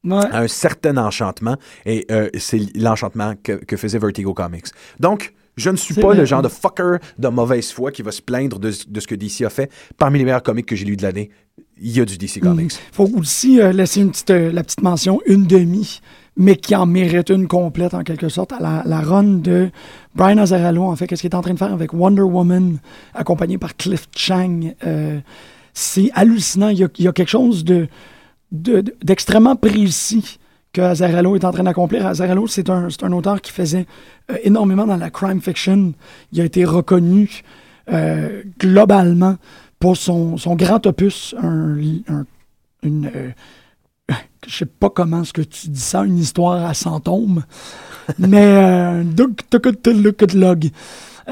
Ouais. 0.02 0.24
à 0.30 0.40
un 0.40 0.48
certain 0.48 0.96
enchantement, 0.96 1.56
et 1.84 2.04
euh, 2.10 2.28
c'est 2.36 2.60
l'enchantement 2.76 3.34
que, 3.42 3.52
que 3.52 3.76
faisait 3.76 3.98
Vertigo 3.98 4.34
Comics. 4.34 4.66
Donc, 4.98 5.32
je 5.56 5.70
ne 5.70 5.76
suis 5.76 5.94
pas 5.94 6.12
le 6.14 6.24
genre 6.24 6.42
de 6.42 6.48
fucker 6.48 6.96
de 7.18 7.28
mauvaise 7.28 7.70
foi 7.72 7.90
qui 7.92 8.02
va 8.02 8.12
se 8.12 8.20
plaindre 8.22 8.58
de, 8.58 8.72
de 8.88 9.00
ce 9.00 9.06
que 9.06 9.14
DC 9.14 9.42
a 9.42 9.50
fait. 9.50 9.70
Parmi 9.96 10.18
les 10.18 10.24
meilleurs 10.24 10.42
comics 10.42 10.66
que 10.66 10.76
j'ai 10.76 10.84
lus 10.84 10.96
de 10.96 11.02
l'année, 11.02 11.30
il 11.80 11.96
y 11.96 12.00
a 12.00 12.04
du 12.04 12.18
DC 12.18 12.40
Comics. 12.40 12.72
Il 12.72 12.94
faut 12.94 13.10
aussi 13.18 13.60
euh, 13.60 13.72
laisser 13.72 14.00
une 14.00 14.10
petite, 14.10 14.30
euh, 14.30 14.52
la 14.52 14.62
petite 14.62 14.82
mention, 14.82 15.20
une 15.26 15.46
demi, 15.46 16.00
mais 16.36 16.56
qui 16.56 16.74
en 16.76 16.84
mérite 16.86 17.30
une 17.30 17.48
complète 17.48 17.94
en 17.94 18.02
quelque 18.02 18.28
sorte, 18.28 18.52
à 18.52 18.60
la, 18.60 18.82
la 18.84 19.00
run 19.00 19.24
de 19.38 19.70
Brian 20.14 20.38
Azzarello, 20.38 20.82
en 20.84 20.96
fait, 20.96 21.06
qu'est-ce 21.06 21.22
qu'il 21.22 21.30
est 21.30 21.34
en 21.34 21.40
train 21.42 21.54
de 21.54 21.58
faire 21.58 21.72
avec 21.72 21.92
Wonder 21.94 22.22
Woman, 22.22 22.78
accompagné 23.14 23.56
par 23.58 23.76
Cliff 23.76 24.08
Chang. 24.14 24.74
Euh, 24.86 25.18
c'est 25.72 26.10
hallucinant. 26.14 26.68
Il 26.68 26.78
y, 26.78 26.84
a, 26.84 26.88
il 26.98 27.04
y 27.04 27.08
a 27.08 27.12
quelque 27.12 27.28
chose 27.30 27.64
de, 27.64 27.88
de- 28.52 28.80
de- 28.82 28.94
d'extrêmement 29.02 29.56
précis 29.56 30.38
que 30.76 30.82
Azzarello 30.82 31.34
est 31.36 31.44
en 31.46 31.52
train 31.52 31.62
d'accomplir. 31.64 32.06
Azzarello, 32.06 32.46
c'est 32.46 32.68
un, 32.68 32.88
un 33.02 33.12
auteur 33.12 33.40
qui 33.40 33.50
faisait 33.50 33.86
euh, 34.30 34.36
énormément 34.44 34.86
dans 34.86 34.98
la 34.98 35.08
crime 35.08 35.40
fiction. 35.40 35.94
Il 36.32 36.40
a 36.42 36.44
été 36.44 36.66
reconnu 36.66 37.42
euh, 37.90 38.42
globalement 38.60 39.36
pour 39.80 39.96
son, 39.96 40.36
son 40.36 40.54
grand 40.54 40.84
opus, 40.86 41.34
un, 41.42 41.78
un- 42.08 42.26
une, 42.82 43.10
euh, 43.14 43.30
je 44.46 44.54
sais 44.58 44.66
pas 44.66 44.90
comment 44.90 45.22
est-ce 45.22 45.32
que 45.32 45.40
tu 45.42 45.68
dis 45.68 45.80
ça, 45.80 46.04
une 46.04 46.18
histoire 46.18 46.62
à 46.66 46.74
100 46.74 47.00
tomes, 47.00 47.42
mais 48.18 49.02
Doug 49.04 49.32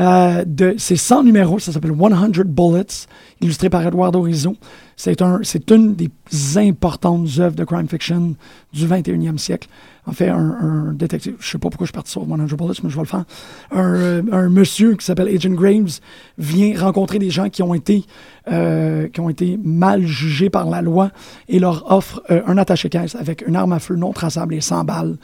euh, 0.00 0.44
c'est 0.76 0.96
100 0.96 1.24
numéros, 1.24 1.58
ça 1.58 1.72
s'appelle 1.72 1.94
100 1.96 2.44
Bullets, 2.46 3.06
illustré 3.40 3.70
par 3.70 3.86
Eduardo 3.86 4.20
Rizzo. 4.20 4.56
C'est 4.96 5.22
un, 5.22 5.40
une 5.70 5.94
des 5.94 6.10
importantes 6.56 7.26
œuvres 7.38 7.56
de 7.56 7.64
crime 7.64 7.88
fiction 7.88 8.36
du 8.72 8.86
21e 8.86 9.38
siècle. 9.38 9.68
En 10.06 10.12
fait, 10.12 10.28
un, 10.28 10.36
un 10.38 10.92
détective, 10.92 11.36
je 11.40 11.48
sais 11.48 11.58
pas 11.58 11.70
pourquoi 11.70 11.86
je 11.86 11.88
suis 11.88 11.94
parti 11.94 12.10
sur 12.10 12.22
100 12.22 12.26
Bullets, 12.26 12.74
mais 12.82 12.90
je 12.90 12.96
vais 12.96 13.02
le 13.02 13.06
faire. 13.06 13.24
Un, 13.70 13.94
euh, 13.94 14.22
un 14.32 14.48
monsieur 14.48 14.94
qui 14.96 15.04
s'appelle 15.04 15.28
Agent 15.28 15.50
Graves 15.50 16.00
vient 16.38 16.78
rencontrer 16.78 17.18
des 17.18 17.30
gens 17.30 17.48
qui 17.48 17.62
ont 17.62 17.74
été, 17.74 18.04
euh, 18.52 19.08
qui 19.08 19.20
ont 19.20 19.30
été 19.30 19.58
mal 19.62 20.06
jugés 20.06 20.50
par 20.50 20.68
la 20.68 20.82
loi 20.82 21.10
et 21.48 21.58
leur 21.58 21.90
offre 21.90 22.22
euh, 22.30 22.42
un 22.46 22.58
attaché-caisse 22.58 23.14
avec 23.14 23.46
une 23.46 23.56
arme 23.56 23.72
à 23.72 23.78
feu 23.78 23.96
non 23.96 24.12
traçable 24.12 24.54
et 24.54 24.60
100 24.60 24.84
balles 24.84 25.16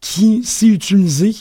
qui, 0.00 0.42
si 0.44 0.68
utilisées, 0.68 1.34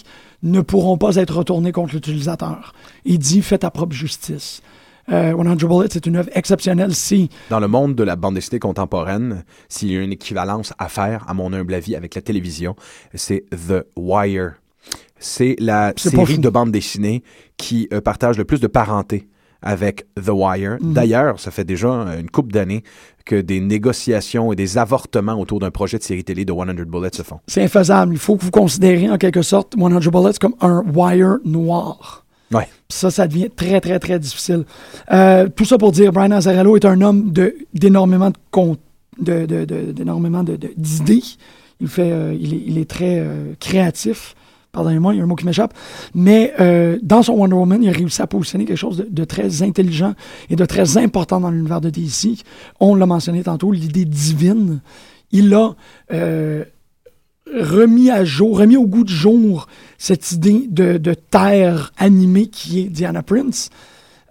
ne 0.43 0.61
pourront 0.61 0.97
pas 0.97 1.15
être 1.15 1.37
retournées 1.37 1.71
contre 1.71 1.93
l'utilisateur. 1.95 2.73
Il 3.05 3.19
dit, 3.19 3.41
fais 3.41 3.59
ta 3.59 3.71
propre 3.71 3.93
justice. 3.93 4.61
Euh, 5.09 5.31
100 5.31 5.55
Bullets, 5.67 5.87
c'est 5.91 6.05
une 6.05 6.17
œuvre 6.17 6.29
exceptionnelle. 6.33 6.93
Si 6.93 7.29
Dans 7.49 7.59
le 7.59 7.67
monde 7.67 7.95
de 7.95 8.03
la 8.03 8.15
bande 8.15 8.35
dessinée 8.35 8.59
contemporaine, 8.59 9.45
s'il 9.69 9.91
y 9.91 9.97
a 9.97 10.01
une 10.01 10.11
équivalence 10.11 10.73
à 10.77 10.89
faire, 10.89 11.23
à 11.29 11.33
mon 11.33 11.53
humble 11.53 11.73
avis, 11.73 11.95
avec 11.95 12.15
la 12.15 12.21
télévision, 12.21 12.75
c'est 13.13 13.45
The 13.51 13.85
Wire. 13.95 14.55
C'est 15.19 15.55
la 15.59 15.93
série 15.95 16.39
de 16.39 16.49
bande 16.49 16.71
dessinée 16.71 17.23
qui 17.55 17.87
euh, 17.93 18.01
partage 18.01 18.37
le 18.37 18.45
plus 18.45 18.59
de 18.59 18.67
parenté 18.67 19.27
avec 19.61 20.05
The 20.15 20.29
Wire. 20.29 20.77
Mhm. 20.81 20.93
D'ailleurs, 20.93 21.39
ça 21.39 21.51
fait 21.51 21.63
déjà 21.65 21.89
une 22.19 22.29
couple 22.29 22.51
d'années 22.53 22.83
que 23.25 23.35
des 23.41 23.59
négociations 23.59 24.53
et 24.53 24.55
des 24.55 24.77
avortements 24.77 25.39
autour 25.39 25.59
d'un 25.59 25.71
projet 25.71 25.97
de 25.97 26.03
série 26.03 26.23
télé 26.23 26.45
de 26.45 26.53
100 26.53 26.65
Bullets 26.85 27.09
se 27.13 27.23
font. 27.23 27.39
c'est 27.47 27.63
infaisable, 27.63 28.13
il 28.13 28.19
faut 28.19 28.37
que 28.37 28.43
vous 28.45 28.51
considérez 28.51 29.09
en 29.09 29.17
quelque 29.17 29.41
sorte 29.41 29.73
100 29.77 29.89
Bullets 30.11 30.37
comme 30.39 30.55
un 30.61 30.83
wire 30.93 31.37
noir. 31.43 32.23
Ouais. 32.53 32.69
Ça, 32.87 33.11
ça 33.11 33.27
devient 33.27 33.49
très, 33.53 33.81
très, 33.81 33.99
très 33.99 34.17
difficile. 34.19 34.63
Euh, 35.11 35.49
tout 35.53 35.65
ça 35.65 35.77
pour 35.77 35.91
dire, 35.91 36.13
Brian 36.13 36.31
Azzarello 36.31 36.77
est 36.77 36.85
un 36.85 37.01
homme 37.01 37.33
d'énormément 37.73 38.31
de, 39.19 39.45
d'énormément 39.91 40.43
de- 40.43 40.55
de- 40.55 40.71
d'idées. 40.77 41.23
Il 41.81 41.89
fait, 41.89 42.09
euh, 42.11 42.33
il, 42.39 42.53
est, 42.53 42.61
il 42.65 42.77
est 42.77 42.89
très 42.89 43.19
euh, 43.19 43.53
créatif. 43.59 44.33
Pardonnez-moi, 44.77 45.15
il 45.15 45.17
y 45.17 45.21
a 45.21 45.23
un 45.23 45.27
mot 45.27 45.33
qui 45.33 45.47
m'échappe. 45.47 45.73
Mais 46.13 46.53
euh, 46.59 46.99
dans 47.01 47.23
son 47.23 47.33
Wonder 47.33 47.55
Woman, 47.55 47.81
il 47.81 47.89
a 47.89 47.91
réussi 47.91 48.21
à 48.21 48.27
positionner 48.27 48.65
quelque 48.65 48.77
chose 48.77 49.03
de, 49.09 49.23
très 49.23 49.63
intelligent 49.63 50.13
et 50.51 50.55
de 50.55 50.65
très 50.65 50.97
important 50.97 51.39
dans 51.39 51.49
l'univers 51.49 51.81
de 51.81 51.89
DC. 51.89 52.43
On 52.79 52.93
l'a 52.93 53.07
mentionné 53.07 53.41
tantôt, 53.41 53.71
l'idée 53.71 54.05
divine. 54.05 54.81
Il 55.31 55.51
a 55.55 55.71
euh, 56.13 56.63
remis 57.51 58.11
à 58.11 58.23
jour, 58.23 58.59
remis 58.59 58.77
au 58.77 58.85
goût 58.85 59.03
du 59.03 59.11
jour 59.11 59.67
cette 59.97 60.31
idée 60.31 60.67
de, 60.69 61.13
terre 61.31 61.91
animée 61.97 62.45
qui 62.45 62.81
est 62.81 62.89
Diana 62.89 63.23
Prince. 63.23 63.71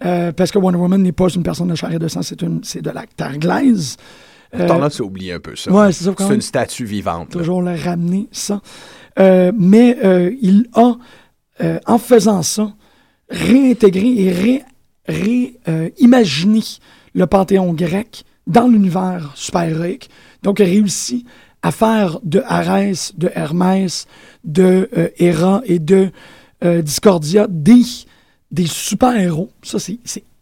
Euh, 0.05 0.31
parce 0.31 0.53
que 0.53 0.61
Wonder 0.61 0.79
Woman 0.79 1.03
n'est 1.03 1.11
pas 1.11 1.27
une 1.27 1.43
personne 1.43 1.67
de 1.67 1.75
chair 1.75 1.91
et 1.91 1.99
de 1.99 2.07
sang, 2.07 2.21
c'est 2.23 2.83
de 2.83 2.91
la 2.91 3.03
terre 3.17 3.37
glaise. 3.39 3.97
Tendance 4.67 5.01
à 5.01 5.05
oublier 5.05 5.33
un 5.35 5.41
peu 5.41 5.55
ça. 5.57 5.71
ouais, 5.73 5.93
c'est 5.93 6.05
ça, 6.05 6.35
une 6.35 6.41
statue 6.41 6.85
vivante. 6.85 7.35
là. 7.35 7.41
toujours 7.41 7.63
le 7.63 7.75
ramener 7.75 8.29
ça. 8.33 8.61
Euh, 9.19 9.51
mais 9.57 9.97
euh, 10.05 10.31
il 10.43 10.67
a, 10.75 10.95
euh, 11.63 11.79
en 11.87 11.99
faisant 11.99 12.43
ça, 12.43 12.73
réintégré 13.31 14.15
et 14.23 14.33
ré, 14.33 14.63
ré, 15.09 15.59
euh, 15.69 15.89
imaginé 15.99 16.61
le 17.15 17.27
panthéon 17.27 17.73
grec 17.73 18.25
dans 18.47 18.69
l'univers 18.69 19.33
super-héroïque. 19.35 20.11
Donc, 20.43 20.59
il 20.61 20.63
a 20.63 20.67
réussi 20.67 21.25
à 21.63 21.73
faire 21.73 22.21
de 22.23 22.43
Arès, 22.47 23.13
de 23.17 23.31
Hermès, 23.35 24.07
de 24.45 24.89
Héra 25.19 25.63
et 25.65 25.79
de 25.81 26.11
Discordia 26.63 27.47
des, 27.49 27.83
des 28.53 28.67
super-héros. 28.67 29.51
Ça, 29.63 29.79
c'est 29.81 29.99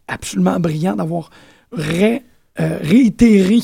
absolument 0.07 0.59
brillant 0.59 0.95
d'avoir 0.95 1.29
ré- 1.71 2.21
réitéré 2.57 3.59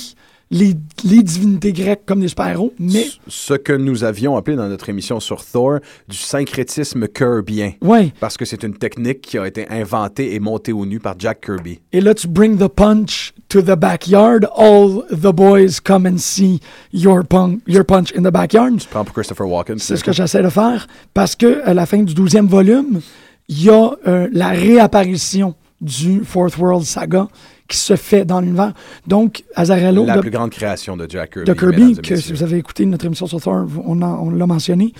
les, 0.51 0.75
les 1.05 1.23
divinités 1.23 1.71
grecques 1.73 2.05
comme 2.05 2.19
des 2.19 2.27
super-héros, 2.27 2.73
mais 2.77 3.05
Ce 3.27 3.53
que 3.53 3.73
nous 3.73 4.03
avions 4.03 4.35
appelé 4.35 4.57
dans 4.57 4.67
notre 4.67 4.89
émission 4.89 5.19
sur 5.19 5.43
Thor 5.43 5.79
du 6.07 6.17
syncrétisme 6.17 7.07
kirbien. 7.07 7.71
ouais. 7.81 8.11
Parce 8.19 8.37
que 8.37 8.43
c'est 8.45 8.63
une 8.63 8.75
technique 8.75 9.21
qui 9.21 9.37
a 9.37 9.47
été 9.47 9.67
inventée 9.69 10.35
et 10.35 10.39
montée 10.39 10.73
au 10.73 10.85
nu 10.85 10.99
par 10.99 11.15
Jack 11.17 11.45
Kirby. 11.45 11.79
Et 11.93 12.01
là, 12.01 12.13
tu 12.13 12.27
bring 12.27 12.57
the 12.57 12.67
punch 12.67 13.33
to 13.49 13.61
the 13.61 13.75
backyard. 13.77 14.45
All 14.55 15.03
the 15.09 15.33
boys 15.33 15.79
come 15.83 16.05
and 16.05 16.17
see 16.17 16.59
your, 16.93 17.23
your 17.67 17.85
punch 17.85 18.13
in 18.15 18.23
the 18.23 18.31
backyard. 18.31 18.77
Prends 18.89 19.05
pour 19.05 19.13
Christopher 19.13 19.47
Walken. 19.47 19.79
C'est 19.79 19.95
ce 19.95 20.03
que 20.03 20.11
j'essaie 20.11 20.43
de 20.43 20.49
faire 20.49 20.87
parce 21.13 21.35
que 21.35 21.61
à 21.65 21.73
la 21.73 21.85
fin 21.85 22.03
du 22.03 22.13
12e 22.13 22.47
volume, 22.47 22.99
il 23.47 23.63
y 23.63 23.69
a 23.69 23.91
euh, 24.07 24.27
la 24.33 24.49
réapparition 24.49 25.55
du 25.79 26.23
Fourth 26.23 26.57
World 26.57 26.85
Saga 26.85 27.27
qui 27.71 27.77
se 27.77 27.95
fait 27.95 28.25
dans 28.25 28.41
l'univers. 28.41 28.73
Donc, 29.07 29.43
Azarello 29.55 30.05
La 30.05 30.17
de, 30.17 30.21
plus 30.21 30.29
grande 30.29 30.51
création 30.51 30.97
de 30.97 31.07
Jack 31.09 31.31
Kirby. 31.31 31.47
de 31.47 31.53
Kirby, 31.53 31.95
que 32.01 32.15
si 32.15 32.33
vous 32.33 32.43
avez 32.43 32.57
écouté 32.57 32.85
notre 32.85 33.05
émission 33.05 33.27
sur 33.27 33.41
Thor, 33.41 33.65
on, 33.85 33.95
l'a 33.95 34.47
mentionné, 34.47 34.93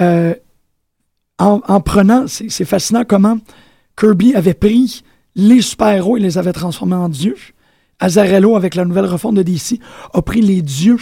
euh, 0.00 0.34
en, 1.38 1.60
en 1.66 1.80
prenant, 1.80 2.26
c'est 2.26 2.64
fascinant 2.64 3.04
comment 3.06 3.38
Kirby 3.96 4.34
avait 4.34 4.54
pris 4.54 5.02
les 5.36 5.62
super-héros 5.62 6.16
et 6.16 6.20
les 6.20 6.36
avait 6.36 6.52
transformés 6.52 6.96
en 6.96 7.08
dieux. 7.08 7.36
Azarello, 8.00 8.56
avec 8.56 8.74
la 8.74 8.84
nouvelle 8.84 9.06
refonte 9.06 9.36
de 9.36 9.42
DC, 9.42 9.80
a 10.12 10.22
pris 10.22 10.40
les 10.40 10.62
dieux 10.62 10.98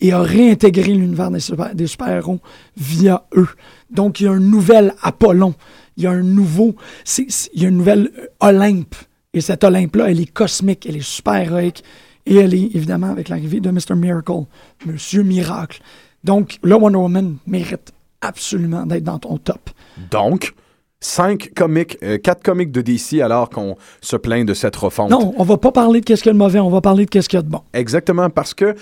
et 0.00 0.12
a 0.12 0.20
réintégré 0.20 0.92
l'univers 0.92 1.30
des 1.30 1.40
super- 1.40 1.74
des 1.74 1.86
super-héros 1.86 2.40
via 2.76 3.26
eux. 3.36 3.48
Donc, 3.90 4.20
il 4.20 4.24
y 4.24 4.26
a 4.26 4.32
un 4.32 4.40
nouvel 4.40 4.94
Apollon. 5.02 5.54
Il 5.96 6.04
y 6.04 6.06
a 6.06 6.10
un 6.10 6.22
nouveau... 6.22 6.76
il 7.18 7.62
y 7.62 7.64
a 7.64 7.68
une 7.68 7.78
nouvelle 7.78 8.10
euh, 8.18 8.26
Olympe. 8.40 8.94
Et 9.36 9.42
cette 9.42 9.64
Olympe-là, 9.64 10.10
elle 10.10 10.20
est 10.20 10.32
cosmique, 10.32 10.86
elle 10.88 10.96
est 10.96 11.04
super-héroïque. 11.04 11.84
Et 12.24 12.36
elle 12.36 12.54
est, 12.54 12.74
évidemment, 12.74 13.10
avec 13.10 13.28
l'arrivée 13.28 13.60
de 13.60 13.70
Mr. 13.70 13.94
Miracle, 13.94 14.46
Monsieur 14.86 15.22
Miracle. 15.22 15.82
Donc, 16.24 16.58
là, 16.64 16.78
Wonder 16.78 16.96
Woman 16.96 17.36
mérite 17.46 17.92
absolument 18.22 18.86
d'être 18.86 19.04
dans 19.04 19.18
ton 19.18 19.36
top. 19.36 19.70
Donc, 20.10 20.54
cinq 21.00 21.52
comics, 21.54 21.98
euh, 22.02 22.16
quatre 22.16 22.42
comics 22.42 22.72
de 22.72 22.80
DC 22.80 23.20
alors 23.20 23.50
qu'on 23.50 23.76
se 24.00 24.16
plaint 24.16 24.48
de 24.48 24.54
cette 24.54 24.74
refonte. 24.74 25.10
Non, 25.10 25.34
on 25.36 25.44
va 25.44 25.58
pas 25.58 25.70
parler 25.70 26.00
de 26.00 26.06
qu'est-ce 26.06 26.22
qu'il 26.22 26.30
y 26.30 26.30
a 26.30 26.32
de 26.32 26.38
mauvais, 26.38 26.58
on 26.58 26.70
va 26.70 26.80
parler 26.80 27.04
de 27.04 27.10
qu'est-ce 27.10 27.28
qu'il 27.28 27.36
y 27.36 27.40
a 27.40 27.42
de 27.42 27.50
bon. 27.50 27.60
Exactement, 27.74 28.30
parce 28.30 28.54
que 28.54 28.74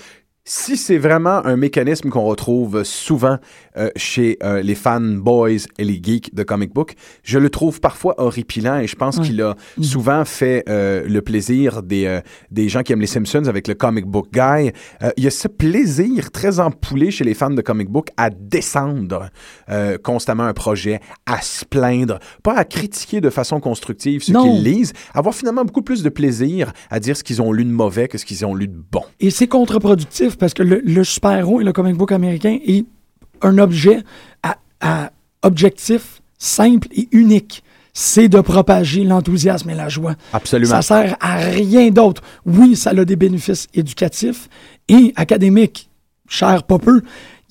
si 0.47 0.77
c'est 0.77 0.99
vraiment 0.99 1.43
un 1.43 1.57
mécanisme 1.57 2.09
qu'on 2.09 2.23
retrouve 2.25 2.83
souvent 2.83 3.39
euh, 3.77 3.89
chez 3.95 4.37
euh, 4.43 4.61
les 4.61 4.75
fanboys 4.75 5.65
et 5.79 5.83
les 5.83 5.99
geeks 6.01 6.35
de 6.35 6.43
comic 6.43 6.71
book, 6.71 6.93
je 7.23 7.39
le 7.39 7.49
trouve 7.49 7.79
parfois 7.79 8.13
horripilant 8.19 8.77
et 8.77 8.85
je 8.85 8.95
pense 8.95 9.19
qu'il 9.19 9.41
a 9.41 9.55
souvent 9.81 10.23
fait 10.23 10.63
euh, 10.69 11.03
le 11.07 11.23
plaisir 11.23 11.81
des, 11.81 12.05
euh, 12.05 12.21
des 12.51 12.69
gens 12.69 12.83
qui 12.83 12.93
aiment 12.93 13.01
les 13.01 13.07
Simpsons 13.07 13.47
avec 13.47 13.67
le 13.67 13.73
comic 13.73 14.05
book 14.05 14.27
guy. 14.31 14.71
Il 15.17 15.23
y 15.23 15.27
a 15.27 15.31
ce 15.31 15.47
plaisir 15.47 16.29
très 16.31 16.59
empoulé 16.59 17.09
chez 17.09 17.23
les 17.23 17.33
fans 17.33 17.49
de 17.49 17.61
comic 17.63 17.89
book 17.89 18.09
à 18.15 18.29
descendre 18.29 19.29
constamment 20.03 20.43
un 20.43 20.53
projet, 20.53 20.99
à 21.25 21.41
se 21.41 21.65
plaindre, 21.65 22.19
pas 22.43 22.53
à 22.55 22.65
critiquer 22.65 23.19
de 23.19 23.31
façon 23.31 23.59
constructive 23.59 24.23
Non. 24.29 24.43
qu'ils 24.43 24.63
lisent, 24.63 24.93
avoir 25.15 25.33
finalement 25.33 25.65
beaucoup 25.65 25.81
plus 25.81 26.03
de 26.03 26.09
plaisir 26.09 26.71
à 26.91 26.99
dire 26.99 27.17
ce 27.17 27.23
qu'ils 27.23 27.41
ont 27.41 27.51
lu 27.51 27.65
de 27.65 27.71
mauvais 27.71 28.07
que 28.07 28.17
ce 28.19 28.25
qu'ils 28.25 28.45
ont 28.45 28.53
lu 28.53 28.67
de 28.67 28.77
bon. 28.91 29.01
Et 29.19 29.31
c'est 29.31 29.47
contre-productif 29.47 30.34
parce 30.37 30.53
que 30.53 30.63
le, 30.63 30.81
le 30.83 31.03
super-héros 31.03 31.61
et 31.61 31.63
le 31.63 31.73
comic 31.73 31.95
book 31.95 32.11
américain 32.11 32.57
est 32.65 32.85
un 33.41 33.57
objet 33.57 33.99
à, 34.43 34.57
à 34.81 35.11
objectif 35.41 36.21
simple 36.37 36.87
et 36.95 37.07
unique. 37.11 37.63
C'est 37.93 38.27
de 38.27 38.41
propager 38.41 39.05
l'enthousiasme 39.05 39.69
et 39.69 39.75
la 39.75 39.87
joie. 39.87 40.15
Absolument. 40.33 40.69
Ça 40.69 40.81
sert 40.81 41.17
à 41.21 41.37
rien 41.37 41.89
d'autre. 41.91 42.21
Oui, 42.45 42.75
ça 42.75 42.89
a 42.89 43.05
des 43.05 43.15
bénéfices 43.15 43.67
éducatifs 43.73 44.49
et 44.89 45.13
académiques. 45.15 45.89
Cher 46.27 46.63
pas 46.63 46.77
peu. 46.77 47.01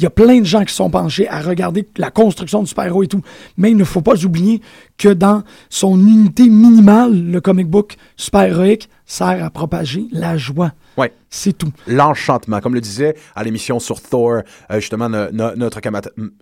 Il 0.05 0.09
y 0.09 0.09
a 0.09 0.11
plein 0.11 0.41
de 0.41 0.45
gens 0.45 0.67
qui 0.67 0.75
sont 0.75 0.91
penchés 0.91 1.27
à 1.31 1.41
regarder 1.41 1.89
la 1.97 2.11
construction 2.11 2.61
du 2.61 2.67
super-héros 2.69 3.05
et 3.05 3.07
tout. 3.07 3.23
Mais 3.57 3.71
il 3.71 3.77
ne 3.79 3.85
faut 3.85 4.03
pas 4.03 4.23
oublier 4.23 4.61
que 4.99 5.09
dans 5.09 5.45
son 5.71 5.99
unité 5.99 6.47
minimale, 6.47 7.31
le 7.31 7.41
comic 7.41 7.69
book 7.69 7.97
super-héroïque 8.19 8.91
sert 9.07 9.43
à 9.43 9.49
propager 9.49 10.05
la 10.13 10.37
joie. 10.37 10.73
Ouais. 10.99 11.11
C'est 11.31 11.57
tout. 11.57 11.71
L'enchantement, 11.87 12.61
comme 12.61 12.75
le 12.75 12.83
disait 12.83 13.15
à 13.35 13.43
l'émission 13.45 13.79
sur 13.81 13.99
Thor, 14.03 14.43
euh, 14.71 14.75
justement, 14.75 15.09
no- 15.09 15.31
no- 15.33 15.57
notre, 15.57 15.81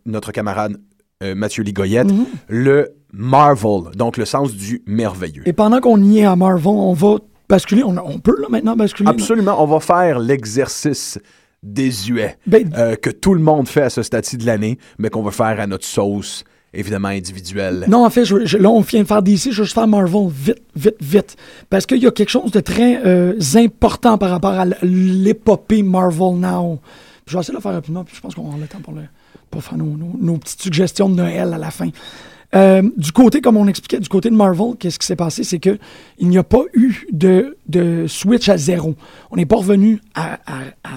notre 0.06 0.32
camarade 0.32 0.76
euh, 1.22 1.36
Mathieu 1.36 1.62
Ligoyette, 1.62 2.10
Mhm. 2.10 2.26
le 2.48 2.88
Marvel, 3.12 3.92
donc 3.94 4.16
le 4.16 4.24
sens 4.24 4.52
du 4.52 4.82
merveilleux. 4.88 5.44
Et 5.46 5.52
pendant 5.52 5.78
qu'on 5.80 6.02
y 6.02 6.18
est 6.18 6.24
à 6.24 6.34
Marvel, 6.34 6.66
on 6.66 6.94
va 6.94 7.18
basculer. 7.48 7.84
On, 7.84 7.96
on 8.04 8.18
peut 8.18 8.34
là 8.40 8.48
maintenant 8.50 8.74
basculer. 8.74 9.04
là. 9.06 9.12
Absolument, 9.12 9.62
on 9.62 9.66
va 9.66 9.78
faire 9.78 10.18
l'exercice 10.18 11.20
désuet 11.62 12.36
Ben, 12.46 12.70
euh, 12.76 12.96
que 12.96 13.10
tout 13.10 13.34
le 13.34 13.40
monde 13.40 13.68
fait 13.68 13.82
à 13.82 13.90
ce 13.90 14.02
stade-ci 14.02 14.36
de 14.36 14.46
l'année, 14.46 14.78
mais 14.98 15.10
qu'on 15.10 15.22
va 15.22 15.30
faire 15.30 15.60
à 15.60 15.66
notre 15.66 15.84
sauce, 15.86 16.44
évidemment 16.74 17.08
individuelle. 17.08 17.84
Non, 17.88 18.04
en 18.04 18.10
fait, 18.10 18.24
je- 18.24 18.44
je- 18.46 18.58
là, 18.58 18.68
on 18.70 18.80
vient 18.80 19.02
de 19.02 19.06
faire 19.06 19.22
DC, 19.22 19.50
je 19.52 19.62
juste 19.62 19.74
faire 19.74 19.86
Marvel 19.86 20.28
vite, 20.28 20.62
vite, 20.74 20.96
vite. 21.00 21.36
Parce 21.70 21.86
qu'il 21.86 21.98
y 22.02 22.06
a 22.06 22.10
quelque 22.10 22.30
chose 22.30 22.50
de 22.50 22.60
très 22.60 23.00
euh, 23.06 23.38
important 23.56 24.18
par 24.18 24.30
rapport 24.30 24.52
à 24.54 24.64
l'épopée 24.82 25.82
Marvel 25.82 26.38
Now. 26.38 26.80
Puis 27.24 27.32
je 27.32 27.36
vais 27.36 27.40
essayer 27.40 27.52
de 27.52 27.58
le 27.58 27.62
faire 27.62 27.72
rapidement, 27.72 28.04
puis 28.04 28.16
je 28.16 28.20
pense 28.20 28.34
qu'on 28.34 28.42
avoir 28.42 28.58
le 28.58 28.66
temps 28.66 28.80
pour, 28.82 28.94
le, 28.94 29.02
pour 29.50 29.62
faire 29.62 29.78
nos, 29.78 29.84
nos- 29.96 30.16
nos 30.20 30.38
petites 30.38 30.62
suggestions 30.62 31.08
de 31.08 31.14
Noël 31.14 31.52
à 31.54 31.58
la 31.58 31.70
fin. 31.70 31.88
Euh, 32.54 32.82
du 32.98 33.12
côté, 33.12 33.40
comme 33.40 33.56
on 33.56 33.66
expliquait, 33.66 33.98
du 34.00 34.08
côté 34.10 34.28
de 34.28 34.34
Marvel, 34.34 34.74
qu'est-ce 34.78 34.98
qui 34.98 35.06
s'est 35.06 35.16
passé? 35.16 35.42
C'est 35.44 35.58
que 35.58 35.78
il 36.18 36.28
n'y 36.28 36.36
a 36.36 36.42
pas 36.42 36.62
eu 36.74 37.06
de, 37.10 37.56
de 37.68 38.06
switch 38.06 38.48
à 38.50 38.58
zéro. 38.58 38.94
On 39.30 39.36
n'est 39.36 39.46
pas 39.46 39.56
revenu 39.56 40.00
à- 40.14 40.34
à- 40.46 40.58
à 40.84 40.90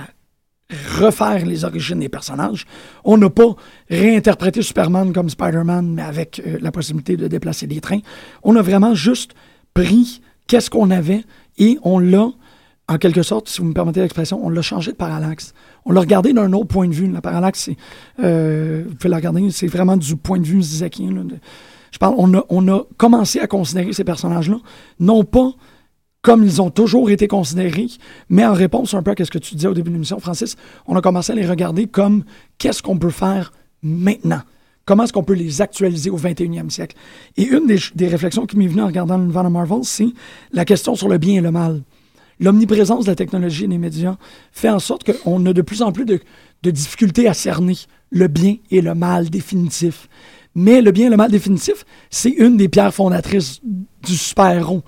refaire 0.69 1.45
les 1.45 1.63
origines 1.63 1.99
des 1.99 2.09
personnages. 2.09 2.65
On 3.03 3.17
n'a 3.17 3.29
pas 3.29 3.55
réinterprété 3.89 4.61
Superman 4.61 5.13
comme 5.13 5.29
Spider-Man, 5.29 5.93
mais 5.93 6.01
avec 6.01 6.41
euh, 6.45 6.57
la 6.59 6.71
possibilité 6.71 7.17
de 7.17 7.27
déplacer 7.27 7.67
des 7.67 7.81
trains. 7.81 7.99
On 8.43 8.55
a 8.55 8.61
vraiment 8.61 8.95
juste 8.95 9.33
pris 9.73 10.21
qu'est-ce 10.47 10.69
qu'on 10.69 10.89
avait 10.89 11.23
et 11.57 11.77
on 11.83 11.99
l'a, 11.99 12.29
en 12.87 12.97
quelque 12.97 13.21
sorte, 13.21 13.47
si 13.47 13.61
vous 13.61 13.67
me 13.67 13.73
permettez 13.73 14.01
l'expression, 14.01 14.43
on 14.43 14.49
l'a 14.49 14.61
changé 14.61 14.91
de 14.91 14.97
parallaxe. 14.97 15.53
On 15.85 15.91
l'a 15.91 16.01
regardé 16.01 16.33
d'un 16.33 16.51
autre 16.53 16.67
point 16.67 16.87
de 16.87 16.93
vue. 16.93 17.11
La 17.11 17.21
parallaxe, 17.21 17.65
c'est, 17.65 17.77
euh, 18.23 18.85
vous 18.87 18.95
pouvez 18.95 19.09
la 19.09 19.17
regarder, 19.17 19.51
c'est 19.51 19.67
vraiment 19.67 19.97
du 19.97 20.15
point 20.15 20.39
de 20.39 20.45
vue 20.45 20.61
zizakien. 20.63 21.09
je 21.91 21.97
parle, 21.99 22.15
on 22.17 22.33
a, 22.33 22.43
on 22.49 22.67
a 22.69 22.83
commencé 22.97 23.39
à 23.39 23.47
considérer 23.47 23.93
ces 23.93 24.03
personnages-là, 24.03 24.57
non 24.99 25.23
pas 25.23 25.51
comme 26.25 26.43
ils 26.43 26.59
ont 26.59 26.71
toujours 26.71 27.11
été 27.11 27.27
considérés, 27.27 27.85
mais 28.29 28.43
en 28.43 28.53
réponse 28.53 28.95
un 28.95 29.03
peu 29.03 29.13
à 29.15 29.25
ce 29.25 29.29
que 29.29 29.37
tu 29.37 29.53
disais 29.53 29.67
au 29.67 29.75
début 29.75 29.91
de 29.91 29.93
l'émission, 29.93 30.19
Francis, 30.19 30.55
on 30.87 30.95
a 30.95 31.01
commencé 31.01 31.33
à 31.33 31.35
les 31.35 31.45
regarder 31.45 31.85
comme 31.85 32.23
qu'est-ce 32.57 32.81
qu'on 32.81 32.97
peut 32.97 33.11
faire 33.11 33.53
maintenant? 33.83 34.41
Comment 34.85 35.03
est-ce 35.03 35.13
qu'on 35.13 35.23
peut 35.23 35.35
les 35.35 35.61
actualiser 35.61 36.09
au 36.09 36.17
21e 36.17 36.71
siècle? 36.71 36.97
Et 37.37 37.43
une 37.43 37.67
des, 37.67 38.07
réflexions 38.07 38.47
qui 38.47 38.57
m'est 38.57 38.65
venue 38.65 38.81
en 38.81 38.87
regardant 38.87 39.19
l'univers 39.19 39.47
Marvel, 39.51 39.81
c'est 39.83 40.07
la 40.51 40.65
question 40.65 40.95
sur 40.95 41.09
le 41.09 41.19
bien 41.19 41.35
et 41.35 41.41
le 41.41 41.51
mal. 41.51 41.83
L'omniprésence 42.39 43.05
de 43.05 43.11
la 43.11 43.15
technologie 43.15 43.65
et 43.65 43.67
des 43.67 43.77
médias 43.77 44.17
fait 44.51 44.69
en 44.69 44.79
sorte 44.79 45.03
qu'on 45.03 45.45
a 45.45 45.53
de 45.53 45.61
plus 45.61 45.83
en 45.83 45.91
plus 45.91 46.05
de, 46.05 46.19
difficultés 46.63 47.27
à 47.27 47.35
cerner 47.35 47.77
le 48.09 48.27
bien 48.27 48.55
et 48.71 48.81
le 48.81 48.95
mal 48.95 49.29
définitif. 49.29 50.09
Mais 50.55 50.81
le 50.81 50.89
bien 50.89 51.05
et 51.05 51.11
le 51.11 51.17
mal 51.17 51.29
définitif, 51.29 51.85
c'est 52.09 52.31
une 52.31 52.57
des 52.57 52.67
pierres 52.67 52.95
fondatrices 52.95 53.61
du 53.63 54.17
super-héros. 54.17 54.81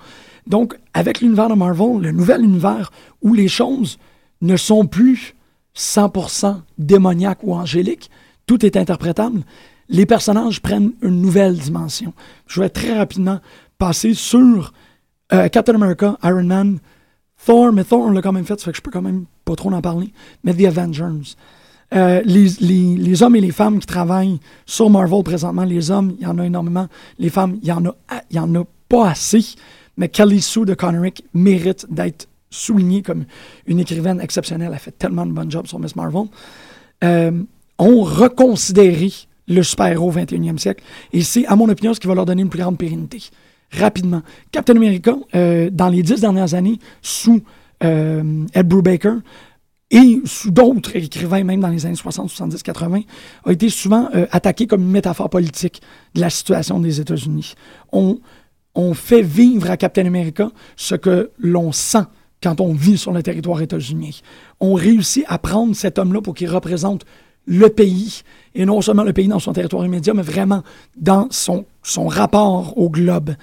Donc, 0.48 0.78
avec 0.94 1.20
l'univers 1.20 1.48
de 1.48 1.54
Marvel, 1.54 2.00
le 2.00 2.10
nouvel 2.10 2.42
univers 2.42 2.90
où 3.22 3.34
les 3.34 3.48
choses 3.48 3.98
ne 4.40 4.56
sont 4.56 4.86
plus 4.86 5.34
100% 5.76 6.62
démoniaques 6.78 7.42
ou 7.42 7.54
angéliques, 7.54 8.10
tout 8.46 8.64
est 8.64 8.76
interprétable, 8.76 9.42
les 9.90 10.06
personnages 10.06 10.60
prennent 10.60 10.92
une 11.02 11.20
nouvelle 11.20 11.56
dimension. 11.56 12.12
Je 12.46 12.60
vais 12.60 12.70
très 12.70 12.96
rapidement 12.96 13.40
passer 13.78 14.14
sur 14.14 14.72
euh, 15.32 15.48
Captain 15.48 15.74
America, 15.74 16.18
Iron 16.24 16.44
Man, 16.44 16.78
Thor, 17.44 17.72
mais 17.72 17.84
Thor, 17.84 18.06
on 18.06 18.10
l'a 18.10 18.22
quand 18.22 18.32
même 18.32 18.44
fait, 18.44 18.58
ça 18.58 18.66
fait 18.66 18.72
que 18.72 18.78
je 18.78 18.82
peux 18.82 18.90
quand 18.90 19.02
même 19.02 19.26
pas 19.44 19.54
trop 19.54 19.72
en 19.72 19.80
parler, 19.80 20.12
mais 20.44 20.54
The 20.54 20.64
Avengers. 20.64 21.36
Euh, 21.94 22.20
les, 22.24 23.22
hommes 23.22 23.36
et 23.36 23.40
les 23.40 23.50
femmes 23.50 23.78
qui 23.78 23.86
travaillent 23.86 24.40
sur 24.66 24.90
Marvel 24.90 25.22
présentement, 25.22 25.64
les 25.64 25.90
hommes, 25.90 26.14
il 26.18 26.24
y 26.24 26.26
en 26.26 26.38
a 26.38 26.44
énormément, 26.44 26.86
les 27.18 27.30
femmes, 27.30 27.58
il 27.62 27.68
y 27.68 27.72
en 27.72 27.84
a, 27.86 27.94
il 28.30 28.36
y 28.36 28.38
en 28.38 28.54
a 28.54 28.64
pas 28.88 29.10
assez, 29.10 29.44
mais 29.98 30.08
Kelly 30.08 30.40
Sue 30.40 30.64
de 30.64 30.74
Connorick 30.74 31.24
mérite 31.34 31.86
d'être 31.90 32.28
soulignée 32.50 33.02
comme 33.02 33.26
une 33.66 33.80
écrivaine 33.80 34.20
exceptionnelle. 34.20 34.68
Elle 34.68 34.74
a 34.74 34.78
fait 34.78 34.96
tellement 34.96 35.26
de 35.26 35.32
bon 35.32 35.50
job 35.50 35.66
sur 35.66 35.78
Miss 35.78 35.94
Marvel. 35.96 36.24
Euh, 37.04 37.42
ont 37.78 38.02
reconsidéré 38.02 39.12
le 39.46 39.62
super-héros 39.62 40.08
au 40.08 40.12
21e 40.12 40.58
siècle. 40.58 40.82
Et 41.12 41.22
c'est, 41.22 41.46
à 41.46 41.56
mon 41.56 41.68
opinion, 41.68 41.94
ce 41.94 42.00
qui 42.00 42.06
va 42.06 42.14
leur 42.14 42.26
donner 42.26 42.42
une 42.42 42.48
plus 42.48 42.60
grande 42.60 42.78
pérennité. 42.78 43.22
Rapidement. 43.72 44.22
Captain 44.50 44.76
America, 44.76 45.16
euh, 45.34 45.68
dans 45.70 45.88
les 45.88 46.02
dix 46.02 46.20
dernières 46.20 46.54
années, 46.54 46.78
sous 47.02 47.42
euh, 47.84 48.46
Ed 48.54 48.66
Brubaker, 48.66 49.16
et 49.90 50.20
sous 50.26 50.50
d'autres 50.50 50.96
écrivains, 50.96 51.44
même 51.44 51.60
dans 51.60 51.68
les 51.68 51.86
années 51.86 51.94
60, 51.94 52.28
70, 52.28 52.62
80, 52.62 53.00
a 53.46 53.52
été 53.52 53.70
souvent 53.70 54.10
euh, 54.14 54.26
attaqué 54.30 54.66
comme 54.66 54.82
une 54.82 54.90
métaphore 54.90 55.30
politique 55.30 55.80
de 56.14 56.20
la 56.20 56.28
situation 56.28 56.78
des 56.78 57.00
États-Unis. 57.00 57.54
On, 57.92 58.18
on 58.78 58.94
fait 58.94 59.22
vivre 59.22 59.70
à 59.70 59.76
Captain 59.76 60.06
America 60.06 60.50
ce 60.76 60.94
que 60.94 61.32
l'on 61.38 61.72
sent 61.72 62.04
quand 62.40 62.60
on 62.60 62.72
vit 62.72 62.96
sur 62.96 63.12
le 63.12 63.24
territoire 63.24 63.60
états-unien. 63.60 64.10
On 64.60 64.74
réussit 64.74 65.24
à 65.26 65.38
prendre 65.38 65.74
cet 65.74 65.98
homme-là 65.98 66.22
pour 66.22 66.34
qu'il 66.34 66.48
représente 66.48 67.04
le 67.44 67.68
pays, 67.70 68.22
et 68.54 68.64
non 68.64 68.80
seulement 68.80 69.02
le 69.02 69.12
pays 69.12 69.26
dans 69.26 69.40
son 69.40 69.52
territoire 69.52 69.84
immédiat, 69.84 70.14
mais 70.14 70.22
vraiment 70.22 70.62
dans 70.96 71.26
son, 71.30 71.66
son 71.82 72.06
rapport 72.06 72.78
au 72.78 72.88
globe. 72.88 73.34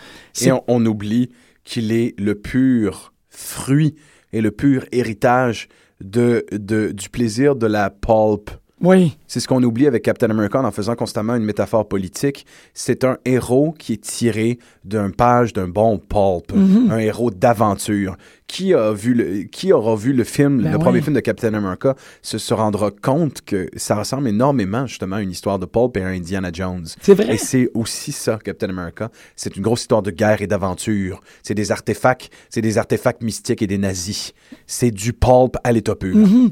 Et 0.42 0.52
on, 0.68 0.86
oublie 0.86 1.32
qu'il 1.66 1.92
est 1.92 2.18
le 2.18 2.36
pur 2.36 3.12
fruit 3.28 3.96
et 4.32 4.40
le 4.40 4.52
pur 4.52 4.86
héritage 4.94 5.68
de, 6.02 6.46
du 6.94 7.10
plaisir 7.10 7.58
de 7.58 7.68
la 7.68 7.90
pulp. 7.90 8.52
Oui. 8.86 9.18
C'est 9.28 9.40
ce 9.40 9.48
qu'on 9.48 9.62
oublie 9.64 9.88
avec 9.88 10.04
Captain 10.04 10.30
America 10.30 10.62
en 10.62 10.72
faisant 10.72 10.96
constamment 10.96 11.36
une 11.36 11.44
métaphore 11.44 11.88
politique. 11.88 12.46
C'est 12.74 13.04
un 13.04 13.18
héros 13.26 13.74
qui 13.78 13.94
est 13.94 14.02
tiré 14.02 14.60
d'un 14.84 15.10
page 15.10 15.52
d'un 15.54 15.68
bon 15.68 15.98
pulp, 15.98 16.54
Mhm. 16.56 16.92
un 16.92 16.98
héros 17.00 17.32
d'aventure. 17.32 18.16
Qui 18.48 18.76
a 18.76 18.92
vu 18.94 19.16
le, 19.16 19.44
qui 19.46 19.74
aura 19.74 19.96
vu 19.96 20.14
le 20.14 20.24
film, 20.24 20.62
Ben 20.62 20.70
le 20.72 20.78
oui. 20.78 20.84
premier 20.84 21.02
film 21.02 21.16
de 21.16 21.20
Captain 21.20 21.52
America, 21.56 21.96
se, 22.22 22.38
se 22.38 22.54
rendra 22.54 22.92
compte 22.92 23.42
que 23.42 23.68
ça 23.76 23.96
ressemble 23.96 24.28
énormément 24.28 24.86
justement 24.86 25.16
à 25.16 25.22
une 25.24 25.32
histoire 25.32 25.58
de 25.58 25.66
pulp 25.66 25.98
et 25.98 26.04
à 26.04 26.10
Indiana 26.10 26.52
Jones. 26.54 26.86
C'est 27.02 27.16
vrai. 27.16 27.34
Et 27.34 27.38
c'est 27.38 27.72
aussi 27.74 28.12
ça, 28.12 28.38
Captain 28.44 28.70
America. 28.70 29.10
C'est 29.36 29.56
une 29.58 29.64
grosse 29.64 29.82
histoire 29.82 30.04
de 30.04 30.12
guerre 30.12 30.44
et 30.44 30.48
d'aventure. 30.48 31.22
C'est 31.42 31.56
des 31.56 31.72
artefacts, 31.72 32.30
c'est 32.52 32.62
des 32.62 32.78
artefacts 32.78 33.24
mystiques 33.24 33.64
et 33.64 33.68
des 33.68 33.80
nazis. 33.80 34.34
C'est 34.68 34.92
du 34.92 35.12
pulp 35.14 35.58
à 35.64 35.72
l'état 35.72 35.96
pur. 35.96 36.16
Mhm. 36.16 36.52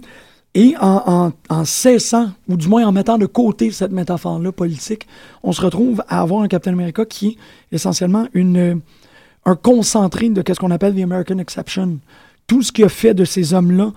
Et 0.56 0.76
en, 0.80 1.02
en, 1.08 1.32
en 1.50 1.66
cessant, 1.66 2.32
ou 2.48 2.58
du 2.58 2.68
moins 2.68 2.86
en 2.86 2.92
mettant 2.92 3.18
de 3.18 3.26
côté 3.26 3.72
cette 3.72 3.92
métaphore-là 3.92 4.52
politique, 4.52 5.08
on 5.42 5.52
se 5.52 5.62
retrouve 5.62 6.04
à 6.08 6.22
avoir 6.22 6.44
un 6.44 6.48
Captain 6.48 6.74
America 6.74 7.06
qui 7.06 7.38
est 7.72 7.76
essentiellement 7.76 8.28
une, 8.34 8.58
euh, 8.58 8.76
un 9.46 9.56
concentré 9.56 10.30
de 10.30 10.44
ce 10.48 10.60
qu'on 10.60 10.70
appelle 10.70 10.94
the 10.96 11.04
American 11.04 11.40
Exception. 11.40 11.98
Tout 12.46 12.62
ce 12.62 12.72
qui 12.72 12.84
a 12.84 12.90
fait 12.90 13.16
de 13.16 13.26
ces 13.26 13.54
hommes-là, 13.54 13.94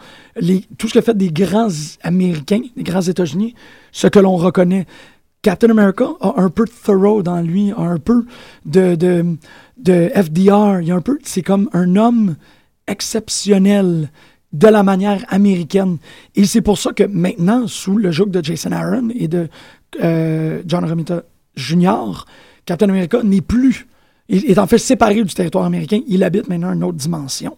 tout 0.78 0.88
ce 0.88 0.92
qui 0.92 0.98
a 0.98 1.02
fait 1.02 1.16
des 1.16 1.30
grands 1.30 1.68
Américains, 2.02 2.62
des 2.76 2.84
grands 2.84 3.02
États-Unis, 3.02 3.54
ce 3.92 4.06
que 4.06 4.18
l'on 4.18 4.36
reconnaît. 4.36 4.86
Captain 5.42 5.70
America 5.70 6.08
a 6.20 6.40
un 6.40 6.48
peu 6.48 6.64
de 6.64 6.70
Thoreau 6.70 7.22
dans 7.22 7.40
lui, 7.40 7.72
a 7.72 7.80
un 7.80 7.98
peu 7.98 8.24
de, 8.64 8.94
de, 8.94 9.36
de 9.76 10.10
FDR. 10.14 10.80
Il 10.80 10.88
y 10.88 10.90
a 10.90 10.96
un 10.96 11.00
peu, 11.00 11.18
c'est 11.22 11.42
comme 11.42 11.68
un 11.72 11.96
homme 11.96 12.36
exceptionnel 12.86 14.10
de 14.52 14.68
la 14.68 14.82
manière 14.82 15.24
américaine. 15.28 15.98
Et 16.34 16.44
c'est 16.44 16.60
pour 16.62 16.78
ça 16.78 16.92
que 16.92 17.04
maintenant, 17.04 17.66
sous 17.66 17.96
le 17.96 18.10
joug 18.10 18.26
de 18.26 18.42
Jason 18.42 18.72
Aaron 18.72 19.08
et 19.14 19.28
de 19.28 19.48
euh, 20.02 20.62
John 20.66 20.84
Romita 20.84 21.22
Jr., 21.56 22.24
Captain 22.64 22.88
America 22.88 23.22
n'est 23.22 23.40
plus, 23.40 23.86
il 24.28 24.44
est 24.50 24.58
en 24.58 24.66
fait 24.66 24.78
séparé 24.78 25.22
du 25.22 25.34
territoire 25.34 25.64
américain. 25.64 26.00
Il 26.08 26.24
habite 26.24 26.48
maintenant 26.48 26.72
une 26.72 26.82
autre 26.82 26.98
dimension. 26.98 27.56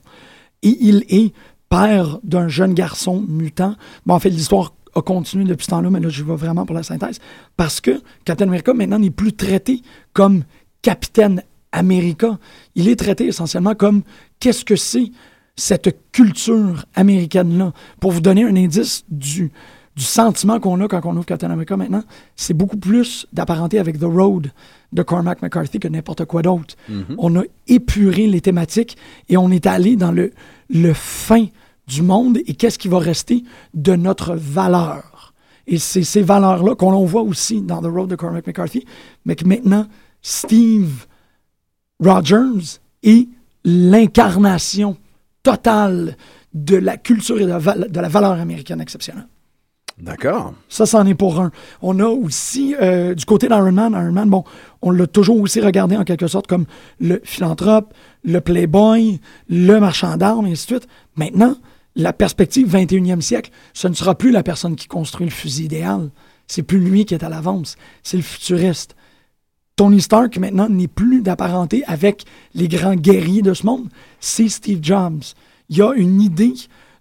Et 0.63 0.77
il 0.81 1.05
est 1.09 1.33
père 1.69 2.19
d'un 2.25 2.49
jeune 2.49 2.75
garçon 2.75 3.25
mutant. 3.27 3.75
Bon, 4.07 4.15
en 4.15 4.19
fait, 4.19 4.31
l'histoire 4.31 4.73
a 4.95 5.03
continué 5.03 5.45
depuis 5.45 5.65
ce 5.65 5.71
temps-là, 5.71 5.91
mais 5.91 6.01
là, 6.01 6.09
je 6.09 6.23
vais 6.25 6.35
vraiment 6.35 6.67
pour 6.67 6.75
la 6.75 6.83
synthèse. 6.83 7.21
Parce 7.57 7.81
que 7.81 8.03
Captain 8.25 8.47
America, 8.49 8.75
maintenant, 8.75 8.99
n'est 8.99 9.11
plus 9.11 9.33
traité 9.33 9.83
comme 10.13 10.45
Capitaine 10.83 11.43
America. 11.73 12.39
Il 12.75 12.89
est 12.89 12.97
traité 12.97 13.27
essentiellement 13.27 13.75
comme 13.75 14.03
qu'est-ce 14.41 14.65
que 14.65 14.77
c'est 14.77 15.11
cette 15.59 15.97
culture 16.13 16.85
américaine-là. 16.95 17.73
Pour 18.01 18.13
vous 18.13 18.21
donner 18.21 18.45
un 18.45 18.57
indice 18.57 19.05
du, 19.11 19.51
du 19.97 20.05
sentiment 20.05 20.61
qu'on 20.61 20.81
a 20.81 20.89
quand 20.89 21.01
on 21.05 21.17
ouvre 21.17 21.27
Captain 21.27 21.51
America 21.51 21.77
maintenant, 21.77 22.05
c'est 22.37 22.55
beaucoup 22.55 22.77
plus 22.77 23.27
d'apparenté 23.33 23.79
avec 23.79 23.99
The 23.99 24.05
Road 24.05 24.53
de 24.93 25.03
Cormac 25.03 25.43
McCarthy 25.43 25.81
que 25.81 25.89
n'importe 25.89 26.25
quoi 26.25 26.43
d'autre. 26.43 26.77
On 27.19 27.37
a 27.37 27.43
épuré 27.67 28.29
les 28.29 28.41
thématiques 28.41 28.97
et 29.29 29.37
on 29.37 29.51
est 29.51 29.67
allé 29.67 29.97
dans 29.97 30.13
le, 30.13 30.33
le 30.71 30.93
fin 30.95 31.47
du 31.89 32.03
monde 32.03 32.39
et 32.47 32.55
qu'est-ce 32.55 32.79
qui 32.79 32.89
va 32.89 32.99
rester 33.01 33.43
de 33.75 33.97
notre 33.97 34.35
valeur. 34.35 35.35
Et 35.67 35.79
c'est 35.79 36.05
ces 36.05 36.23
valeurs-là 36.23 36.77
qu'on 36.77 37.05
voit 37.05 37.23
aussi 37.23 37.61
dans 37.61 37.83
The 37.83 37.87
Road 37.87 38.09
de 38.09 38.17
Cormac 38.17 38.47
McCarthy, 38.47 38.87
mais 39.27 39.35
que 39.35 39.45
maintenant, 39.45 39.87
Steve 40.23 41.07
Rogers 42.01 42.79
est 43.03 43.29
l'incarnation 43.65 44.97
totale 45.43 46.17
de 46.55 46.77
la 46.77 46.97
culture 46.97 47.39
et 47.41 47.45
de 47.45 47.49
la, 47.49 47.59
val- 47.59 47.89
de 47.91 48.01
la 48.01 48.09
valeur 48.09 48.33
américaine 48.33 48.81
exceptionnelle. 48.81 49.27
D'accord. 50.01 50.55
Ça, 50.69 50.87
c'en 50.87 51.05
est 51.07 51.15
pour 51.15 51.41
un. 51.41 51.51
On 51.83 51.99
a 51.99 52.07
aussi, 52.07 52.75
euh, 52.81 53.15
du 53.17 53.25
côté 53.25 53.49
d'Iron 53.49 53.73
Man, 53.73 53.93
Iron 53.95 54.13
Man, 54.13 54.31
bon, 54.31 54.45
on 54.81 54.93
l'a 54.93 55.09
toujours 55.09 55.41
aussi 55.41 55.61
regardé 55.61 55.97
en 55.97 56.05
quelque 56.05 56.29
sorte 56.29 56.47
comme 56.47 56.67
le 57.01 57.21
philanthrope, 57.25 57.93
le 58.23 58.41
playboy, 58.41 59.21
le 59.49 59.81
marchand 59.81 60.17
d'armes, 60.17 60.47
et 60.47 60.53
ainsi 60.53 60.67
de 60.67 60.79
suite. 60.79 60.89
Maintenant, 61.17 61.57
la 61.97 62.13
perspective 62.13 62.69
21e 62.73 63.21
siècle, 63.21 63.51
ce 63.75 63.89
ne 63.89 63.95
sera 63.95 64.15
plus 64.17 64.31
la 64.31 64.45
personne 64.45 64.77
qui 64.77 64.87
construit 64.87 65.27
le 65.27 65.33
fusil 65.33 65.65
idéal. 65.65 66.11
C'est 66.47 66.63
plus 66.63 66.79
lui 66.79 67.05
qui 67.05 67.15
est 67.15 67.25
à 67.25 67.29
l'avance. 67.29 67.75
C'est 68.05 68.17
le 68.19 68.23
futuriste. 68.23 68.95
Tony 69.79 70.01
Stark, 70.01 70.37
maintenant, 70.39 70.69
n'est 70.69 70.89
plus 70.89 71.23
d'apparenté 71.23 71.85
avec 71.87 72.25
les 72.53 72.67
grands 72.67 72.97
guerriers 72.97 73.43
de 73.43 73.55
ce 73.55 73.65
monde. 73.65 73.87
C'est 74.19 74.49
Steve 74.49 74.81
Jobs. 74.83 75.23
Il 75.69 75.77
y 75.77 75.83
a 75.83 75.93
une 75.95 76.21
idée 76.21 76.55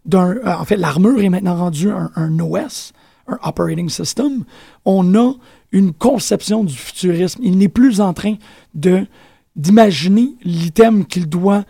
d'un... 0.06 0.36
euh, 0.36 0.54
en 0.54 0.64
fait, 0.64 0.78
l'armure 0.78 1.20
est 1.24 1.30
maintenant 1.30 1.56
rendue 1.56 1.90
un, 1.90 2.40
OS, 2.40 2.94
un 3.28 3.40
Operating 3.42 3.90
System. 3.90 4.44
On 4.86 5.16
a 5.16 5.34
une 5.72 5.92
conception 5.92 6.64
du 6.64 6.76
futurisme. 6.76 7.42
Il 7.44 7.58
n'est 7.58 7.68
plus 7.68 8.00
en 8.00 8.14
train 8.14 8.36
de 8.76 9.08
d'imaginer 9.56 10.36
l'item 10.44 11.04
qu'il 11.08 11.28
doit 11.28 11.64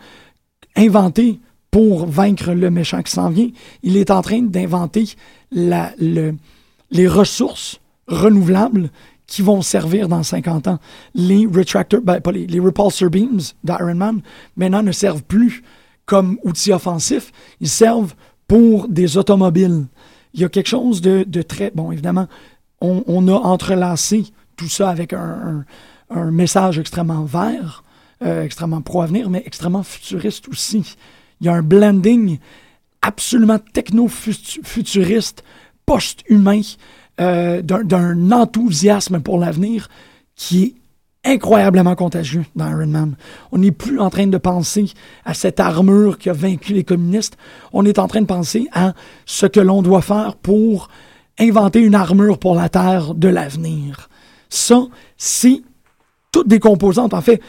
inventer 0.76 1.40
pour 1.70 2.04
vaincre 2.04 2.52
le 2.52 2.70
méchant 2.70 3.02
qui 3.02 3.12
s'en 3.12 3.30
vient. 3.30 3.48
Il 3.82 3.96
est 3.96 4.10
en 4.10 4.20
train 4.20 4.42
d'inventer 4.42 5.14
les 5.52 7.08
ressources 7.08 7.80
renouvelables 8.08 8.90
qui 9.28 9.42
vont 9.42 9.62
servir 9.62 10.08
dans 10.08 10.24
50 10.24 10.66
ans. 10.66 10.78
Les 11.14 11.46
retractors, 11.46 12.00
ben, 12.02 12.20
pas 12.20 12.32
les, 12.32 12.46
les 12.48 12.58
repulsor 12.58 13.10
beams 13.10 13.40
d'Iron 13.62 13.94
Man, 13.94 14.20
maintenant 14.56 14.82
ne 14.82 14.90
servent 14.90 15.22
plus 15.22 15.62
comme 16.06 16.38
outils 16.42 16.72
offensifs, 16.72 17.30
ils 17.60 17.68
servent 17.68 18.14
pour 18.48 18.88
des 18.88 19.16
automobiles. 19.18 19.84
Il 20.34 20.40
y 20.40 20.44
a 20.44 20.48
quelque 20.48 20.66
chose 20.68 21.00
de, 21.02 21.24
de 21.28 21.42
très... 21.42 21.70
Bon, 21.74 21.92
évidemment, 21.92 22.26
on, 22.80 23.04
on 23.06 23.28
a 23.28 23.32
entrelacé 23.34 24.24
tout 24.56 24.68
ça 24.68 24.88
avec 24.90 25.12
un, 25.12 25.18
un- 25.20 25.64
un 26.10 26.30
message 26.30 26.78
extrêmement 26.78 27.24
vert, 27.24 27.84
euh, 28.24 28.42
extrêmement 28.42 28.80
pro-avenir, 28.80 29.28
mais 29.28 29.42
extrêmement 29.44 29.82
futuriste 29.82 30.48
aussi. 30.48 30.96
Il 31.42 31.46
y 31.46 31.50
a 31.50 31.52
un 31.54 31.62
blending 31.62 32.38
absolument 33.02 33.58
techno-futuriste, 33.74 35.44
post-humain, 35.86 36.62
euh, 37.20 37.62
d'un- 37.62 38.30
enthousiasme 38.32 39.20
pour 39.20 39.38
l'avenir 39.38 39.88
qui 40.36 40.62
est 40.64 40.74
incroyablement 41.24 41.94
contagieux 41.96 42.44
dans 42.54 42.68
Iron 42.70 42.86
Man. 42.86 43.16
On 43.52 43.58
n'est 43.58 43.72
plus 43.72 43.98
en 44.00 44.08
train 44.08 44.26
de 44.28 44.38
penser 44.38 44.86
à 45.24 45.34
cette 45.34 45.60
armure 45.60 46.16
qui 46.18 46.30
a 46.30 46.32
vaincu 46.32 46.72
les 46.72 46.84
communistes. 46.84 47.36
On 47.72 47.84
est 47.84 47.98
en 47.98 48.06
train 48.08 48.20
de 48.22 48.26
penser 48.26 48.68
à 48.72 48.94
ce 49.26 49.46
que 49.46 49.60
l'on 49.60 49.82
doit 49.82 50.00
faire 50.02 50.36
pour 50.36 50.88
inventer 51.38 51.80
une 51.80 51.94
armure 51.94 52.38
pour 52.38 52.54
la 52.54 52.68
Terre 52.68 53.14
de 53.14 53.28
l'avenir. 53.28 54.08
Ça, 54.48 54.86
c'est 55.16 55.62
toutes 56.32 56.48
des 56.48 56.60
composantes. 56.60 57.14
En 57.14 57.20
fait, 57.20 57.42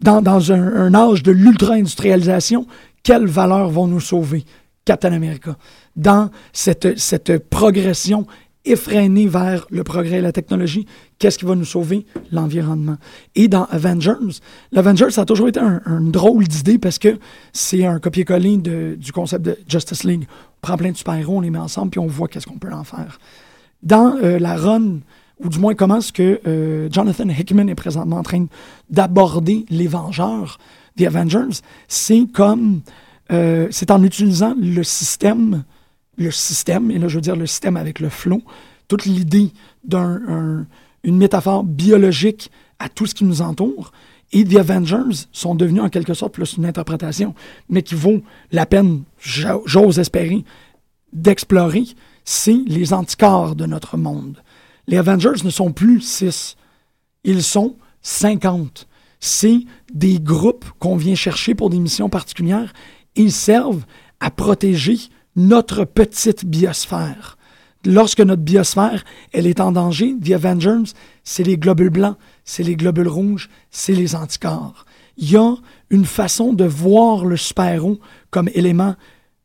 dans, 0.00 0.22
dans 0.22 0.52
un, 0.52 0.62
un 0.76 0.94
âge 0.94 1.22
de 1.22 1.32
l'ultra-industrialisation, 1.32 2.66
quelles 3.02 3.26
valeurs 3.26 3.70
vont 3.70 3.86
nous 3.86 4.00
sauver? 4.00 4.44
Captain 4.84 5.12
America? 5.12 5.56
Dans 5.96 6.30
cette, 6.52 6.98
cette 6.98 7.48
progression 7.50 8.26
effrénée 8.66 9.26
vers 9.26 9.66
le 9.70 9.84
progrès 9.84 10.18
et 10.18 10.20
la 10.20 10.32
technologie, 10.32 10.86
qu'est-ce 11.18 11.38
qui 11.38 11.44
va 11.44 11.54
nous 11.54 11.64
sauver? 11.64 12.04
L'environnement. 12.32 12.96
Et 13.34 13.48
dans 13.48 13.64
Avengers, 13.66 14.40
l'Avengers, 14.72 15.18
a 15.18 15.24
toujours 15.24 15.48
été 15.48 15.60
un, 15.60 16.00
drôle 16.00 16.46
d'idée 16.46 16.78
parce 16.78 16.98
que 16.98 17.18
c'est 17.52 17.86
un 17.86 17.98
copier-coller 17.98 18.58
du 18.96 19.12
concept 19.12 19.44
de 19.44 19.56
Justice 19.68 20.04
League. 20.04 20.26
On 20.28 20.66
prend 20.66 20.76
plein 20.76 20.90
de 20.90 20.96
super-héros, 20.96 21.38
on 21.38 21.40
les 21.40 21.50
met 21.50 21.58
ensemble, 21.58 21.90
puis 21.90 22.00
on 22.00 22.06
voit 22.06 22.28
qu'est-ce 22.28 22.46
qu'on 22.46 22.58
peut 22.58 22.72
en 22.72 22.84
faire. 22.84 23.18
Dans 23.82 24.16
euh, 24.16 24.38
la 24.38 24.56
run, 24.56 24.98
ou 25.42 25.48
du 25.48 25.58
moins 25.58 25.74
comment 25.74 25.98
est-ce 25.98 26.12
que 26.12 26.40
euh, 26.46 26.88
Jonathan 26.90 27.28
Hickman 27.28 27.68
est 27.68 27.74
présentement 27.74 28.16
en 28.16 28.22
train 28.22 28.46
d'aborder 28.90 29.66
les 29.70 29.86
Vengeurs, 29.86 30.58
The 30.98 31.02
Avengers, 31.02 31.60
c'est 31.88 32.26
comme, 32.32 32.80
euh, 33.30 33.68
c'est 33.70 33.90
en 33.90 34.02
utilisant 34.02 34.54
le 34.58 34.82
système, 34.82 35.64
le 36.16 36.30
système, 36.30 36.90
et 36.90 36.98
là 36.98 37.08
je 37.08 37.16
veux 37.16 37.20
dire 37.20 37.36
le 37.36 37.46
système 37.46 37.76
avec 37.76 38.00
le 38.00 38.08
flow, 38.08 38.42
toute 38.88 39.04
l'idée 39.04 39.50
d'une 39.84 40.66
métaphore 41.04 41.64
biologique 41.64 42.50
à 42.78 42.88
tout 42.88 43.06
ce 43.06 43.14
qui 43.14 43.24
nous 43.24 43.42
entoure. 43.42 43.92
Et 44.32 44.44
The 44.44 44.56
Avengers 44.56 45.26
sont 45.32 45.54
devenus 45.54 45.82
en 45.82 45.88
quelque 45.88 46.14
sorte 46.14 46.34
plus 46.34 46.54
une 46.56 46.66
interprétation, 46.66 47.34
mais 47.68 47.82
qui 47.82 47.94
vaut 47.94 48.22
la 48.50 48.66
peine, 48.66 49.02
j'o- 49.20 49.62
j'ose 49.66 49.98
espérer, 50.00 50.44
d'explorer, 51.12 51.84
c'est 52.24 52.58
les 52.66 52.92
anticorps 52.92 53.54
de 53.54 53.66
notre 53.66 53.96
monde. 53.96 54.42
Les 54.88 54.96
Avengers 54.98 55.44
ne 55.44 55.50
sont 55.50 55.72
plus 55.72 56.00
six, 56.00 56.56
ils 57.24 57.42
sont 57.42 57.76
50. 58.02 58.86
C'est 59.20 59.60
des 59.92 60.18
groupes 60.20 60.64
qu'on 60.78 60.96
vient 60.96 61.14
chercher 61.14 61.54
pour 61.54 61.70
des 61.70 61.78
missions 61.78 62.08
particulières. 62.08 62.72
Ils 63.14 63.32
servent 63.32 63.84
à 64.20 64.30
protéger 64.30 64.98
notre 65.36 65.84
petite 65.84 66.44
biosphère. 66.44 67.36
Lorsque 67.84 68.20
notre 68.20 68.42
biosphère, 68.42 69.04
elle 69.32 69.46
est 69.46 69.60
en 69.60 69.70
danger, 69.70 70.16
The 70.24 70.32
Avengers, 70.32 70.92
c'est 71.22 71.44
les 71.44 71.56
globules 71.56 71.90
blancs, 71.90 72.16
c'est 72.44 72.62
les 72.62 72.74
globules 72.74 73.08
rouges, 73.08 73.48
c'est 73.70 73.92
les 73.92 74.16
anticorps. 74.16 74.86
Il 75.18 75.30
y 75.30 75.36
a 75.36 75.54
une 75.90 76.04
façon 76.04 76.52
de 76.52 76.64
voir 76.64 77.24
le 77.24 77.36
super-héros 77.36 78.00
comme 78.30 78.50
élément 78.54 78.96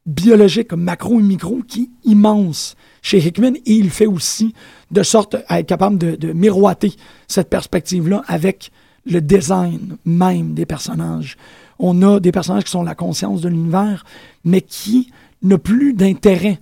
biologique, 0.06 0.70
comme 0.70 0.84
macro 0.84 1.20
et 1.20 1.24
micro, 1.24 1.62
qui 1.68 1.84
est 1.84 2.10
immense 2.10 2.76
chez 3.04 3.20
Hickman, 3.20 3.56
et 3.66 3.74
il 3.74 3.90
fait 3.90 4.08
aussi 4.08 4.54
de 4.90 5.04
sorte 5.04 5.36
à 5.48 5.60
être 5.60 5.68
capable 5.68 5.98
de, 5.98 6.16
de 6.16 6.34
miroiter 6.34 6.94
cette 7.28 7.50
perspective-là 7.50 8.24
avec 8.28 8.72
le 9.06 9.22
design 9.22 9.98
même 10.06 10.54
des 10.54 10.66
personnages. 10.66 11.38
On 11.80 12.02
a 12.02 12.20
des 12.20 12.32
personnages 12.32 12.64
qui 12.64 12.72
sont 12.72 12.84
la 12.84 12.96
conscience 12.96 13.42
de 13.42 13.50
l'univers, 13.50 14.04
mais 14.44 14.62
qui 14.62 15.12
n'ont 15.42 15.58
plus 15.60 15.94
d'intérêt 15.94 16.60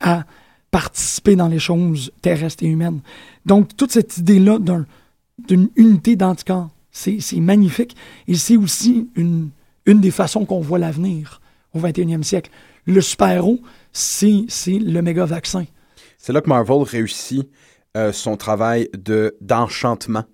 à 0.00 0.24
participer 0.70 1.36
dans 1.36 1.48
les 1.48 1.58
choses 1.58 2.10
terrestres 2.22 2.64
et 2.64 2.68
humaines. 2.68 3.00
Donc, 3.46 3.76
toute 3.76 3.92
cette 3.92 4.16
idée-là 4.18 4.58
d'un- 4.58 4.86
d'une 5.48 5.68
unité 5.76 6.16
d'anticorps, 6.16 6.70
c'est 6.90 7.18
magnifique. 7.36 7.96
Et 8.28 8.34
c'est 8.34 8.56
aussi 8.56 9.08
une, 9.16 9.50
une 9.86 10.00
des 10.00 10.10
façons 10.10 10.44
qu'on 10.44 10.60
voit 10.60 10.78
l'avenir 10.78 11.40
au 11.74 11.80
21e 11.80 12.22
siècle. 12.22 12.50
Le 12.86 13.00
super-héros, 13.00 13.60
c'est 13.92 14.46
le 14.66 15.00
méga 15.02 15.24
vaccin. 15.24 15.64
C'est 16.18 16.32
là 16.32 16.40
que 16.40 16.48
Marvel 16.48 16.82
réussit 16.82 17.48
euh, 17.96 18.12
son 18.12 18.36
travail 18.36 18.88
de 18.94 19.36
d'enchantement. 19.40 20.24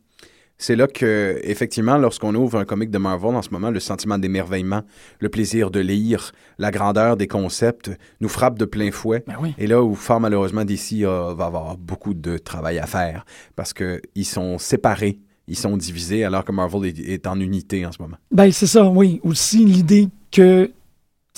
C'est 0.60 0.74
là 0.74 0.88
que, 0.88 1.38
effectivement, 1.44 1.98
lorsqu'on 1.98 2.34
ouvre 2.34 2.58
un 2.58 2.64
comic 2.64 2.90
de 2.90 2.98
Marvel 2.98 3.36
en 3.36 3.42
ce 3.42 3.50
moment, 3.50 3.70
le 3.70 3.78
sentiment 3.78 4.18
d'émerveillement, 4.18 4.82
le 5.20 5.28
plaisir 5.28 5.70
de 5.70 5.78
lire, 5.78 6.32
la 6.58 6.72
grandeur 6.72 7.16
des 7.16 7.28
concepts 7.28 7.92
nous 8.20 8.28
frappe 8.28 8.58
de 8.58 8.64
plein 8.64 8.90
fouet. 8.90 9.22
Ben 9.28 9.36
oui. 9.40 9.54
Et 9.58 9.68
là 9.68 9.82
où, 9.84 9.94
fort 9.94 10.18
malheureusement, 10.18 10.64
DC 10.64 11.02
euh, 11.02 11.32
va 11.34 11.46
avoir 11.46 11.76
beaucoup 11.76 12.12
de 12.12 12.38
travail 12.38 12.80
à 12.80 12.86
faire 12.86 13.24
parce 13.54 13.72
qu'ils 13.72 14.24
sont 14.24 14.58
séparés, 14.58 15.20
ils 15.46 15.56
sont 15.56 15.76
divisés, 15.76 16.24
alors 16.24 16.44
que 16.44 16.50
Marvel 16.50 16.86
est, 16.86 16.98
est 16.98 17.26
en 17.28 17.38
unité 17.38 17.86
en 17.86 17.92
ce 17.92 18.02
moment. 18.02 18.16
Ben, 18.32 18.50
c'est 18.50 18.66
ça, 18.66 18.84
oui. 18.88 19.20
Aussi, 19.22 19.64
l'idée 19.64 20.08
que 20.32 20.70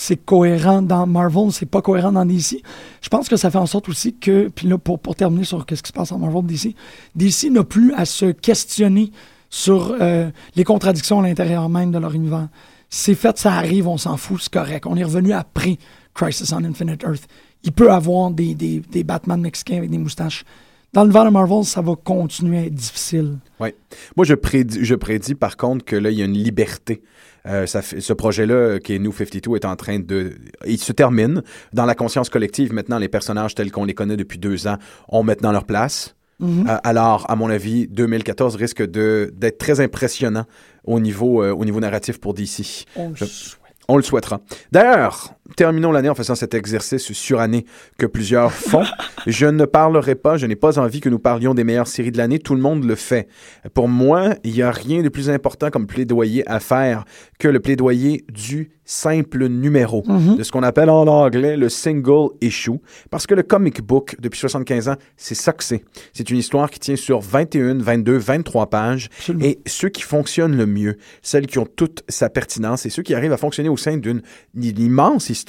c'est 0.01 0.17
cohérent 0.17 0.81
dans 0.81 1.07
Marvel, 1.07 1.53
c'est 1.53 1.67
pas 1.67 1.83
cohérent 1.83 2.11
dans 2.11 2.25
DC. 2.25 2.63
Je 3.03 3.09
pense 3.11 3.29
que 3.29 3.37
ça 3.37 3.51
fait 3.51 3.59
en 3.59 3.67
sorte 3.67 3.87
aussi 3.91 4.15
que, 4.15 4.49
puis 4.49 4.67
là, 4.67 4.79
pour, 4.79 4.99
pour 4.99 5.15
terminer 5.15 5.45
sur 5.45 5.61
ce 5.69 5.75
qui 5.75 5.77
se 5.89 5.93
passe 5.93 6.11
en 6.11 6.19
Marvel 6.19 6.47
DC, 6.47 6.75
DC 7.17 7.51
n'a 7.51 7.65
plus 7.65 7.93
à 7.93 8.07
se 8.07 8.33
questionner 8.33 9.13
sur 9.51 9.95
euh, 10.01 10.31
les 10.57 10.65
contradictions 10.65 11.21
à 11.21 11.23
l'intérieur 11.23 11.69
même 11.69 11.91
de 11.91 11.99
leur 11.99 12.15
univers. 12.15 12.49
C'est 12.89 13.15
fait, 13.15 13.37
ça 13.37 13.53
arrive, 13.53 13.89
on 13.89 13.99
s'en 13.99 14.17
fout, 14.17 14.41
c'est 14.41 14.53
correct. 14.53 14.87
On 14.87 14.97
est 14.97 15.05
revenu 15.05 15.33
après 15.33 15.77
Crisis 16.15 16.51
on 16.53 16.65
Infinite 16.65 17.03
Earth. 17.03 17.29
Il 17.63 17.73
peut 17.73 17.93
avoir 17.93 18.31
des, 18.31 18.55
des, 18.55 18.81
des 18.81 19.05
Batman 19.05 19.39
mexicains 19.39 19.77
avec 19.77 19.91
des 19.91 19.99
moustaches. 19.99 20.45
Dans 20.93 21.03
l'univers 21.03 21.25
de 21.25 21.31
Marvel, 21.31 21.65
ça 21.65 21.81
va 21.83 21.95
continuer 21.95 22.59
à 22.59 22.63
être 22.65 22.75
difficile. 22.75 23.39
Oui. 23.61 23.69
Moi, 24.17 24.25
je 24.27 24.35
prédis, 24.35 24.85
je 24.85 24.95
prédis 24.97 25.35
par 25.35 25.57
contre 25.57 25.85
que 25.85 25.95
là, 25.97 26.11
il 26.11 26.19
y 26.19 26.23
a 26.23 26.25
une 26.25 26.33
liberté. 26.33 27.03
Euh, 27.47 27.65
ça 27.67 27.81
fait- 27.81 28.01
ce 28.01 28.13
projet-là, 28.13 28.81
qui 28.81 28.95
est 28.95 28.99
New 28.99 29.13
52, 29.13 29.55
est 29.57 29.65
en 29.65 29.77
train 29.77 29.99
de. 30.01 30.35
Il 30.67 30.79
se 30.79 30.93
termine. 30.93 31.43
Dans 31.73 31.87
la 31.87 31.95
conscience 31.95 32.29
collective, 32.29 32.73
maintenant, 32.73 32.99
les 32.99 33.09
personnages 33.09 33.55
tels 33.55 33.71
qu'on 33.71 33.85
les 33.85 33.95
connaît 33.95 34.17
depuis 34.17 34.39
deux 34.39 34.67
ans 34.67 34.77
ont 35.09 35.23
maintenant 35.23 35.53
leur 35.53 35.65
place. 35.65 36.17
Mhm. 36.41 36.67
Euh, 36.69 36.77
alors, 36.85 37.31
à 37.31 37.37
mon 37.37 37.49
avis, 37.51 37.87
2014 37.87 38.57
risque 38.57 38.83
d'être 38.83 39.59
très 39.59 39.81
impressionnant 39.81 40.45
au 40.85 40.99
niveau, 40.99 41.43
euh, 41.43 41.53
au 41.53 41.65
niveau 41.65 41.81
narratif 41.81 42.19
pour 42.19 42.35
DC. 42.35 42.85
On 42.97 43.11
le 43.11 43.17
souhaite. 43.17 43.57
On 43.89 43.97
le 43.97 44.03
souhaitera. 44.03 44.41
D'ailleurs, 44.71 45.35
terminons 45.57 45.93
l'année 45.93 46.09
en 46.09 46.15
faisant 46.15 46.35
cet 46.35 46.55
exercice 46.55 47.13
surannée 47.13 47.65
que 47.99 48.07
plusieurs 48.07 48.53
font. 48.53 48.85
je 49.27 49.47
ne 49.47 49.65
parlerai 49.65 50.15
pas, 50.15 50.37
je 50.37 50.47
n'ai 50.47 50.57
pas 50.57 50.79
envie 50.79 51.01
que 51.01 51.09
nous 51.09 51.19
parlions 51.19 51.55
des 51.55 51.65
meilleures 51.65 51.89
séries 51.89 52.13
de 52.13 52.19
l'année. 52.19 52.39
Tout 52.39 52.55
le 52.55 52.61
monde 52.63 52.85
le 52.85 52.95
fait. 52.95 53.29
Pour 53.75 53.89
moi, 53.89 54.35
il 54.45 54.53
n'y 54.55 54.63
a 54.63 54.71
rien 54.71 55.03
de 55.03 55.09
plus 55.09 55.31
important 55.31 55.71
comme 55.71 55.87
plaidoyer 55.87 56.49
à 56.49 56.61
faire 56.61 57.05
que 57.39 57.49
le 57.49 57.61
plaidoyer 57.61 58.25
du 58.33 58.71
simple 58.85 59.47
numéro, 59.47 60.03
Mhm. 60.09 60.37
de 60.37 60.43
ce 60.43 60.51
qu'on 60.51 60.65
appelle 60.65 60.91
en 60.91 61.07
anglais 61.07 61.57
le 61.57 61.69
single 61.69 62.31
issue. 62.41 62.81
Parce 63.11 63.25
que 63.27 63.35
le 63.37 63.45
comic 63.45 63.81
book, 63.83 64.17
depuis 64.19 64.41
75 64.41 64.89
ans, 64.89 64.97
c'est 65.17 65.37
ça 65.37 65.53
que 65.53 65.63
c'est. 65.63 65.85
C'est 66.13 66.29
une 66.29 66.39
histoire 66.39 66.69
qui 66.71 66.81
tient 66.81 66.97
sur 66.97 67.21
21, 67.21 67.79
22, 67.79 68.17
23 68.17 68.67
pages. 68.69 69.09
Absolument. 69.19 69.45
Et 69.45 69.61
ceux 69.67 69.91
qui 69.91 70.03
fonctionnent 70.03 70.57
le 70.57 70.67
mieux, 70.67 70.97
celles 71.23 71.47
qui 71.47 71.61
ont 71.61 71.67
toute 71.67 72.03
sa 72.09 72.29
pertinence 72.31 72.85
et 72.85 72.91
ceux 72.91 73.05
qui 73.05 73.15
arrivent 73.15 73.33
à 73.33 73.37
fonctionner 73.37 73.69
au 73.69 73.77
sein 73.77 73.97
d'une 73.97 74.23
immense 74.57 75.31
histoire, 75.31 75.40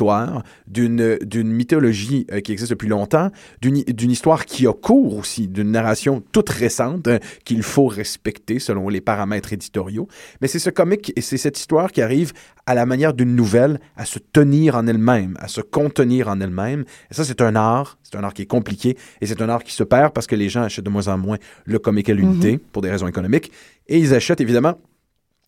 d'une 0.67 1.17
d'une 1.21 1.51
mythologie 1.51 2.25
euh, 2.31 2.39
qui 2.39 2.51
existe 2.51 2.71
depuis 2.71 2.87
longtemps, 2.87 3.29
d'une 3.61 4.11
histoire 4.11 4.45
qui 4.45 4.67
a 4.67 4.73
cours 4.73 5.17
aussi, 5.17 5.47
d'une 5.47 5.71
narration 5.71 6.23
toute 6.31 6.49
récente 6.49 7.07
euh, 7.07 7.19
qu'il 7.45 7.63
faut 7.63 7.87
respecter 7.87 8.59
selon 8.59 8.89
les 8.89 9.01
paramètres 9.01 9.53
éditoriaux. 9.53 10.07
Mais 10.41 10.47
c'est 10.47 10.59
ce 10.59 10.69
comic 10.69 11.13
et 11.15 11.21
c'est 11.21 11.37
cette 11.37 11.59
histoire 11.59 11.91
qui 11.91 12.01
arrive 12.01 12.33
à 12.65 12.75
la 12.75 12.85
manière 12.85 13.13
d'une 13.13 13.35
nouvelle 13.35 13.79
à 13.97 14.05
se 14.05 14.19
tenir 14.19 14.75
en 14.75 14.87
elle-même, 14.87 15.37
à 15.39 15.47
se 15.47 15.61
contenir 15.61 16.27
en 16.27 16.39
elle-même. 16.39 16.85
Et 17.09 17.13
ça, 17.13 17.25
c'est 17.25 17.41
un 17.41 17.55
art. 17.55 17.97
C'est 18.03 18.17
un 18.17 18.23
art 18.23 18.33
qui 18.33 18.41
est 18.41 18.47
compliqué 18.47 18.97
et 19.21 19.25
c'est 19.25 19.41
un 19.41 19.49
art 19.49 19.63
qui 19.63 19.73
se 19.73 19.83
perd 19.83 20.13
parce 20.13 20.27
que 20.27 20.35
les 20.35 20.49
gens 20.49 20.63
achètent 20.63 20.85
de 20.85 20.89
moins 20.89 21.07
en 21.07 21.17
moins 21.17 21.37
le 21.65 21.79
comic 21.79 22.09
à 22.09 22.13
l'unité 22.13 22.57
pour 22.57 22.81
des 22.81 22.89
raisons 22.89 23.07
économiques 23.07 23.51
et 23.87 23.97
ils 23.97 24.13
achètent 24.13 24.41
évidemment 24.41 24.75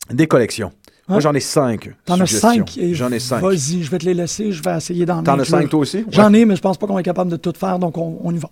des 0.10 0.28
collections. 0.28 0.72
Moi, 1.08 1.18
Ouais. 1.18 1.22
j'en 1.22 1.34
ai 1.34 1.40
cinq. 1.42 1.92
T'en 2.06 2.20
as 2.20 2.26
cinq. 2.28 2.80
J'en 2.94 3.12
ai 3.12 3.20
cinq. 3.20 3.42
Vas-y, 3.42 3.84
je 3.84 3.92
vais 3.92 3.98
te 3.98 4.06
les 4.06 4.14
laisser. 4.14 4.52
Je 4.54 4.64
vais 4.64 4.78
essayer 4.78 5.06
d'en 5.06 5.22
T'en 5.22 5.38
as 5.38 5.46
cinq, 5.46 5.70
toi 5.70 5.82
aussi? 5.82 6.06
J'en 6.10 6.32
ai, 6.34 6.46
mais 6.46 6.56
je 6.56 6.62
pense 6.62 6.78
pas 6.78 6.88
qu'on 6.88 6.98
est 6.98 7.04
capable 7.04 7.30
de 7.32 7.36
tout 7.38 7.52
faire, 7.58 7.78
donc 7.80 7.98
on, 7.98 8.20
on 8.24 8.34
y 8.34 8.38
va. 8.38 8.50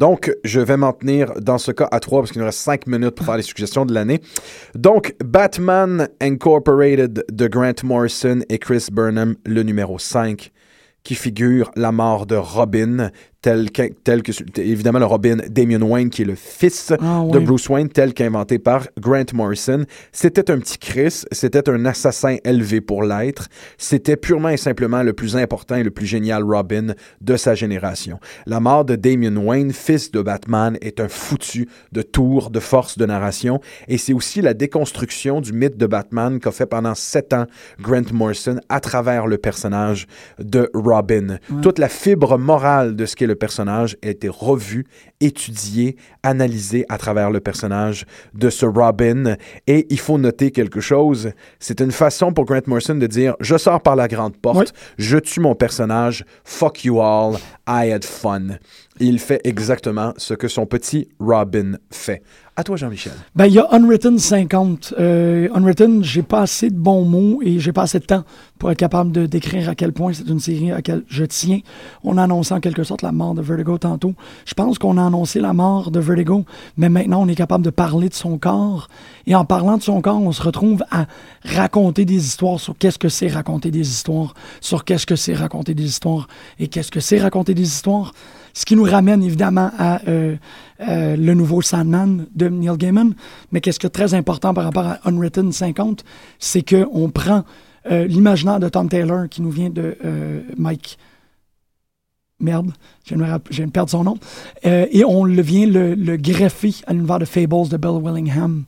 Donc, 0.00 0.32
je 0.42 0.58
vais 0.58 0.76
m'en 0.76 0.92
tenir 0.92 1.32
dans 1.40 1.58
ce 1.58 1.70
cas 1.70 1.86
à 1.92 2.00
trois 2.00 2.20
parce 2.22 2.32
qu'il 2.32 2.40
nous 2.40 2.46
reste 2.46 2.58
cinq 2.58 2.88
minutes 2.88 3.10
pour 3.14 3.24
faire 3.26 3.36
les 3.36 3.42
suggestions 3.42 3.84
de 3.86 3.94
l'année. 3.94 4.20
Donc, 4.74 5.14
Batman 5.24 6.08
Incorporated 6.20 7.24
de 7.30 7.46
Grant 7.46 7.72
Morrison 7.84 8.40
et 8.48 8.58
Chris 8.58 8.86
Burnham, 8.90 9.36
le 9.46 9.62
numéro 9.62 9.98
5, 9.98 10.50
qui 11.04 11.14
figure 11.14 11.70
la 11.76 11.92
mort 11.92 12.26
de 12.26 12.34
Robin, 12.36 13.10
tel 13.42 13.70
que, 13.72 13.82
tel 14.04 14.22
que 14.22 14.32
évidemment 14.60 15.00
le 15.00 15.04
Robin 15.04 15.38
Damian 15.50 15.82
Wayne, 15.82 16.10
qui 16.10 16.22
est 16.22 16.26
le 16.26 16.36
fils 16.36 16.92
Ah, 17.00 17.24
de. 17.30 17.38
Bruce 17.40 17.68
Wayne, 17.68 17.88
tel 17.88 18.14
qu'inventé 18.14 18.58
par 18.58 18.86
Grant 18.98 19.24
Morrison. 19.34 19.84
C'était 20.12 20.50
un 20.50 20.58
petit 20.58 20.78
Chris, 20.78 21.24
c'était 21.32 21.68
un 21.68 21.84
assassin 21.84 22.36
élevé 22.44 22.80
pour 22.80 23.02
l'être. 23.02 23.48
C'était 23.78 24.16
purement 24.16 24.50
et 24.50 24.56
simplement 24.56 25.02
le 25.02 25.12
plus 25.12 25.36
important 25.36 25.74
et 25.74 25.82
le 25.82 25.90
plus 25.90 26.06
génial 26.06 26.44
Robin 26.44 26.94
de 27.20 27.36
sa 27.36 27.54
génération. 27.56 28.20
La 28.46 28.60
mort 28.60 28.84
de 28.84 28.94
Damian 28.94 29.36
Wayne, 29.36 29.72
fils 29.72 30.12
de 30.12 30.22
Batman, 30.22 30.78
est 30.80 31.00
un 31.00 31.08
foutu 31.08 31.68
de 31.90 32.02
tour 32.02 32.50
de 32.50 32.60
force 32.60 32.96
de 32.96 33.06
narration 33.06 33.60
et 33.88 33.98
c'est 33.98 34.12
aussi 34.12 34.40
la 34.40 34.54
déconstruction 34.54 35.40
du 35.40 35.52
mythe 35.52 35.76
de 35.76 35.86
Batman 35.86 36.38
qu'a 36.38 36.52
fait 36.52 36.66
pendant 36.66 36.94
sept 36.94 37.32
ans 37.32 37.46
Grant 37.80 38.02
Morrison 38.12 38.60
à 38.68 38.78
travers 38.78 39.26
le 39.26 39.38
personnage 39.38 40.06
de 40.38 40.70
Robin. 40.74 41.38
Toute 41.60 41.80
la 41.80 41.88
fibre 41.88 42.38
morale 42.38 42.94
de 42.94 43.04
ce 43.04 43.16
qu'est 43.16 43.26
le 43.26 43.31
personnage 43.34 43.96
a 44.02 44.08
été 44.08 44.28
revue, 44.28 44.86
étudiée, 45.20 45.96
analysée 46.22 46.84
à 46.88 46.98
travers 46.98 47.30
le 47.30 47.40
personnage 47.40 48.04
de 48.34 48.50
ce 48.50 48.66
Robin. 48.66 49.36
Et 49.66 49.86
il 49.90 49.98
faut 49.98 50.18
noter 50.18 50.50
quelque 50.50 50.80
chose, 50.80 51.30
c'est 51.58 51.80
une 51.80 51.92
façon 51.92 52.32
pour 52.32 52.44
Grant 52.44 52.60
Morrison 52.66 52.94
de 52.94 53.06
dire 53.06 53.34
je 53.40 53.56
sors 53.56 53.80
par 53.80 53.96
la 53.96 54.08
grande 54.08 54.36
porte, 54.36 54.58
Oui. 54.58 54.66
je 54.98 55.18
tue 55.18 55.40
mon 55.40 55.54
personnage, 55.54 56.24
fuck 56.44 56.84
you 56.84 57.00
all, 57.00 57.36
I 57.66 57.90
had 57.92 58.04
fun. 58.04 58.58
Il 59.04 59.18
fait 59.18 59.40
exactement 59.42 60.14
ce 60.16 60.32
que 60.32 60.46
son 60.46 60.64
petit 60.64 61.08
Robin 61.18 61.72
fait. 61.90 62.22
À 62.54 62.62
toi, 62.62 62.76
Jean-Michel. 62.76 63.14
Ben, 63.34 63.46
il 63.46 63.54
y 63.54 63.58
a 63.58 63.66
Unwritten 63.72 64.16
50. 64.16 64.94
Euh, 65.00 65.48
Unwritten, 65.54 66.04
j'ai 66.04 66.22
pas 66.22 66.42
assez 66.42 66.70
de 66.70 66.76
bons 66.76 67.04
mots 67.04 67.40
et 67.42 67.58
j'ai 67.58 67.72
pas 67.72 67.82
assez 67.82 67.98
de 67.98 68.04
temps 68.04 68.22
pour 68.60 68.70
être 68.70 68.78
capable 68.78 69.10
de 69.10 69.26
décrire 69.26 69.68
à 69.68 69.74
quel 69.74 69.92
point 69.92 70.12
c'est 70.12 70.28
une 70.28 70.38
série 70.38 70.70
à 70.70 70.76
laquelle 70.76 71.02
je 71.08 71.24
tiens. 71.24 71.58
On 72.04 72.16
a 72.16 72.22
annoncé 72.22 72.54
en 72.54 72.60
quelque 72.60 72.84
sorte 72.84 73.02
la 73.02 73.10
mort 73.10 73.34
de 73.34 73.42
Vertigo 73.42 73.76
tantôt. 73.76 74.14
Je 74.44 74.54
pense 74.54 74.78
qu'on 74.78 74.98
a 74.98 75.04
annoncé 75.04 75.40
la 75.40 75.52
mort 75.52 75.90
de 75.90 75.98
Vertigo, 75.98 76.44
mais 76.76 76.88
maintenant 76.88 77.22
on 77.22 77.28
est 77.28 77.34
capable 77.34 77.64
de 77.64 77.70
parler 77.70 78.08
de 78.08 78.14
son 78.14 78.38
corps. 78.38 78.86
Et 79.26 79.34
en 79.34 79.44
parlant 79.44 79.78
de 79.78 79.82
son 79.82 80.00
corps, 80.00 80.22
on 80.22 80.30
se 80.30 80.42
retrouve 80.42 80.84
à 80.92 81.06
raconter 81.44 82.04
des 82.04 82.24
histoires 82.24 82.60
sur 82.60 82.78
qu'est-ce 82.78 83.00
que 83.00 83.08
c'est 83.08 83.28
raconter 83.28 83.72
des 83.72 83.88
histoires, 83.88 84.34
sur 84.60 84.84
qu'est-ce 84.84 85.06
que 85.06 85.16
c'est 85.16 85.34
raconter 85.34 85.74
des 85.74 85.86
histoires 85.86 86.28
et 86.60 86.68
qu'est-ce 86.68 86.92
que 86.92 87.00
c'est 87.00 87.18
raconter 87.18 87.54
des 87.54 87.62
histoires. 87.62 88.12
Ce 88.54 88.64
qui 88.64 88.76
nous 88.76 88.84
ramène 88.84 89.22
évidemment 89.22 89.70
à 89.78 90.00
euh, 90.08 90.36
euh, 90.80 91.16
le 91.16 91.34
nouveau 91.34 91.62
Sandman 91.62 92.26
de 92.34 92.48
Neil 92.48 92.76
Gaiman. 92.76 93.14
Mais 93.50 93.60
qu'est-ce 93.60 93.78
qui 93.78 93.86
est 93.86 93.90
très 93.90 94.14
important 94.14 94.54
par 94.54 94.64
rapport 94.64 94.86
à 94.86 94.98
Unwritten 95.04 95.52
50, 95.52 96.04
c'est 96.38 96.62
qu'on 96.62 97.10
prend 97.10 97.44
euh, 97.90 98.06
l'imaginaire 98.06 98.60
de 98.60 98.68
Tom 98.68 98.88
Taylor 98.88 99.28
qui 99.28 99.42
nous 99.42 99.50
vient 99.50 99.70
de 99.70 99.96
Mike. 100.56 100.98
Merde, 102.40 102.72
je 103.04 103.14
viens 103.50 103.66
de 103.66 103.70
perdre 103.70 103.90
son 103.90 104.02
nom. 104.02 104.18
Et 104.64 105.04
on 105.04 105.24
le 105.24 105.40
vient 105.42 105.66
le, 105.66 105.94
le 105.94 106.16
greffer 106.16 106.74
à 106.86 106.92
l'univers 106.92 107.20
de 107.20 107.24
Fables 107.24 107.68
de 107.68 107.76
Bill 107.76 108.02
Willingham. 108.02 108.64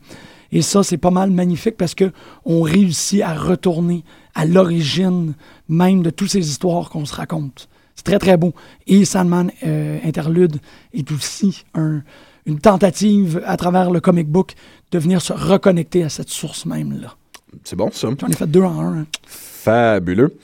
Et 0.53 0.63
ça, 0.63 0.85
c'est 0.85 0.99
pas 0.99 1.11
mal 1.11 1.33
magnifique 1.33 1.77
parce 1.77 1.97
que 1.97 2.13
on 2.45 2.63
réussit 2.63 3.21
à 3.23 3.35
retourner 3.35 4.05
à 4.37 4.45
l'origine 4.45 5.35
même 5.69 6.03
de 6.03 6.11
toutes 6.11 6.31
ces 6.31 6.49
histoires 6.49 6.91
qu'on 6.91 7.05
se 7.05 7.15
raconte. 7.15 7.69
C'est 7.97 8.05
très, 8.05 8.19
très 8.19 8.37
beau. 8.37 8.53
Et 8.87 9.05
Sandman 9.05 9.51
euh, 9.67 9.99
Interlude 10.05 10.57
est 10.93 11.11
aussi 11.13 11.65
un- 11.75 12.03
une 12.47 12.59
tentative, 12.59 13.43
à 13.47 13.57
travers 13.57 13.91
le 13.91 14.01
comic 14.01 14.29
book, 14.29 14.53
de 14.91 14.99
venir 14.99 15.23
se 15.23 15.33
reconnecter 15.33 16.03
à 16.05 16.09
cette 16.09 16.29
source 16.29 16.67
même-là. 16.67 17.15
C'est 17.63 17.77
bon, 17.77 17.91
ça. 17.93 18.09
J'en 18.21 18.29
ai 18.29 18.33
fait 18.35 18.47
deux 18.47 18.63
en 18.63 18.81
un. 18.81 18.99
hein. 19.01 19.07
Fabuleux. 19.27 20.37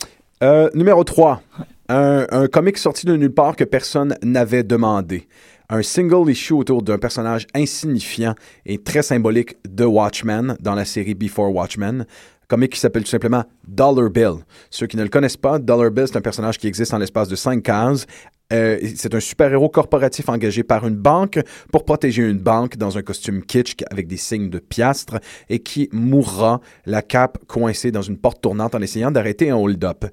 Euh, 0.42 0.70
numéro 0.74 1.04
3. 1.04 1.42
Un, 1.88 2.26
un 2.30 2.46
comic 2.46 2.78
sorti 2.78 3.04
de 3.04 3.16
nulle 3.16 3.34
part 3.34 3.56
que 3.56 3.64
personne 3.64 4.16
n'avait 4.22 4.62
demandé. 4.62 5.26
Un 5.68 5.82
single 5.82 6.30
issue 6.30 6.54
autour 6.54 6.82
d'un 6.82 6.98
personnage 6.98 7.46
insignifiant 7.54 8.34
et 8.64 8.78
très 8.78 9.02
symbolique 9.02 9.56
de 9.68 9.84
Watchmen 9.84 10.56
dans 10.60 10.74
la 10.74 10.84
série 10.84 11.14
Before 11.14 11.54
Watchmen. 11.54 12.06
Comic 12.50 12.72
qui 12.72 12.80
s'appelle 12.80 13.04
tout 13.04 13.10
simplement 13.10 13.44
Dollar 13.68 14.10
Bill. 14.10 14.44
Ceux 14.70 14.88
qui 14.88 14.96
ne 14.96 15.04
le 15.04 15.08
connaissent 15.08 15.36
pas, 15.36 15.60
Dollar 15.60 15.92
Bill, 15.92 16.08
c'est 16.08 16.16
un 16.16 16.20
personnage 16.20 16.58
qui 16.58 16.66
existe 16.66 16.92
en 16.92 16.98
l'espace 16.98 17.28
de 17.28 17.36
cinq 17.36 17.62
cases. 17.62 18.06
Euh, 18.52 18.76
c'est 18.96 19.14
un 19.14 19.20
super-héros 19.20 19.68
corporatif 19.68 20.28
engagé 20.28 20.64
par 20.64 20.84
une 20.84 20.96
banque 20.96 21.38
pour 21.70 21.84
protéger 21.84 22.28
une 22.28 22.40
banque 22.40 22.76
dans 22.76 22.98
un 22.98 23.02
costume 23.02 23.44
kitsch 23.44 23.76
avec 23.88 24.08
des 24.08 24.16
signes 24.16 24.50
de 24.50 24.58
piastres 24.58 25.20
et 25.48 25.60
qui 25.60 25.88
mourra 25.92 26.60
la 26.86 27.02
cape 27.02 27.38
coincée 27.46 27.92
dans 27.92 28.02
une 28.02 28.18
porte 28.18 28.42
tournante 28.42 28.74
en 28.74 28.80
essayant 28.80 29.12
d'arrêter 29.12 29.50
un 29.50 29.56
hold-up. 29.56 30.06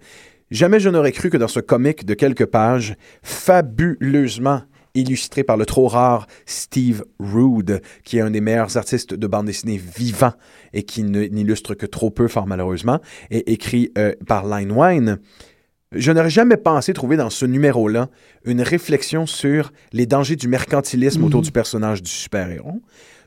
Jamais 0.52 0.80
je 0.80 0.90
n'aurais 0.90 1.14
cru 1.14 1.32
que 1.32 1.38
dans 1.38 1.48
ce 1.48 1.60
comic 1.60 2.06
de 2.06 2.14
quelques 2.14 2.46
pages, 2.46 2.96
fabuleusement 3.24 4.62
illustré 5.02 5.44
par 5.44 5.58
le 5.58 5.66
trop 5.66 5.88
rare 5.88 6.28
Steve 6.46 7.04
Rude, 7.20 7.82
qui 8.04 8.18
est 8.18 8.22
un 8.22 8.32
des 8.32 8.42
meilleurs 8.42 8.78
artistes 8.78 9.14
de 9.14 9.28
bande 9.28 9.46
dessinée 9.46 9.78
vivants 9.78 10.34
et 10.74 10.84
qui 10.84 11.04
n'illustre 11.04 11.74
que 11.74 11.86
trop 11.86 12.10
peu, 12.10 12.28
fort 12.28 12.48
malheureusement, 12.48 13.00
et 13.30 13.52
écrit 13.54 13.92
euh, 13.98 14.14
par 14.28 14.46
Line 14.48 14.72
Wine. 14.72 15.20
Je 15.94 16.12
n'aurais 16.12 16.30
jamais 16.30 16.58
pensé 16.58 16.94
trouver 16.94 17.16
dans 17.16 17.30
ce 17.30 17.46
numéro-là 17.46 18.10
une 18.44 18.62
réflexion 18.62 19.26
sur 19.26 19.72
les 19.94 20.06
dangers 20.06 20.36
du 20.36 20.48
mercantilisme 20.48 21.24
autour 21.24 21.42
du 21.42 21.52
personnage 21.52 22.04
du 22.04 22.12
super-héros, 22.12 22.82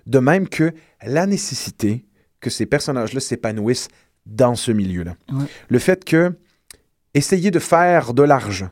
de 0.06 0.18
même 0.18 0.48
que 0.48 0.72
la 1.04 1.26
nécessité 1.26 2.04
que 2.40 2.50
ces 2.50 2.66
personnages-là 2.66 3.20
s'épanouissent 3.20 3.88
dans 4.26 4.54
ce 4.54 4.72
milieu-là. 4.72 5.16
Ouais. 5.32 5.44
Le 5.68 5.78
fait 5.78 6.04
que 6.04 6.34
essayer 7.14 7.50
de 7.50 7.58
faire 7.58 8.14
de 8.14 8.22
l'argent, 8.22 8.70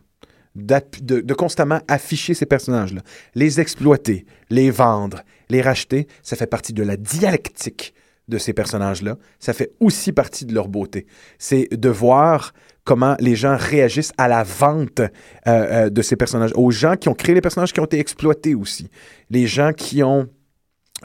de, 0.59 1.35
constamment 1.35 1.81
afficher 1.89 2.35
ces 2.35 2.47
personnages-là, 2.47 3.03
les 3.35 3.61
exploiter, 3.61 4.27
les 4.51 4.71
vendre, 4.71 5.23
les 5.49 5.63
racheter, 5.63 6.07
ça 6.23 6.37
fait 6.37 6.47
partie 6.47 6.73
de 6.73 6.83
la 6.83 6.97
dialectique 6.97 7.95
de 8.29 8.39
ces 8.39 8.53
personnages-là. 8.53 9.17
Ça 9.39 9.53
fait 9.53 9.73
aussi 9.81 10.13
partie 10.13 10.45
de 10.45 10.55
leur 10.55 10.69
beauté. 10.69 11.07
C'est 11.39 11.69
de 11.73 11.89
voir 11.89 12.53
comment 12.85 13.17
les 13.21 13.37
gens 13.37 13.57
réagissent 13.59 14.13
à 14.19 14.29
la 14.29 14.45
vente 14.45 15.01
euh, 15.01 15.07
euh, 15.47 15.91
de 15.91 16.03
ces 16.03 16.17
personnages, 16.17 16.53
aux 16.55 16.71
gens 16.71 16.97
qui 16.97 17.09
ont 17.09 17.15
créé 17.15 17.35
les 17.35 17.41
personnages 17.41 17.73
qui 17.73 17.81
ont 17.81 17.85
été 17.85 17.99
exploités 17.99 18.55
aussi, 18.55 18.89
les 19.31 19.47
gens 19.47 19.73
qui 19.73 20.03
ont 20.03 20.29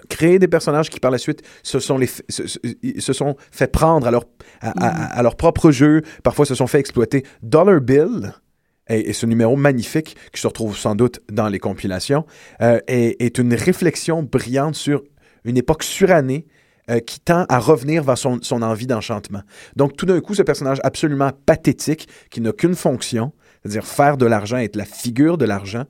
créé 0.09 0.39
des 0.39 0.47
personnages 0.47 0.89
qui 0.89 0.99
par 0.99 1.11
la 1.11 1.17
suite 1.17 1.41
se 1.61 1.79
sont, 1.79 1.99
se, 2.29 3.13
sont 3.13 3.35
fait 3.51 3.67
prendre 3.67 4.07
à 4.07 4.11
leur, 4.11 4.23
à 4.61 5.21
leur 5.21 5.35
propre 5.35 5.71
jeu, 5.71 6.01
parfois 6.23 6.45
se 6.45 6.55
sont 6.55 6.67
fait 6.67 6.79
exploiter. 6.79 7.23
Dollar 7.41 7.79
Bill, 7.79 8.33
et, 8.89 9.13
ce 9.13 9.25
numéro 9.25 9.55
magnifique 9.55 10.15
qui 10.33 10.41
se 10.41 10.47
retrouve 10.47 10.77
sans 10.77 10.95
doute 10.95 11.21
dans 11.31 11.47
les 11.47 11.59
compilations, 11.59 12.25
euh, 12.61 12.79
est, 12.87 13.37
une 13.37 13.53
réflexion 13.53 14.23
brillante 14.23 14.75
sur 14.75 15.03
une 15.45 15.57
époque 15.57 15.83
surannée 15.83 16.45
euh, 16.89 16.99
qui 16.99 17.19
tend 17.19 17.45
à 17.49 17.59
revenir 17.59 18.03
vers 18.03 18.17
son, 18.17 18.39
envie 18.61 18.87
d'enchantement. 18.87 19.41
Donc 19.75 19.95
tout 19.95 20.05
d'un 20.05 20.19
coup, 20.19 20.35
ce 20.35 20.41
personnage 20.41 20.79
absolument 20.83 21.31
pathétique, 21.45 22.07
qui 22.29 22.41
n'a 22.41 22.51
qu'une 22.51 22.75
fonction, 22.75 23.31
c'est-à-dire 23.61 23.85
faire 23.85 24.17
de 24.17 24.25
l'argent, 24.25 24.57
être 24.57 24.75
la 24.75 24.85
figure 24.85 25.37
de 25.37 25.45
l'argent, 25.45 25.85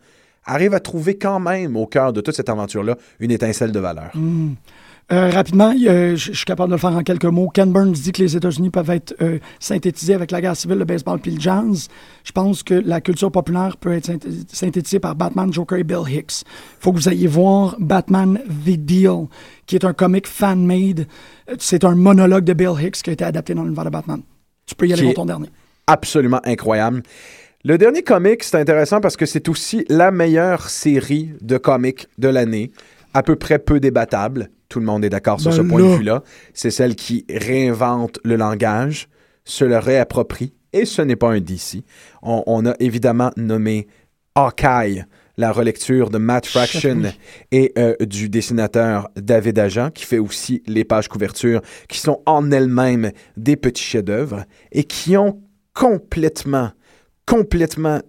arrive 0.46 0.74
à 0.74 0.80
trouver 0.80 1.18
quand 1.18 1.40
même 1.40 1.76
au 1.78 1.88
cœur 1.88 2.14
de 2.14 2.22
toute 2.22 2.36
cette 2.36 2.50
aventure-là 2.50 2.98
une 3.20 3.32
étincelle 3.32 3.72
de 3.72 3.80
valeur. 3.80 4.12
Euh, 5.12 5.30
rapidement, 5.30 5.74
euh, 5.86 6.16
je 6.16 6.32
suis 6.32 6.46
capable 6.46 6.70
de 6.70 6.76
le 6.76 6.80
faire 6.80 6.92
en 6.92 7.04
quelques 7.04 7.26
mots. 7.26 7.50
Ken 7.50 7.72
Burns 7.72 7.92
dit 7.92 8.12
que 8.14 8.22
les 8.22 8.36
États-Unis 8.38 8.70
peuvent 8.70 8.90
être 8.90 9.14
euh, 9.22 9.38
synthétisés 9.60 10.14
avec 10.14 10.32
la 10.32 10.40
guerre 10.42 10.56
civile, 10.56 10.78
le 10.78 10.86
baseball 10.86 11.20
puis 11.20 11.32
le 11.32 11.40
jazz. 11.42 11.90
Je 12.24 12.32
pense 12.32 12.64
que 12.64 12.74
la 12.74 13.02
culture 13.02 13.32
populaire 13.32 13.76
peut 13.78 13.92
être 13.94 14.08
synth- 14.08 14.46
synthétisée 14.52 15.00
par 15.00 15.16
Batman, 15.16 15.52
Joker 15.52 15.78
et 15.78 15.84
Bill 15.84 16.08
Hicks. 16.08 16.42
Il 16.42 16.48
faut 16.80 16.92
que 16.94 16.98
vous 16.98 17.10
ayez 17.10 17.28
voir 17.28 17.76
Batman 17.80 18.40
The 18.66 18.78
Deal, 18.78 19.28
qui 19.66 19.76
est 19.76 19.86
un 19.86 19.94
comic 19.94 20.26
fan-made. 20.26 21.06
C'est 21.60 21.84
un 21.84 21.96
monologue 21.96 22.46
de 22.46 22.54
Bill 22.54 22.72
Hicks 22.82 23.02
qui 23.04 23.10
a 23.10 23.14
été 23.14 23.26
adapté 23.26 23.54
dans 23.54 23.64
l'univers 23.64 23.86
de 23.86 23.90
Batman. 23.90 24.22
Tu 24.66 24.74
peux 24.74 24.88
y 24.88 24.94
aller 24.94 25.04
pour 25.04 25.14
ton 25.16 25.26
dernier. 25.26 25.50
absolument 25.86 26.40
incroyable. 26.46 27.04
Le 27.66 27.78
dernier 27.78 28.04
comic, 28.04 28.44
c'est 28.44 28.58
intéressant 28.58 29.00
parce 29.02 29.18
que 29.18 29.26
c'est 29.26 29.48
aussi 29.50 29.86
la 29.90 30.12
meilleure 30.12 30.70
série 30.70 31.32
de 31.42 31.58
comics 31.58 32.08
de 32.18 32.30
l'année, 32.30 32.72
à 33.14 33.22
peu 33.22 33.36
près 33.36 33.60
peu 33.60 33.80
débattable. 33.82 34.50
Tout 34.74 34.80
le 34.80 34.88
monde 34.88 35.06
est 35.06 35.10
d'accord 35.12 35.40
sur 35.40 35.52
Ben 35.52 35.58
ce 35.58 35.62
point 35.62 35.80
là. 35.80 35.92
de 35.92 35.98
vue-là. 35.98 36.24
C'est 36.56 36.72
celle 36.72 36.96
qui 36.96 37.28
réinvente 37.30 38.20
le 38.24 38.38
langage, 38.38 39.08
se 39.46 39.64
le 39.64 39.78
réapproprie, 39.78 40.56
et 40.74 40.86
ce 40.86 41.04
n'est 41.04 41.16
pas 41.16 41.30
un 41.30 41.40
DC. 41.40 41.84
On, 42.24 42.42
on 42.48 42.66
a 42.66 42.74
évidemment 42.80 43.30
nommé 43.38 43.86
Hawkeye, 44.34 45.04
la 45.38 45.52
relecture 45.52 46.10
de 46.10 46.18
Matt 46.18 46.48
Fraction 46.48 47.04
et 47.52 47.72
euh, 47.78 47.96
du 48.00 48.30
dessinateur 48.30 49.10
David 49.16 49.60
Agent, 49.60 49.92
qui 49.92 50.06
fait 50.06 50.18
aussi 50.18 50.64
les 50.66 50.84
pages 50.84 51.08
couvertures, 51.08 51.62
qui 51.88 52.00
sont 52.00 52.24
en 52.26 52.50
elles-mêmes 52.50 53.12
des 53.38 53.56
petits 53.56 53.84
chefs-d'œuvre 53.84 54.44
et 54.72 54.86
qui 54.86 55.18
ont 55.18 55.40
complètement, 55.76 56.72
complètement 57.28 58.02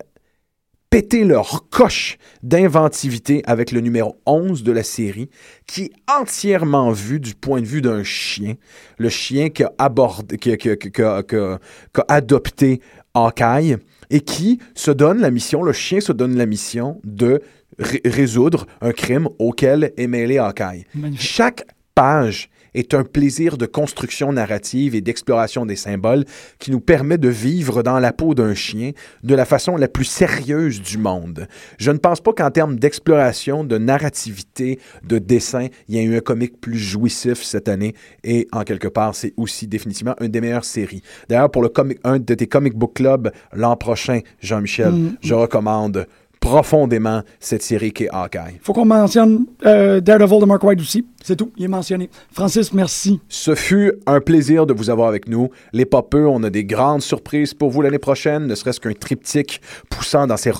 pété 0.94 1.24
leur 1.24 1.68
coche 1.70 2.18
d'inventivité 2.44 3.42
avec 3.46 3.72
le 3.72 3.80
numéro 3.80 4.14
11 4.26 4.62
de 4.62 4.70
la 4.70 4.84
série, 4.84 5.28
qui 5.66 5.86
est 5.86 5.92
entièrement 6.08 6.92
vu 6.92 7.18
du 7.18 7.34
point 7.34 7.60
de 7.60 7.66
vue 7.66 7.82
d'un 7.82 8.04
chien. 8.04 8.54
Le 8.98 9.08
chien 9.08 9.48
qui 9.48 9.64
a, 9.64 9.72
abordé, 9.78 10.38
qui, 10.38 10.52
a- 10.52 10.56
qui 10.56 10.70
a- 10.70 10.76
qui 10.76 10.86
a- 11.02 11.22
qui 11.24 11.34
a- 11.34 11.58
qui 11.92 12.00
a 12.00 12.04
adopté 12.06 12.80
Hawkeye 13.12 13.76
et 14.08 14.20
qui 14.20 14.60
se 14.76 14.92
donne 14.92 15.18
la 15.20 15.32
mission, 15.32 15.64
le 15.64 15.72
chien 15.72 15.98
se 16.00 16.12
donne 16.12 16.36
la 16.36 16.46
mission 16.46 17.00
de 17.02 17.42
ré- 17.80 18.00
résoudre 18.04 18.64
un 18.80 18.92
crime 18.92 19.28
auquel 19.40 19.92
est 19.96 20.06
mêlé 20.06 20.38
Hawkeye. 20.38 20.84
Magnifique. 20.94 21.26
Chaque 21.28 21.64
page 21.96 22.50
est 22.74 22.94
un 22.94 23.04
plaisir 23.04 23.58
de 23.58 23.66
construction 23.66 24.32
narrative 24.32 24.94
et 24.94 25.00
d'exploration 25.00 25.66
des 25.66 25.76
symboles 25.76 26.24
qui 26.58 26.70
nous 26.70 26.80
permet 26.80 27.18
de 27.18 27.28
vivre 27.28 27.82
dans 27.82 27.98
la 27.98 28.12
peau 28.12 28.34
d'un 28.34 28.54
chien 28.54 28.92
de 29.22 29.34
la 29.34 29.44
façon 29.44 29.76
la 29.76 29.88
plus 29.88 30.04
sérieuse 30.04 30.80
du 30.80 30.98
monde. 30.98 31.46
Je 31.78 31.90
ne 31.90 31.98
pense 31.98 32.20
pas 32.20 32.32
qu'en 32.32 32.50
termes 32.50 32.78
d'exploration, 32.78 33.64
de 33.64 33.78
narrativité, 33.78 34.78
de 35.02 35.18
dessin, 35.18 35.68
il 35.88 35.96
y 35.96 35.98
ait 35.98 36.04
eu 36.04 36.16
un 36.16 36.20
comic 36.20 36.60
plus 36.60 36.78
jouissif 36.78 37.42
cette 37.42 37.68
année 37.68 37.94
et 38.22 38.48
en 38.52 38.62
quelque 38.62 38.88
part, 38.88 39.14
c'est 39.14 39.34
aussi 39.36 39.66
définitivement 39.66 40.14
une 40.20 40.28
des 40.28 40.40
meilleures 40.40 40.64
séries. 40.64 41.02
D'ailleurs, 41.28 41.50
pour 41.50 41.62
le 41.62 41.68
comic, 41.68 41.98
un 42.04 42.18
de 42.18 42.34
tes 42.34 42.46
comic 42.46 42.74
book 42.74 42.94
club 42.94 43.30
l'an 43.52 43.76
prochain, 43.76 44.20
Jean-Michel, 44.40 44.94
Mm. 44.94 45.16
je 45.20 45.34
recommande 45.34 46.06
profondément 46.44 47.22
cette 47.40 47.62
série 47.62 47.92
qui 47.92 48.04
est 48.04 48.08
Hawkeye. 48.12 48.58
faut 48.60 48.74
qu'on 48.74 48.84
mentionne 48.84 49.46
euh, 49.64 50.00
Daredevil 50.00 50.40
de 50.40 50.44
Mark 50.44 50.62
White 50.62 50.80
aussi. 50.80 51.06
C'est 51.22 51.36
tout. 51.36 51.50
Il 51.56 51.64
est 51.64 51.68
mentionné. 51.68 52.10
Francis, 52.32 52.74
merci. 52.74 53.18
Ce 53.30 53.54
fut 53.54 53.94
un 54.06 54.20
plaisir 54.20 54.66
de 54.66 54.74
vous 54.74 54.90
avoir 54.90 55.08
avec 55.08 55.26
nous. 55.26 55.48
Les 55.72 55.86
popeux, 55.86 56.28
on 56.28 56.42
a 56.42 56.50
des 56.50 56.64
grandes 56.64 57.00
surprises 57.00 57.54
pour 57.54 57.70
vous 57.70 57.80
l'année 57.80 57.98
prochaine, 57.98 58.46
ne 58.46 58.54
serait-ce 58.54 58.78
qu'un 58.78 58.92
triptyque 58.92 59.62
poussant 59.88 60.26
dans 60.26 60.36
ses, 60.36 60.52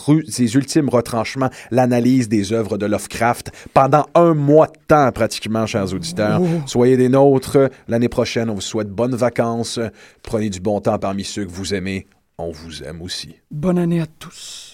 ultimes 0.56 0.88
retranchements 0.88 1.50
l'analyse 1.70 2.30
des 2.30 2.54
œuvres 2.54 2.78
de 2.78 2.86
Lovecraft 2.86 3.52
pendant 3.74 4.06
un 4.14 4.32
mois 4.32 4.68
de 4.68 4.78
temps 4.88 5.12
pratiquement, 5.12 5.66
chers 5.66 5.92
auditeurs. 5.92 6.40
Oh. 6.40 6.62
Soyez 6.64 6.96
des 6.96 7.10
nôtres. 7.10 7.58
L'année 7.88 8.08
prochaine, 8.08 8.48
on 8.48 8.54
vous 8.54 8.62
souhaite 8.62 8.88
bonnes 8.88 9.16
vacances. 9.16 9.78
Prenez 10.22 10.48
du 10.48 10.60
bon 10.60 10.80
temps 10.80 10.98
parmi 10.98 11.24
ceux 11.24 11.44
que 11.44 11.52
vous 11.52 11.74
aimez. 11.74 12.06
On 12.38 12.50
vous 12.50 12.82
aime 12.82 13.02
aussi. 13.02 13.36
Bonne 13.50 13.78
année 13.78 14.00
à 14.00 14.06
tous. 14.06 14.73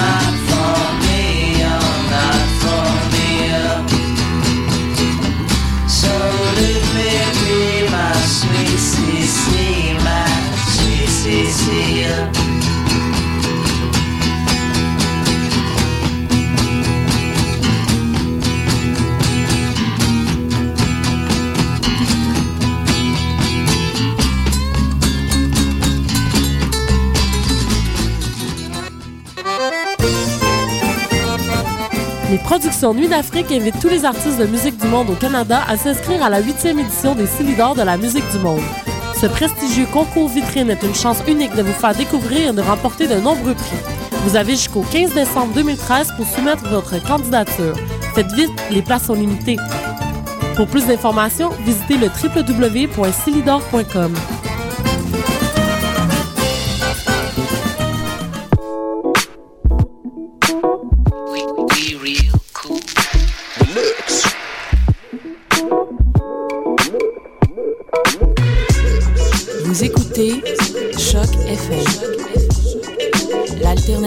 Les 32.31 32.37
productions 32.37 32.93
Nuit 32.93 33.09
d'Afrique 33.09 33.51
invitent 33.51 33.81
tous 33.81 33.89
les 33.89 34.05
artistes 34.05 34.37
de 34.37 34.45
musique 34.45 34.77
du 34.77 34.87
monde 34.87 35.09
au 35.09 35.15
Canada 35.15 35.63
à 35.67 35.75
s'inscrire 35.75 36.23
à 36.23 36.29
la 36.29 36.39
huitième 36.39 36.79
édition 36.79 37.13
des 37.13 37.27
Silidor 37.27 37.75
de 37.75 37.81
la 37.81 37.97
musique 37.97 38.23
du 38.31 38.39
monde. 38.39 38.61
Ce 39.19 39.25
prestigieux 39.25 39.85
concours 39.91 40.29
vitrine 40.29 40.69
est 40.69 40.81
une 40.81 40.95
chance 40.95 41.17
unique 41.27 41.53
de 41.55 41.61
vous 41.61 41.73
faire 41.73 41.93
découvrir 41.93 42.51
et 42.51 42.53
de 42.53 42.61
remporter 42.61 43.09
de 43.09 43.15
nombreux 43.15 43.53
prix. 43.53 43.75
Vous 44.23 44.37
avez 44.37 44.53
jusqu'au 44.53 44.85
15 44.93 45.13
décembre 45.13 45.53
2013 45.55 46.13
pour 46.15 46.25
soumettre 46.25 46.65
votre 46.69 47.03
candidature. 47.05 47.75
Faites 48.15 48.31
vite, 48.31 48.51
les 48.71 48.81
places 48.81 49.07
sont 49.07 49.13
limitées. 49.13 49.57
Pour 50.55 50.67
plus 50.67 50.85
d'informations, 50.85 51.49
visitez 51.65 51.97
le. 51.97 52.07